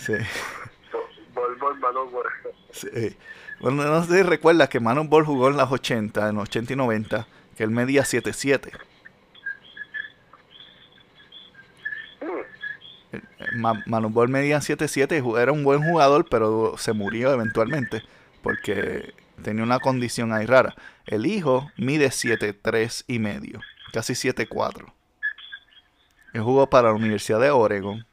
Sí. 0.06 0.14
Bol 1.34 1.56
Bol, 1.56 1.80
Manu 1.80 2.10
Bol. 2.10 2.26
Sí. 2.72 3.18
Bueno, 3.60 3.84
no 3.84 4.04
sé 4.04 4.18
si 4.18 4.24
recuerdas 4.24 4.70
que 4.70 4.80
Manu 4.80 5.06
Bol 5.06 5.26
jugó 5.26 5.50
en 5.50 5.58
las 5.58 5.72
80, 5.72 6.30
en 6.30 6.36
los 6.36 6.44
80 6.44 6.74
y 6.74 6.76
90, 6.76 7.28
que 7.58 7.64
él 7.64 7.72
medía 7.72 8.04
7'7". 8.04 8.72
Manu 13.54 14.10
Ball 14.10 14.30
medía 14.30 14.60
7'7 14.60 15.40
era 15.40 15.52
un 15.52 15.64
buen 15.64 15.82
jugador, 15.82 16.28
pero 16.30 16.78
se 16.78 16.94
murió 16.94 17.32
eventualmente 17.32 18.04
porque 18.42 19.14
tenía 19.42 19.64
una 19.64 19.80
condición 19.80 20.34
ahí 20.34 20.46
rara. 20.46 20.76
El 21.06 21.26
hijo 21.26 21.72
mide 21.78 22.08
7'3 22.08 23.06
y 23.08 23.20
medio, 23.20 23.62
casi 23.94 24.14
7'4. 24.14 24.94
Él 26.34 26.42
jugó 26.42 26.70
para 26.70 26.90
la 26.90 26.96
Universidad 26.96 27.40
de 27.40 27.52
Oregon. 27.52 28.06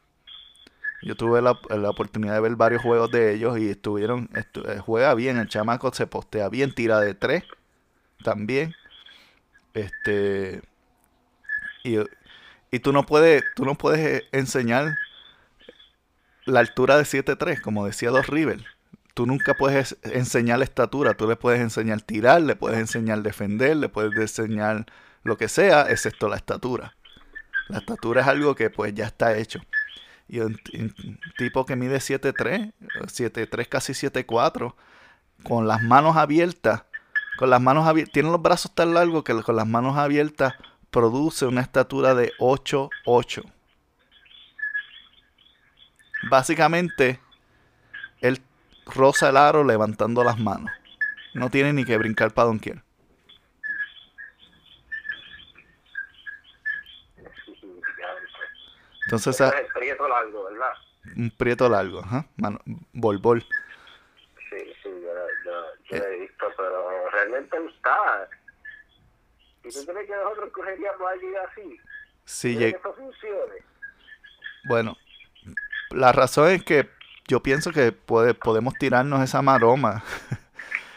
Yo 1.02 1.16
tuve 1.16 1.42
la, 1.42 1.50
oportunidad 1.88 2.34
de 2.34 2.40
ver 2.40 2.56
varios 2.56 2.82
juegos 2.82 3.10
de 3.10 3.34
ellos 3.34 3.58
y 3.58 3.70
estuvieron, 3.70 4.30
eh, 4.34 4.78
juega 4.78 5.14
bien, 5.14 5.36
el 5.38 5.48
chamaco 5.48 5.92
se 5.92 6.06
postea 6.06 6.48
bien, 6.48 6.74
tira 6.74 7.00
de 7.00 7.14
3 7.14 7.42
también. 8.22 8.74
Este 9.74 10.62
y, 11.82 11.96
y 12.70 12.78
tú 12.78 12.92
no 12.92 13.04
puedes, 13.04 13.42
tú 13.56 13.64
no 13.64 13.74
puedes 13.74 14.24
enseñar 14.32 14.96
la 16.44 16.60
altura 16.60 16.96
de 16.96 17.04
7'3, 17.04 17.60
como 17.60 17.86
decía 17.86 18.10
Dos 18.10 18.26
River. 18.26 18.64
Tú 19.14 19.26
nunca 19.26 19.54
puedes 19.54 19.96
enseñar 20.02 20.58
la 20.58 20.64
estatura, 20.64 21.14
tú 21.14 21.28
le 21.28 21.36
puedes 21.36 21.60
enseñar 21.60 22.00
tirar, 22.00 22.40
le 22.42 22.56
puedes 22.56 22.78
enseñar 22.78 23.22
defender, 23.22 23.76
le 23.76 23.88
puedes 23.88 24.16
enseñar 24.16 24.86
lo 25.22 25.36
que 25.36 25.48
sea, 25.48 25.90
excepto 25.90 26.28
la 26.28 26.36
estatura. 26.36 26.96
La 27.68 27.78
estatura 27.78 28.22
es 28.22 28.26
algo 28.26 28.54
que 28.54 28.70
pues 28.70 28.94
ya 28.94 29.06
está 29.06 29.36
hecho. 29.36 29.60
Y 30.32 30.40
un, 30.40 30.58
tipo 31.36 31.66
que 31.66 31.76
mide 31.76 31.98
7'3, 31.98 32.72
7'3 33.04 33.68
casi 33.68 33.92
7'4, 33.92 34.74
con 35.44 35.68
las 35.68 35.82
manos 35.82 36.16
abiertas, 36.16 36.84
con 37.36 37.50
las 37.50 37.60
manos 37.60 37.86
abiertas, 37.86 38.12
tiene 38.14 38.30
los 38.30 38.40
brazos 38.40 38.74
tan 38.74 38.94
largos 38.94 39.24
que 39.24 39.34
con 39.42 39.56
las 39.56 39.66
manos 39.66 39.96
abiertas 39.96 40.54
produce 40.90 41.46
una 41.46 41.60
estatura 41.60 42.14
de 42.14 42.32
8'8 42.38 43.52
básicamente 46.22 47.20
él 48.20 48.40
roza 48.86 49.30
el 49.30 49.36
aro 49.36 49.64
levantando 49.64 50.24
las 50.24 50.38
manos. 50.38 50.70
No 51.34 51.50
tiene 51.50 51.72
ni 51.72 51.84
que 51.84 51.96
brincar 51.96 52.32
para 52.32 52.46
donquier. 52.46 52.82
Entonces, 59.04 59.42
prieto 60.02 60.08
largo, 60.08 60.44
¿verdad? 60.44 60.72
un 61.16 61.30
prieto 61.36 61.68
largo, 61.68 61.98
ajá, 62.00 62.26
mano, 62.36 62.60
bol 62.92 63.18
bol. 63.18 63.42
Sí, 64.50 64.58
sí, 64.82 64.88
yo, 65.02 65.12
yo, 65.44 65.64
yo 65.90 65.98
lo 65.98 66.04
he 66.04 66.18
visto, 66.20 66.46
pero 66.56 67.10
realmente 67.10 67.56
está. 67.66 68.28
¿Y 69.64 69.70
tú 69.70 69.84
crees 69.86 70.06
que 70.08 70.14
nosotros 70.16 70.50
cogeríamos 70.52 71.00
a 71.00 71.10
alguien 71.10 71.34
así? 71.50 71.80
Sí, 72.24 72.56
¿Quieres 72.56 72.74
lleg- 72.74 72.82
que 72.82 72.88
eso 72.88 72.94
funcione? 72.94 73.54
bueno, 74.64 74.96
la 75.90 76.12
razón 76.12 76.48
es 76.50 76.62
que 76.64 76.88
yo 77.28 77.40
pienso 77.42 77.72
que 77.72 77.92
puede, 77.92 78.34
podemos 78.34 78.74
tirarnos 78.74 79.22
esa 79.22 79.42
maroma. 79.42 80.02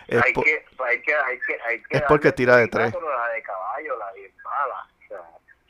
Es 0.07 0.23
hay, 0.23 0.33
po- 0.33 0.43
que, 0.43 0.63
hay 0.87 1.01
que, 1.01 1.15
hay 1.15 1.39
que, 1.39 1.59
hay 1.65 1.81
que 1.81 1.97
es 1.97 2.03
porque 2.03 2.31
tira 2.31 2.57
de 2.57 2.67
tres. 2.67 2.93
La 2.93 3.27
de 3.29 3.41
caballo, 3.41 3.97
la 3.97 4.11
bien 4.13 4.31
mala. 4.43 4.87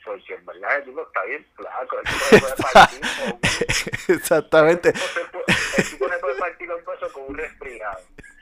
Porque 0.06 0.34
en 0.34 0.46
verdad 0.46 0.78
el 0.78 0.84
tipo 0.84 1.02
está 1.02 1.22
bien 1.24 1.44
flaco. 1.56 1.96
El 1.98 2.04
tipo 2.04 2.24
puede 2.30 2.72
partir 2.72 3.00
con 3.00 4.14
Exactamente. 4.16 4.88
el 4.90 4.94
tipo 4.94 5.06
se 5.12 5.96
puede- 5.98 6.38
partir 6.38 6.68
los 6.68 6.86
huesos 6.86 7.12
con 7.12 7.22
un 7.28 7.36
resfriado. 7.36 7.98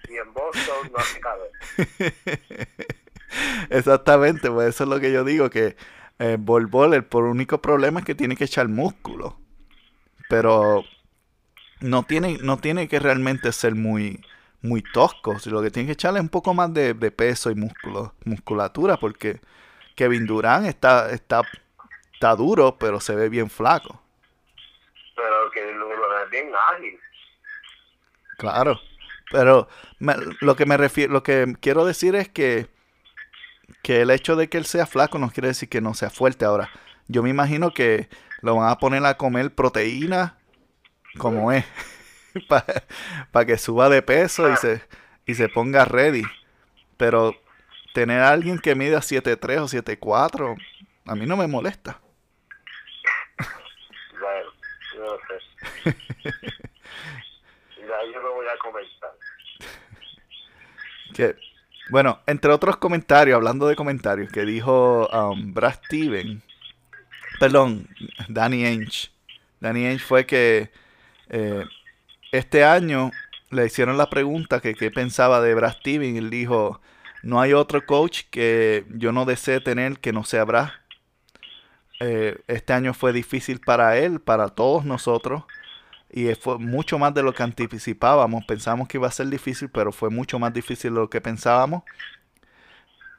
Y 0.09 0.17
en 0.19 0.33
Boston 0.35 0.93
no 0.93 0.99
hace 0.99 1.21
calor. 1.21 1.49
Exactamente, 3.71 4.51
pues 4.51 4.69
eso 4.69 4.85
es 4.85 4.91
lo 4.91 5.01
que 5.01 5.13
yo 5.13 5.25
digo, 5.25 5.51
que 5.51 5.77
eh, 6.19 6.37
Bol 6.39 6.67
Bol, 6.67 6.95
el 6.95 7.05
por 7.05 7.25
único 7.25 7.61
problema 7.61 8.01
es 8.01 8.07
que 8.07 8.15
tiene 8.15 8.37
que 8.37 8.45
echar 8.45 8.69
músculo. 8.69 9.39
Pero 10.29 10.85
no 11.81 12.03
tiene, 12.05 12.39
no 12.43 12.59
tiene 12.59 12.89
que 12.89 12.99
realmente 13.01 13.51
ser 13.53 13.75
muy, 13.75 14.25
muy 14.63 14.83
tosco. 14.93 15.37
Lo 15.47 15.63
que 15.63 15.71
tiene 15.71 15.87
que 15.87 15.93
echarle 15.93 16.19
es 16.19 16.23
un 16.23 16.29
poco 16.29 16.55
más 16.55 16.73
de, 16.73 16.95
de 16.95 17.11
peso 17.11 17.51
y 17.51 17.55
músculo, 17.55 18.15
musculatura, 18.25 18.97
porque 18.99 19.41
Kevin 19.95 20.27
Durant 20.27 20.67
está, 20.67 21.11
está, 21.11 21.43
está 22.13 22.35
duro, 22.37 22.77
pero 22.79 23.01
se 23.01 23.15
ve 23.15 23.29
bien 23.29 23.51
flaco. 23.51 24.01
Pero 25.17 25.51
que 25.53 25.73
lo, 25.75 25.89
lo 25.95 26.25
es 26.25 26.31
bien 26.31 26.51
ágil. 26.75 26.99
Claro. 28.39 28.81
Pero 29.31 29.69
me- 29.99 30.17
lo 30.41 30.57
que 30.57 30.67
me 30.67 30.77
refiero, 30.77 31.13
lo 31.13 31.23
que 31.23 31.55
quiero 31.61 31.85
decir 31.85 32.15
es 32.15 32.29
que, 32.29 32.69
que 33.83 34.03
el 34.03 34.11
hecho 34.11 34.37
de 34.37 34.49
que 34.49 34.59
él 34.59 34.67
sea 34.67 34.87
flaco 34.87 35.19
no 35.19 35.31
quiere 35.31 35.49
decir 35.49 35.69
que 35.69 35.81
no 35.81 35.95
sea 35.95 36.11
fuerte. 36.11 36.45
Ahora, 36.45 36.71
yo 37.09 37.23
me 37.23 37.31
imagino 37.31 37.73
que 37.73 38.09
lo 38.43 38.57
van 38.57 38.69
a 38.71 38.79
poner 38.79 39.05
a 39.07 39.17
comer 39.17 39.55
proteína 39.55 40.37
como 41.19 41.53
es. 41.53 41.65
Para 43.31 43.47
que 43.47 43.57
suba 43.59 43.89
de 43.89 44.03
peso 44.03 44.51
y 44.53 44.57
se, 44.57 44.83
y 45.27 45.35
se 45.35 45.49
ponga 45.49 45.85
ready. 45.85 46.25
Pero 46.97 47.35
tener 47.95 48.21
a 48.21 48.31
alguien 48.31 48.59
que 48.59 48.75
mida 48.75 48.99
7'3 48.99 49.61
o 49.61 49.69
7'4, 49.69 50.57
a 51.07 51.15
mí 51.15 51.27
no 51.27 51.37
me 51.37 51.47
molesta. 51.47 52.01
Bueno, 54.21 54.51
no 54.99 55.17
sé. 55.29 55.39
Yo 58.13 58.21
no 58.21 58.35
voy 58.35 58.47
a 58.47 58.59
comentar. 58.59 59.11
Que, 61.15 61.37
bueno, 61.89 62.21
entre 62.27 62.51
otros 62.51 62.77
comentarios, 62.79 63.37
hablando 63.37 63.69
de 63.69 63.77
comentarios, 63.77 64.33
que 64.33 64.45
dijo 64.45 65.09
um, 65.09 65.55
Brad 65.55 65.75
Steven, 65.85 66.43
perdón, 67.39 67.89
Danny 68.29 68.65
Ainge. 68.65 69.11
Danny 69.61 69.87
Ainge 69.87 70.05
fue 70.05 70.27
que 70.27 70.73
eh, 71.29 71.65
este 72.33 72.65
año 72.65 73.13
le 73.51 73.67
hicieron 73.67 73.97
la 73.97 74.11
pregunta 74.11 74.61
que 74.61 74.75
qué 74.75 74.91
pensaba 74.91 75.41
de 75.41 75.55
Brad 75.55 75.75
Steven 75.75 76.17
y 76.17 76.19
él 76.19 76.31
dijo, 76.31 76.81
no 77.25 77.41
hay 77.41 77.55
otro 77.55 77.85
coach 77.87 78.23
que 78.31 78.85
yo 78.91 79.11
no 79.11 79.25
desee 79.25 79.61
tener 79.61 79.99
que 79.99 80.13
no 80.13 80.25
sea 80.25 80.45
Brad. 80.45 80.69
Eh, 82.01 82.39
este 82.49 82.75
año 82.75 82.93
fue 82.93 83.15
difícil 83.15 83.61
para 83.61 83.97
él, 83.97 84.21
para 84.21 84.51
todos 84.51 84.85
nosotros. 84.85 85.45
Y 86.11 86.33
fue 86.35 86.59
mucho 86.59 86.99
más 86.99 87.15
de 87.15 87.23
lo 87.23 87.33
que 87.33 87.43
anticipábamos. 87.43 88.45
Pensamos 88.45 88.89
que 88.89 88.99
iba 88.99 89.09
a 89.09 89.11
ser 89.11 89.29
difícil, 89.29 89.71
pero 89.71 89.91
fue 89.91 90.11
mucho 90.11 90.39
más 90.39 90.53
difícil 90.53 90.93
de 90.93 91.01
lo 91.01 91.11
que 91.11 91.23
pensábamos. 91.23 91.83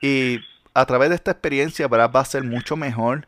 Y 0.02 0.40
a 0.76 0.86
través 0.86 1.10
de 1.10 1.16
esta 1.16 1.32
experiencia, 1.32 1.88
Brad 1.88 2.12
va 2.12 2.20
a 2.20 2.26
ser 2.26 2.44
mucho 2.44 2.76
mejor. 2.76 3.28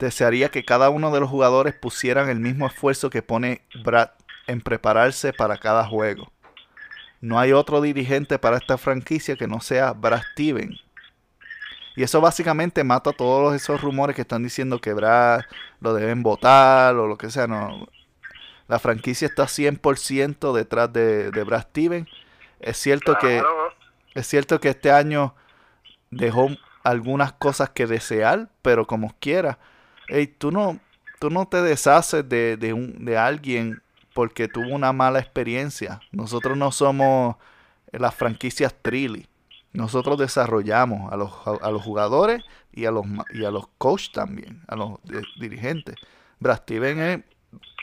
Desearía 0.00 0.50
que 0.50 0.64
cada 0.64 0.90
uno 0.90 1.12
de 1.12 1.20
los 1.20 1.30
jugadores 1.30 1.74
pusieran 1.74 2.28
el 2.28 2.40
mismo 2.40 2.66
esfuerzo 2.66 3.10
que 3.10 3.22
pone 3.22 3.62
Brad 3.84 4.10
en 4.48 4.60
prepararse 4.60 5.32
para 5.32 5.56
cada 5.56 5.86
juego. 5.86 6.32
No 7.20 7.38
hay 7.38 7.52
otro 7.52 7.80
dirigente 7.80 8.38
para 8.38 8.56
esta 8.56 8.78
franquicia 8.78 9.36
que 9.36 9.46
no 9.46 9.60
sea 9.60 9.92
Brad 9.92 10.22
Steven. 10.32 10.76
Y 11.96 12.02
eso 12.02 12.20
básicamente 12.20 12.84
mata 12.84 13.12
todos 13.12 13.54
esos 13.54 13.80
rumores 13.80 14.14
que 14.14 14.22
están 14.22 14.42
diciendo 14.42 14.80
que 14.80 14.92
Brad 14.92 15.42
lo 15.80 15.94
deben 15.94 16.22
votar 16.22 16.94
o 16.96 17.06
lo 17.06 17.16
que 17.16 17.30
sea. 17.30 17.46
No, 17.46 17.88
la 18.68 18.78
franquicia 18.78 19.26
está 19.26 19.44
100% 19.44 20.52
detrás 20.52 20.92
de, 20.92 21.30
de 21.30 21.44
Brad 21.44 21.62
Steven. 21.62 22.06
Es 22.60 22.76
cierto 22.76 23.16
que 23.18 23.42
es 24.14 24.26
cierto 24.26 24.60
que 24.60 24.70
este 24.70 24.90
año 24.90 25.34
dejó 26.10 26.48
algunas 26.82 27.32
cosas 27.32 27.70
que 27.70 27.86
desear, 27.86 28.48
pero 28.62 28.86
como 28.86 29.14
quiera, 29.20 29.58
ey, 30.08 30.26
tú 30.26 30.50
no 30.50 30.80
tú 31.18 31.30
no 31.30 31.46
te 31.46 31.62
deshaces 31.62 32.28
de, 32.28 32.56
de 32.56 32.72
un, 32.72 33.04
de 33.04 33.16
alguien 33.16 33.82
porque 34.16 34.48
tuvo 34.48 34.74
una 34.74 34.94
mala 34.94 35.18
experiencia. 35.18 36.00
Nosotros 36.10 36.56
no 36.56 36.72
somos 36.72 37.36
las 37.92 38.14
franquicias 38.14 38.74
Trilly. 38.80 39.28
Nosotros 39.74 40.16
desarrollamos 40.16 41.12
a 41.12 41.16
los, 41.18 41.30
a 41.60 41.70
los 41.70 41.82
jugadores 41.82 42.42
y 42.72 42.86
a 42.86 42.90
los, 42.90 43.04
y 43.34 43.44
a 43.44 43.50
los 43.50 43.68
coaches 43.76 44.10
también, 44.12 44.62
a 44.68 44.74
los 44.74 44.94
de- 45.04 45.22
dirigentes. 45.38 45.96
Brad 46.40 46.62
Steven 46.62 46.98
es, 46.98 47.20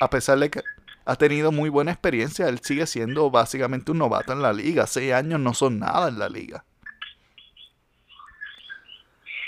a 0.02 0.10
pesar 0.10 0.40
de 0.40 0.50
que 0.50 0.62
ha 1.06 1.16
tenido 1.18 1.52
muy 1.52 1.70
buena 1.70 1.92
experiencia, 1.92 2.50
él 2.50 2.60
sigue 2.64 2.88
siendo 2.88 3.30
básicamente 3.30 3.92
un 3.92 4.00
novato 4.00 4.34
en 4.34 4.42
la 4.42 4.54
liga. 4.54 4.88
Seis 4.88 5.14
años 5.14 5.40
no 5.40 5.54
son 5.54 5.78
nada 5.78 6.08
en 6.10 6.18
la 6.18 6.30
liga. 6.30 6.66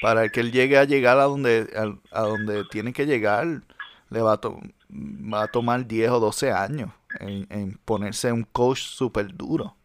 Para 0.04 0.30
que 0.30 0.40
él 0.40 0.52
llegue 0.52 0.78
a 0.78 0.84
llegar 0.84 1.18
a 1.18 1.24
donde, 1.24 1.68
a, 2.12 2.22
donde 2.22 2.64
tiene 2.70 2.94
que 2.94 3.08
llegar, 3.08 3.64
le 4.12 4.22
va 4.22 4.34
a, 4.34 4.38
to- 4.38 4.62
va 4.96 5.44
a 5.44 5.48
tomar 5.48 5.86
10 5.86 6.10
o 6.12 6.20
12 6.20 6.52
años 6.52 6.92
en, 7.20 7.78
ponerse 7.86 8.32
un 8.32 8.44
coach 8.44 8.80
súper 8.80 9.34
duro. 9.34 9.76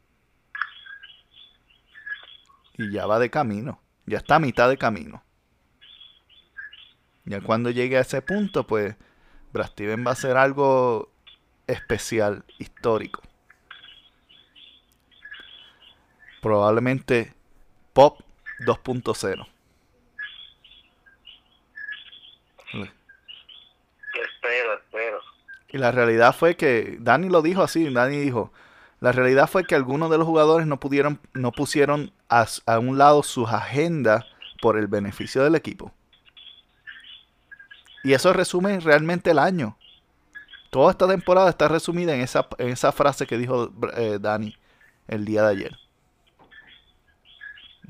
Y 2.75 2.93
ya 2.93 3.07
va 3.07 3.19
de 3.19 3.31
camino. 3.31 3.81
Ya 4.07 4.19
está 4.19 4.37
a 4.37 4.41
mitad 4.41 4.69
de 4.69 4.79
camino. 4.79 5.23
Ya 7.25 7.41
cuando 7.41 7.71
llegue 7.71 7.99
a 7.99 8.01
ese 8.01 8.23
punto, 8.23 8.67
pues 8.67 8.97
Brad 9.53 9.69
Steven 9.69 10.05
va 10.07 10.13
a 10.13 10.17
ser 10.17 10.37
algo 10.37 11.11
especial, 11.67 12.45
histórico. 12.59 13.23
Probablemente 16.41 17.35
Pop 17.93 18.21
2.0. 18.61 19.47
espero, 24.51 24.75
espero. 24.75 25.21
Y 25.73 25.79
la 25.79 25.93
realidad 25.93 26.35
fue 26.35 26.57
que, 26.57 26.99
Dani 27.01 27.29
lo 27.29 27.43
dijo 27.43 27.63
así, 27.63 27.89
Dani 27.93 28.19
dijo, 28.19 28.53
la 29.01 29.13
realidad 29.13 29.49
fue 29.49 29.65
que 29.65 29.75
algunos 29.75 30.11
de 30.11 30.19
los 30.19 30.27
jugadores 30.27 30.67
no 30.67 30.79
pudieron, 30.79 31.21
no 31.33 31.53
pusieron 31.53 32.13
a, 32.29 32.47
un 32.79 32.99
lado 32.99 33.23
sus 33.23 33.49
agendas 33.49 34.25
por 34.61 34.77
el 34.77 34.89
beneficio 34.89 35.43
del 35.43 35.55
equipo. 35.55 35.93
Y 38.03 38.13
eso 38.13 38.33
resume 38.33 38.81
realmente 38.81 39.31
el 39.31 39.39
año. 39.39 39.77
Toda 40.71 40.93
esta 40.93 41.09
temporada 41.09 41.51
está 41.51 41.69
resumida 41.69 42.15
en 42.15 42.21
esa, 42.21 42.47
en 42.59 42.69
esa 42.69 42.93
frase 42.93 43.27
que 43.27 43.39
dijo 43.39 43.73
eh, 43.97 44.19
Dani 44.21 44.57
el 45.09 45.25
día 45.25 45.43
de 45.43 45.49
ayer. 45.49 45.77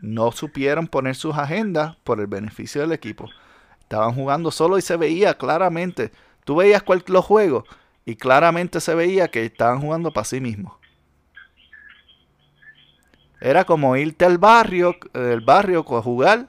No 0.01 0.33
supieron 0.33 0.87
poner 0.87 1.14
sus 1.14 1.37
agendas 1.37 1.97
por 2.05 2.20
el 2.20 2.26
beneficio 2.26 2.81
del 2.81 2.93
equipo. 2.93 3.28
Estaban 3.81 4.14
jugando 4.14 4.51
solo 4.51 4.78
y 4.78 4.83
se 4.83 4.97
veía 4.97 5.35
claramente. 5.35 6.12
Tú 6.51 6.57
veías 6.57 6.82
cual- 6.82 7.05
los 7.07 7.24
juegos 7.24 7.62
y 8.05 8.16
claramente 8.16 8.80
se 8.80 8.96
veía 8.96 9.28
que 9.28 9.44
estaban 9.44 9.80
jugando 9.80 10.11
para 10.11 10.24
sí 10.24 10.40
mismos. 10.40 10.72
Era 13.40 13.64
como 13.64 13.96
irte 13.96 14.24
al 14.24 14.38
barrio, 14.38 14.96
el 15.14 15.42
barrio 15.42 15.86
a 15.96 16.03
jugar. 16.03 16.48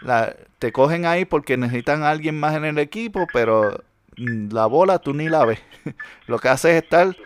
La- 0.00 0.36
te 0.60 0.70
cogen 0.70 1.06
ahí 1.06 1.24
porque 1.24 1.56
necesitan 1.56 2.04
a 2.04 2.10
alguien 2.10 2.38
más 2.38 2.54
en 2.54 2.66
el 2.66 2.78
equipo, 2.78 3.26
pero 3.32 3.82
mm, 4.16 4.52
la 4.52 4.66
bola 4.66 5.00
tú 5.00 5.12
ni 5.12 5.28
la 5.28 5.44
ves. 5.44 5.60
Lo 6.28 6.38
que 6.38 6.48
haces 6.48 6.76
es 6.76 6.84
estar 6.84 7.16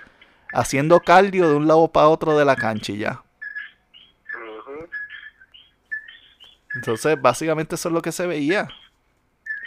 haciendo 0.55 1.01
cardio 1.01 1.51
de 1.51 1.57
un 1.57 1.69
lado 1.69 1.89
para 1.89 2.09
otro 2.09 2.39
de 2.39 2.47
la 2.47 2.57
cancha 2.57 2.93
y 2.93 2.97
ya. 2.97 3.23
Entonces, 6.75 7.21
básicamente 7.21 7.75
eso 7.75 7.91
es 7.91 7.93
lo 7.93 8.01
que 8.01 8.11
se 8.11 8.27
veía. 8.27 8.69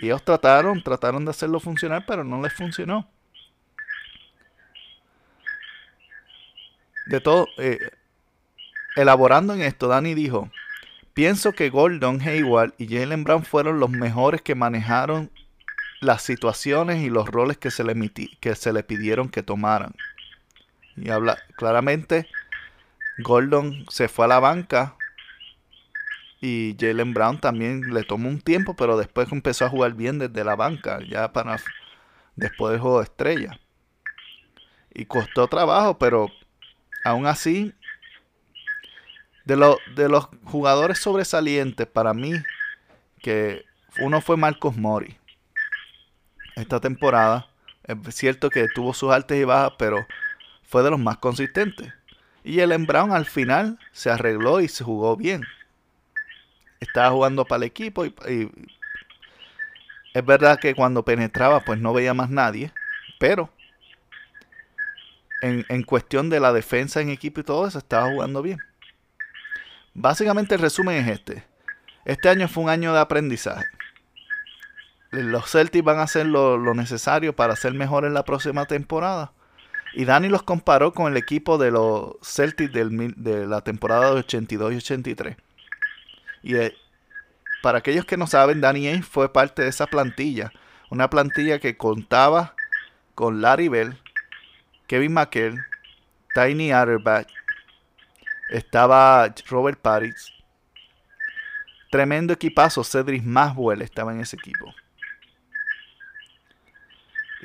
Y 0.04 0.08
ellos 0.08 0.24
trataron, 0.24 0.84
trataron 0.84 1.24
de 1.24 1.32
hacerlo 1.32 1.62
funcionar, 1.62 2.04
pero 2.06 2.26
no 2.26 2.42
les 2.42 2.54
funcionó. 2.54 3.08
de 7.06 7.20
todo, 7.20 7.48
eh, 7.58 7.80
elaborando 8.96 9.54
en 9.54 9.62
esto, 9.62 9.88
Dani 9.88 10.14
dijo, 10.14 10.50
pienso 11.14 11.54
que 11.54 11.70
Gordon 11.70 12.22
Hayward 12.22 12.74
y 12.78 12.88
Jalen 12.88 13.24
Brown 13.24 13.44
fueron 13.44 13.80
los 13.80 13.90
mejores 13.90 14.42
que 14.42 14.56
manejaron 14.56 15.32
las 16.02 16.22
situaciones 16.22 17.02
y 17.02 17.10
los 17.10 17.28
roles 17.28 17.58
que 17.58 17.72
se 17.72 17.84
le, 17.84 17.94
que 18.40 18.56
se 18.56 18.74
le 18.74 18.84
pidieron 18.84 19.30
que 19.30 19.44
tomaran. 19.44 19.96
Y 20.96 21.10
habla 21.10 21.38
claramente, 21.56 22.28
Gordon 23.20 23.86
se 23.90 24.08
fue 24.08 24.26
a 24.26 24.30
la 24.30 24.40
banca 24.40 24.96
y 26.46 26.76
Jalen 26.78 27.14
Brown 27.14 27.40
también 27.40 27.94
le 27.94 28.04
tomó 28.04 28.28
un 28.28 28.42
tiempo, 28.42 28.76
pero 28.76 28.98
después 28.98 29.32
empezó 29.32 29.64
a 29.64 29.70
jugar 29.70 29.94
bien 29.94 30.20
desde 30.20 30.44
la 30.44 30.58
banca, 30.58 31.00
ya 31.10 31.32
para 31.32 31.56
después 32.36 32.74
del 32.74 32.82
juego 32.82 32.98
de 32.98 33.06
estrella. 33.06 33.60
Y 34.94 35.06
costó 35.06 35.48
trabajo, 35.48 35.98
pero 35.98 36.30
aún 37.06 37.28
así, 37.28 37.74
de, 39.46 39.56
de 39.96 40.10
los 40.10 40.28
jugadores 40.44 41.00
sobresalientes 41.00 41.88
para 41.88 42.14
mí, 42.14 42.34
que 43.22 43.64
uno 44.00 44.20
fue 44.20 44.36
Marcos 44.36 44.76
Mori 44.76 45.18
esta 46.58 46.82
temporada. 46.82 47.48
Es 47.88 48.16
cierto 48.16 48.50
que 48.50 48.68
tuvo 48.76 48.94
sus 48.94 49.14
altas 49.14 49.38
y 49.38 49.46
bajas, 49.46 49.76
pero 49.80 50.06
fue 50.64 50.84
de 50.84 50.90
los 50.90 51.00
más 51.00 51.20
consistentes. 51.20 51.94
Y 52.44 52.60
el 52.60 52.86
Brown 52.86 53.14
al 53.14 53.28
final 53.28 53.80
se 53.94 54.10
arregló 54.10 54.60
y 54.60 54.68
se 54.68 54.84
jugó 54.84 55.16
bien. 55.16 55.46
Estaba 56.84 57.12
jugando 57.12 57.46
para 57.46 57.58
el 57.58 57.64
equipo 57.64 58.06
y, 58.06 58.14
es 60.14 60.26
verdad 60.26 60.60
que 60.60 60.76
cuando 60.76 61.04
penetraba 61.04 61.62
pues 61.62 61.80
no 61.80 61.92
veía 61.94 62.14
más 62.14 62.30
nadie, 62.30 62.72
pero 63.20 63.50
en, 65.42 65.66
en, 65.70 65.84
cuestión 65.84 66.30
de 66.30 66.40
la 66.40 66.54
defensa 66.54 67.02
en 67.02 67.10
equipo 67.10 67.40
y 67.42 67.44
todo 67.44 67.68
eso 67.68 67.80
estaba 67.80 68.12
jugando 68.12 68.42
bien. 68.42 68.60
Básicamente 69.96 70.56
el 70.56 70.62
resumen 70.62 70.98
es 70.98 71.08
este. 71.08 71.44
Este 72.06 72.30
año 72.30 72.48
fue 72.48 72.64
un 72.64 72.70
año 72.70 72.94
de 72.94 73.00
aprendizaje 73.00 73.66
los 75.22 75.52
Celtics 75.52 75.86
van 75.86 76.00
a 76.00 76.04
hacer 76.04 76.26
lo, 76.26 76.58
necesario 76.74 77.36
para 77.36 77.56
ser 77.56 77.74
mejor 77.74 78.06
en 78.06 78.14
la 78.14 78.26
próxima 78.26 78.66
temporada. 78.66 79.32
Y 79.94 80.06
Dani 80.06 80.28
los 80.28 80.42
comparó 80.42 80.94
con 80.94 81.12
el 81.12 81.18
equipo 81.18 81.60
de 81.60 81.70
los 81.70 82.16
Celtics 82.24 82.74
de 82.74 83.48
la 83.48 83.62
temporada 83.62 84.12
de 84.12 84.20
82 84.22 84.74
y 84.74 84.78
83. 84.78 85.38
Y 86.44 86.54
para 87.62 87.80
aquellos 87.80 88.06
que 88.06 88.18
no 88.18 88.28
saben, 88.28 88.62
Danny 88.62 88.88
Ainge 88.88 89.04
fue 89.04 89.32
parte 89.32 89.64
de 89.64 89.70
esa 89.70 89.88
plantilla. 89.88 90.52
Una 90.90 91.10
plantilla 91.10 91.60
que 91.60 91.78
contaba 91.78 92.56
con 93.16 93.42
Larry 93.42 93.70
Bell, 93.70 93.98
Kevin 94.88 95.14
McHale, 95.14 95.64
Tiny 96.36 96.72
Atterback, 96.72 97.28
estaba 98.50 99.34
Robert 99.50 99.80
Paris. 99.80 100.32
Tremendo 101.90 102.34
equipazo, 102.34 102.84
Cedric 102.84 103.24
Maswell 103.24 103.82
estaba 103.82 104.14
en 104.14 104.20
ese 104.20 104.36
equipo 104.36 104.74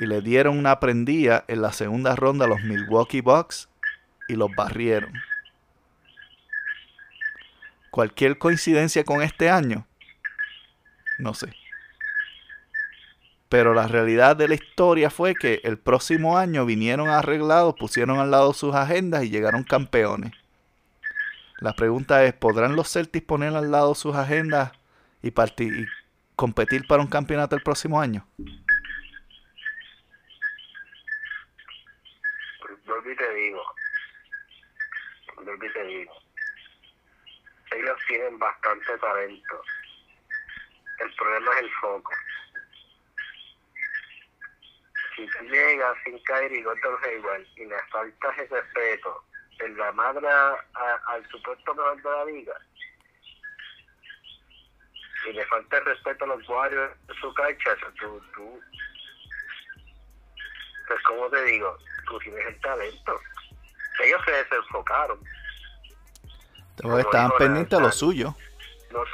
y 0.00 0.06
le 0.06 0.20
dieron 0.20 0.58
una 0.58 0.78
prendida 0.78 1.44
en 1.48 1.62
la 1.62 1.72
segunda 1.72 2.14
ronda 2.14 2.44
a 2.44 2.48
los 2.48 2.62
Milwaukee 2.62 3.20
Bucks 3.20 3.68
y 4.28 4.36
los 4.36 4.54
barrieron. 4.54 5.12
¿Cualquier 7.98 8.38
coincidencia 8.38 9.02
con 9.02 9.22
este 9.22 9.50
año? 9.50 9.84
No 11.18 11.34
sé. 11.34 11.52
Pero 13.48 13.74
la 13.74 13.88
realidad 13.88 14.36
de 14.36 14.46
la 14.46 14.54
historia 14.54 15.10
fue 15.10 15.34
que 15.34 15.60
el 15.64 15.80
próximo 15.80 16.38
año 16.38 16.64
vinieron 16.64 17.08
arreglados, 17.08 17.74
pusieron 17.74 18.20
al 18.20 18.30
lado 18.30 18.52
sus 18.52 18.72
agendas 18.72 19.24
y 19.24 19.30
llegaron 19.30 19.64
campeones. 19.64 20.32
La 21.58 21.72
pregunta 21.72 22.22
es, 22.22 22.34
¿podrán 22.34 22.76
los 22.76 22.88
Celtics 22.88 23.26
poner 23.26 23.56
al 23.56 23.72
lado 23.72 23.96
sus 23.96 24.14
agendas 24.14 24.70
y, 25.20 25.30
y 25.30 25.86
competir 26.36 26.86
para 26.86 27.02
un 27.02 27.08
campeonato 27.08 27.56
el 27.56 27.62
próximo 27.62 28.00
año? 28.00 28.24
te 32.84 33.34
digo, 33.34 33.60
te 35.74 35.84
digo, 35.84 36.27
ellos 37.72 37.98
tienen 38.06 38.38
bastante 38.38 38.98
talento. 38.98 39.62
El 40.98 41.14
problema 41.14 41.52
es 41.52 41.58
el 41.62 41.74
foco. 41.74 42.12
Si 45.16 45.26
tú 45.26 45.44
llegas 45.44 45.96
sin 46.04 46.18
caer 46.24 46.52
y 46.52 46.62
Gordon 46.62 46.96
Hayward 47.04 47.46
y 47.56 47.66
le 47.66 47.78
faltas 47.90 48.38
el 48.38 48.48
respeto 48.48 49.24
en 49.60 49.76
la 49.76 49.92
madre 49.92 50.28
al 50.28 51.28
supuesto 51.30 51.74
mejor 51.74 52.02
de 52.02 52.10
la 52.10 52.24
liga 52.26 52.54
y 55.26 55.32
le 55.32 55.44
falta 55.46 55.78
el 55.78 55.84
respeto 55.84 56.24
a 56.24 56.28
los 56.28 56.46
guardias 56.46 57.06
de 57.06 57.14
su 57.14 57.32
cancha, 57.34 57.76
tú, 57.98 58.22
tú, 58.34 58.60
pues 60.86 61.02
como 61.02 61.28
te 61.30 61.42
digo, 61.44 61.76
tú 62.06 62.18
tienes 62.20 62.46
el 62.46 62.60
talento. 62.60 63.20
Ellos 64.04 64.22
se 64.24 64.30
desenfocaron. 64.30 65.20
Todos 66.80 67.00
estaban 67.00 67.32
pendientes 67.38 67.78
a 67.78 67.82
lo 67.82 67.92
suyo. 67.92 68.34
No, 68.90 69.04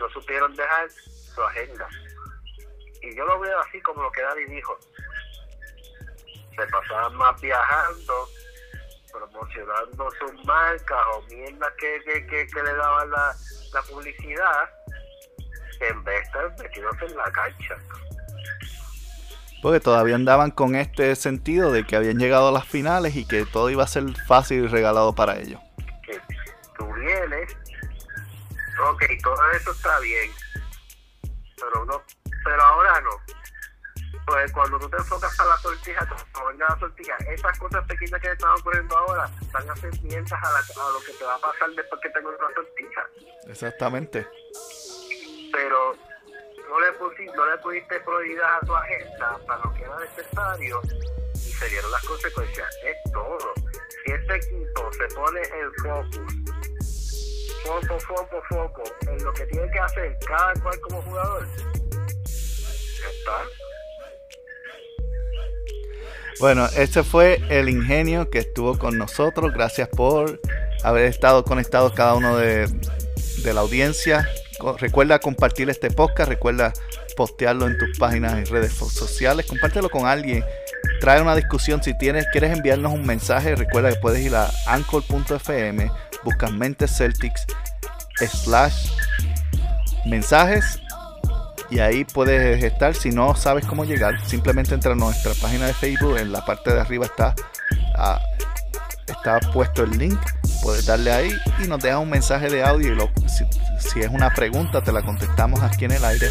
no 0.00 0.08
supieron 0.12 0.54
dejar 0.54 0.90
su 0.90 1.42
agenda. 1.42 1.88
Y 3.02 3.16
yo 3.16 3.24
lo 3.24 3.38
veo 3.40 3.58
así 3.60 3.80
como 3.82 4.02
lo 4.02 4.12
que 4.12 4.22
David 4.22 4.48
dijo. 4.48 4.78
Se 6.56 6.66
pasaban 6.66 7.14
más 7.16 7.40
viajando, 7.40 8.28
promocionando 9.12 10.10
sus 10.12 10.44
marcas 10.44 10.98
o 11.14 11.22
mierdas 11.22 11.72
que, 11.78 12.00
que, 12.04 12.46
que, 12.46 12.62
le 12.62 12.74
daban 12.74 13.10
la, 13.10 13.34
la 13.72 13.82
publicidad, 13.82 14.70
en 15.80 16.04
vez 16.04 16.14
de 16.14 16.22
estar 16.22 16.62
metidos 16.62 16.96
en 17.02 17.16
la 17.16 17.32
cancha. 17.32 17.76
Porque 19.64 19.80
todavía 19.80 20.14
andaban 20.14 20.50
con 20.50 20.74
este 20.74 21.16
sentido 21.16 21.72
de 21.72 21.86
que 21.86 21.96
habían 21.96 22.18
llegado 22.18 22.48
a 22.48 22.52
las 22.52 22.68
finales 22.68 23.16
y 23.16 23.26
que 23.26 23.46
todo 23.46 23.70
iba 23.70 23.82
a 23.82 23.86
ser 23.86 24.04
fácil 24.26 24.64
y 24.64 24.66
regalado 24.66 25.14
para 25.14 25.38
ellos. 25.38 25.58
Que 26.02 26.20
tú 26.76 26.86
vienes, 26.92 27.56
ok, 28.90 29.02
todo 29.22 29.50
eso 29.52 29.70
está 29.70 29.98
bien, 30.00 30.30
pero 31.56 31.82
no, 31.86 32.02
pero 32.44 32.62
ahora 32.62 33.00
no. 33.00 33.10
Pues 34.26 34.52
cuando 34.52 34.78
tú 34.78 34.90
te 34.90 34.98
enfocas 34.98 35.40
a 35.40 35.46
la 35.46 35.56
sortija, 35.56 36.06
cuando 36.34 36.50
venga 36.50 36.66
la 36.68 36.78
sortija, 36.80 37.16
esas 37.32 37.58
cosas 37.58 37.86
pequeñas 37.86 38.20
que 38.20 38.32
están 38.32 38.50
ocurriendo 38.60 38.98
ahora 38.98 39.30
van 39.50 39.70
a 39.70 39.76
ser 39.76 39.92
mientras 40.02 40.44
a, 40.44 40.46
a 40.46 40.90
lo 40.90 41.00
que 41.06 41.12
te 41.18 41.24
va 41.24 41.36
a 41.36 41.38
pasar 41.38 41.70
después 41.70 42.02
que 42.02 42.10
tengas 42.10 42.34
una 42.38 42.54
sortija. 42.54 43.06
Exactamente. 43.48 44.28
Pero 45.50 45.96
no 46.68 46.80
le, 46.80 46.92
pusiste, 46.92 47.32
no 47.36 47.46
le 47.46 48.42
a 48.42 48.60
tu 48.60 48.74
agenda 48.74 49.38
para 49.46 49.64
lo 49.64 49.74
que 49.74 49.82
era 49.82 49.98
necesario 49.98 50.80
y 51.34 51.52
se 51.52 51.68
dieron 51.68 51.90
las 51.90 52.04
consecuencias. 52.04 52.68
Es 52.84 53.12
todo. 53.12 53.52
Si 54.04 54.12
este 54.12 54.36
equipo 54.36 54.92
se 54.92 55.14
pone 55.14 55.40
en 55.40 55.74
focus, 55.82 56.34
foco, 57.64 58.00
foco, 58.00 58.42
foco, 58.48 58.82
en 59.08 59.24
lo 59.24 59.32
que 59.32 59.46
tiene 59.46 59.70
que 59.70 59.78
hacer 59.78 60.18
cada 60.26 60.52
cual 60.54 60.80
como 60.80 61.02
jugador, 61.02 61.46
está. 62.24 63.42
Bueno, 66.40 66.66
este 66.76 67.04
fue 67.04 67.40
el 67.48 67.68
ingenio 67.68 68.28
que 68.28 68.38
estuvo 68.38 68.78
con 68.78 68.98
nosotros. 68.98 69.52
Gracias 69.52 69.88
por 69.88 70.40
haber 70.82 71.04
estado 71.04 71.44
conectados 71.44 71.92
cada 71.92 72.14
uno 72.14 72.36
de, 72.36 72.66
de 73.42 73.54
la 73.54 73.60
audiencia. 73.60 74.28
Recuerda 74.78 75.18
compartir 75.18 75.68
este 75.70 75.90
podcast, 75.90 76.28
recuerda 76.28 76.72
postearlo 77.16 77.66
en 77.66 77.78
tus 77.78 77.98
páginas 77.98 78.38
y 78.40 78.44
redes 78.44 78.72
sociales, 78.72 79.46
compártelo 79.46 79.88
con 79.90 80.06
alguien, 80.06 80.44
trae 81.00 81.20
una 81.20 81.34
discusión. 81.34 81.82
Si 81.82 81.96
tienes, 81.98 82.26
quieres 82.32 82.56
enviarnos 82.56 82.92
un 82.92 83.04
mensaje, 83.04 83.56
recuerda 83.56 83.90
que 83.90 83.96
puedes 83.96 84.24
ir 84.24 84.34
a 84.34 84.50
anchor.fm, 84.66 85.90
buscas 86.24 86.52
Mentes 86.52 86.96
Celtics 86.96 87.46
slash 88.16 88.90
mensajes 90.06 90.80
y 91.70 91.80
ahí 91.80 92.04
puedes 92.04 92.62
estar. 92.62 92.94
Si 92.94 93.10
no 93.10 93.34
sabes 93.34 93.66
cómo 93.66 93.84
llegar, 93.84 94.24
simplemente 94.26 94.74
entra 94.74 94.92
a 94.92 94.96
nuestra 94.96 95.32
página 95.40 95.66
de 95.66 95.74
Facebook. 95.74 96.16
En 96.18 96.32
la 96.32 96.44
parte 96.44 96.72
de 96.72 96.80
arriba 96.80 97.06
está, 97.06 97.34
ah, 97.96 98.20
está 99.06 99.40
puesto 99.52 99.82
el 99.82 99.98
link. 99.98 100.20
Puedes 100.64 100.86
darle 100.86 101.12
ahí 101.12 101.30
y 101.62 101.68
nos 101.68 101.78
deja 101.78 101.98
un 101.98 102.08
mensaje 102.08 102.48
de 102.48 102.64
audio 102.64 102.94
y 102.94 102.96
lo, 102.96 103.10
si 103.78 104.00
es 104.00 104.08
una 104.08 104.32
pregunta, 104.32 104.80
te 104.80 104.92
la 104.92 105.02
contestamos 105.02 105.60
aquí 105.60 105.84
en 105.84 105.92
el 105.92 106.04
aire. 106.04 106.28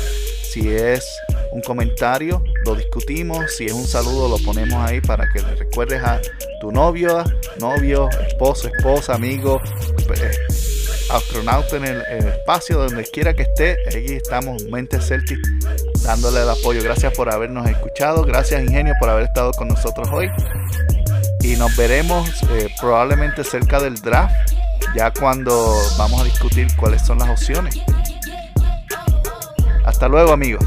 Si 0.51 0.67
es 0.73 1.05
un 1.51 1.61
comentario, 1.61 2.43
lo 2.65 2.73
discutimos. 2.75 3.55
Si 3.55 3.65
es 3.65 3.73
un 3.73 3.85
saludo, 3.85 4.27
lo 4.27 4.43
ponemos 4.43 4.89
ahí 4.89 5.01
para 5.01 5.31
que 5.31 5.39
le 5.39 5.55
recuerdes 5.55 6.03
a 6.03 6.19
tu 6.59 6.71
novio, 6.71 7.23
novio, 7.59 8.09
esposo, 8.27 8.69
esposa, 8.75 9.13
amigo, 9.13 9.61
eh, 10.15 10.31
astronauta 11.11 11.77
en 11.77 11.85
el, 11.85 12.01
espacio, 12.27 12.79
donde 12.79 13.03
quiera 13.03 13.35
que 13.35 13.43
esté. 13.43 13.77
Allí 13.87 14.15
estamos, 14.15 14.63
Mente 14.65 14.99
Celtic, 14.99 15.39
dándole 16.01 16.41
el 16.41 16.49
apoyo. 16.49 16.81
Gracias 16.83 17.13
por 17.13 17.31
habernos 17.31 17.69
escuchado. 17.69 18.23
Gracias, 18.23 18.63
Ingenio, 18.63 18.95
por 18.99 19.09
haber 19.09 19.25
estado 19.25 19.51
con 19.51 19.67
nosotros 19.67 20.07
hoy. 20.11 20.27
Y 21.43 21.55
nos 21.57 21.75
veremos 21.75 22.41
eh, 22.51 22.73
probablemente 22.79 23.43
cerca 23.43 23.79
del 23.79 23.95
draft, 23.95 24.33
ya 24.95 25.11
cuando 25.11 25.75
vamos 25.97 26.21
a 26.21 26.23
discutir 26.23 26.67
cuáles 26.77 27.01
son 27.01 27.19
las 27.19 27.29
opciones. 27.29 27.77
Hasta 29.85 30.07
luego 30.07 30.31
amigos. 30.31 30.65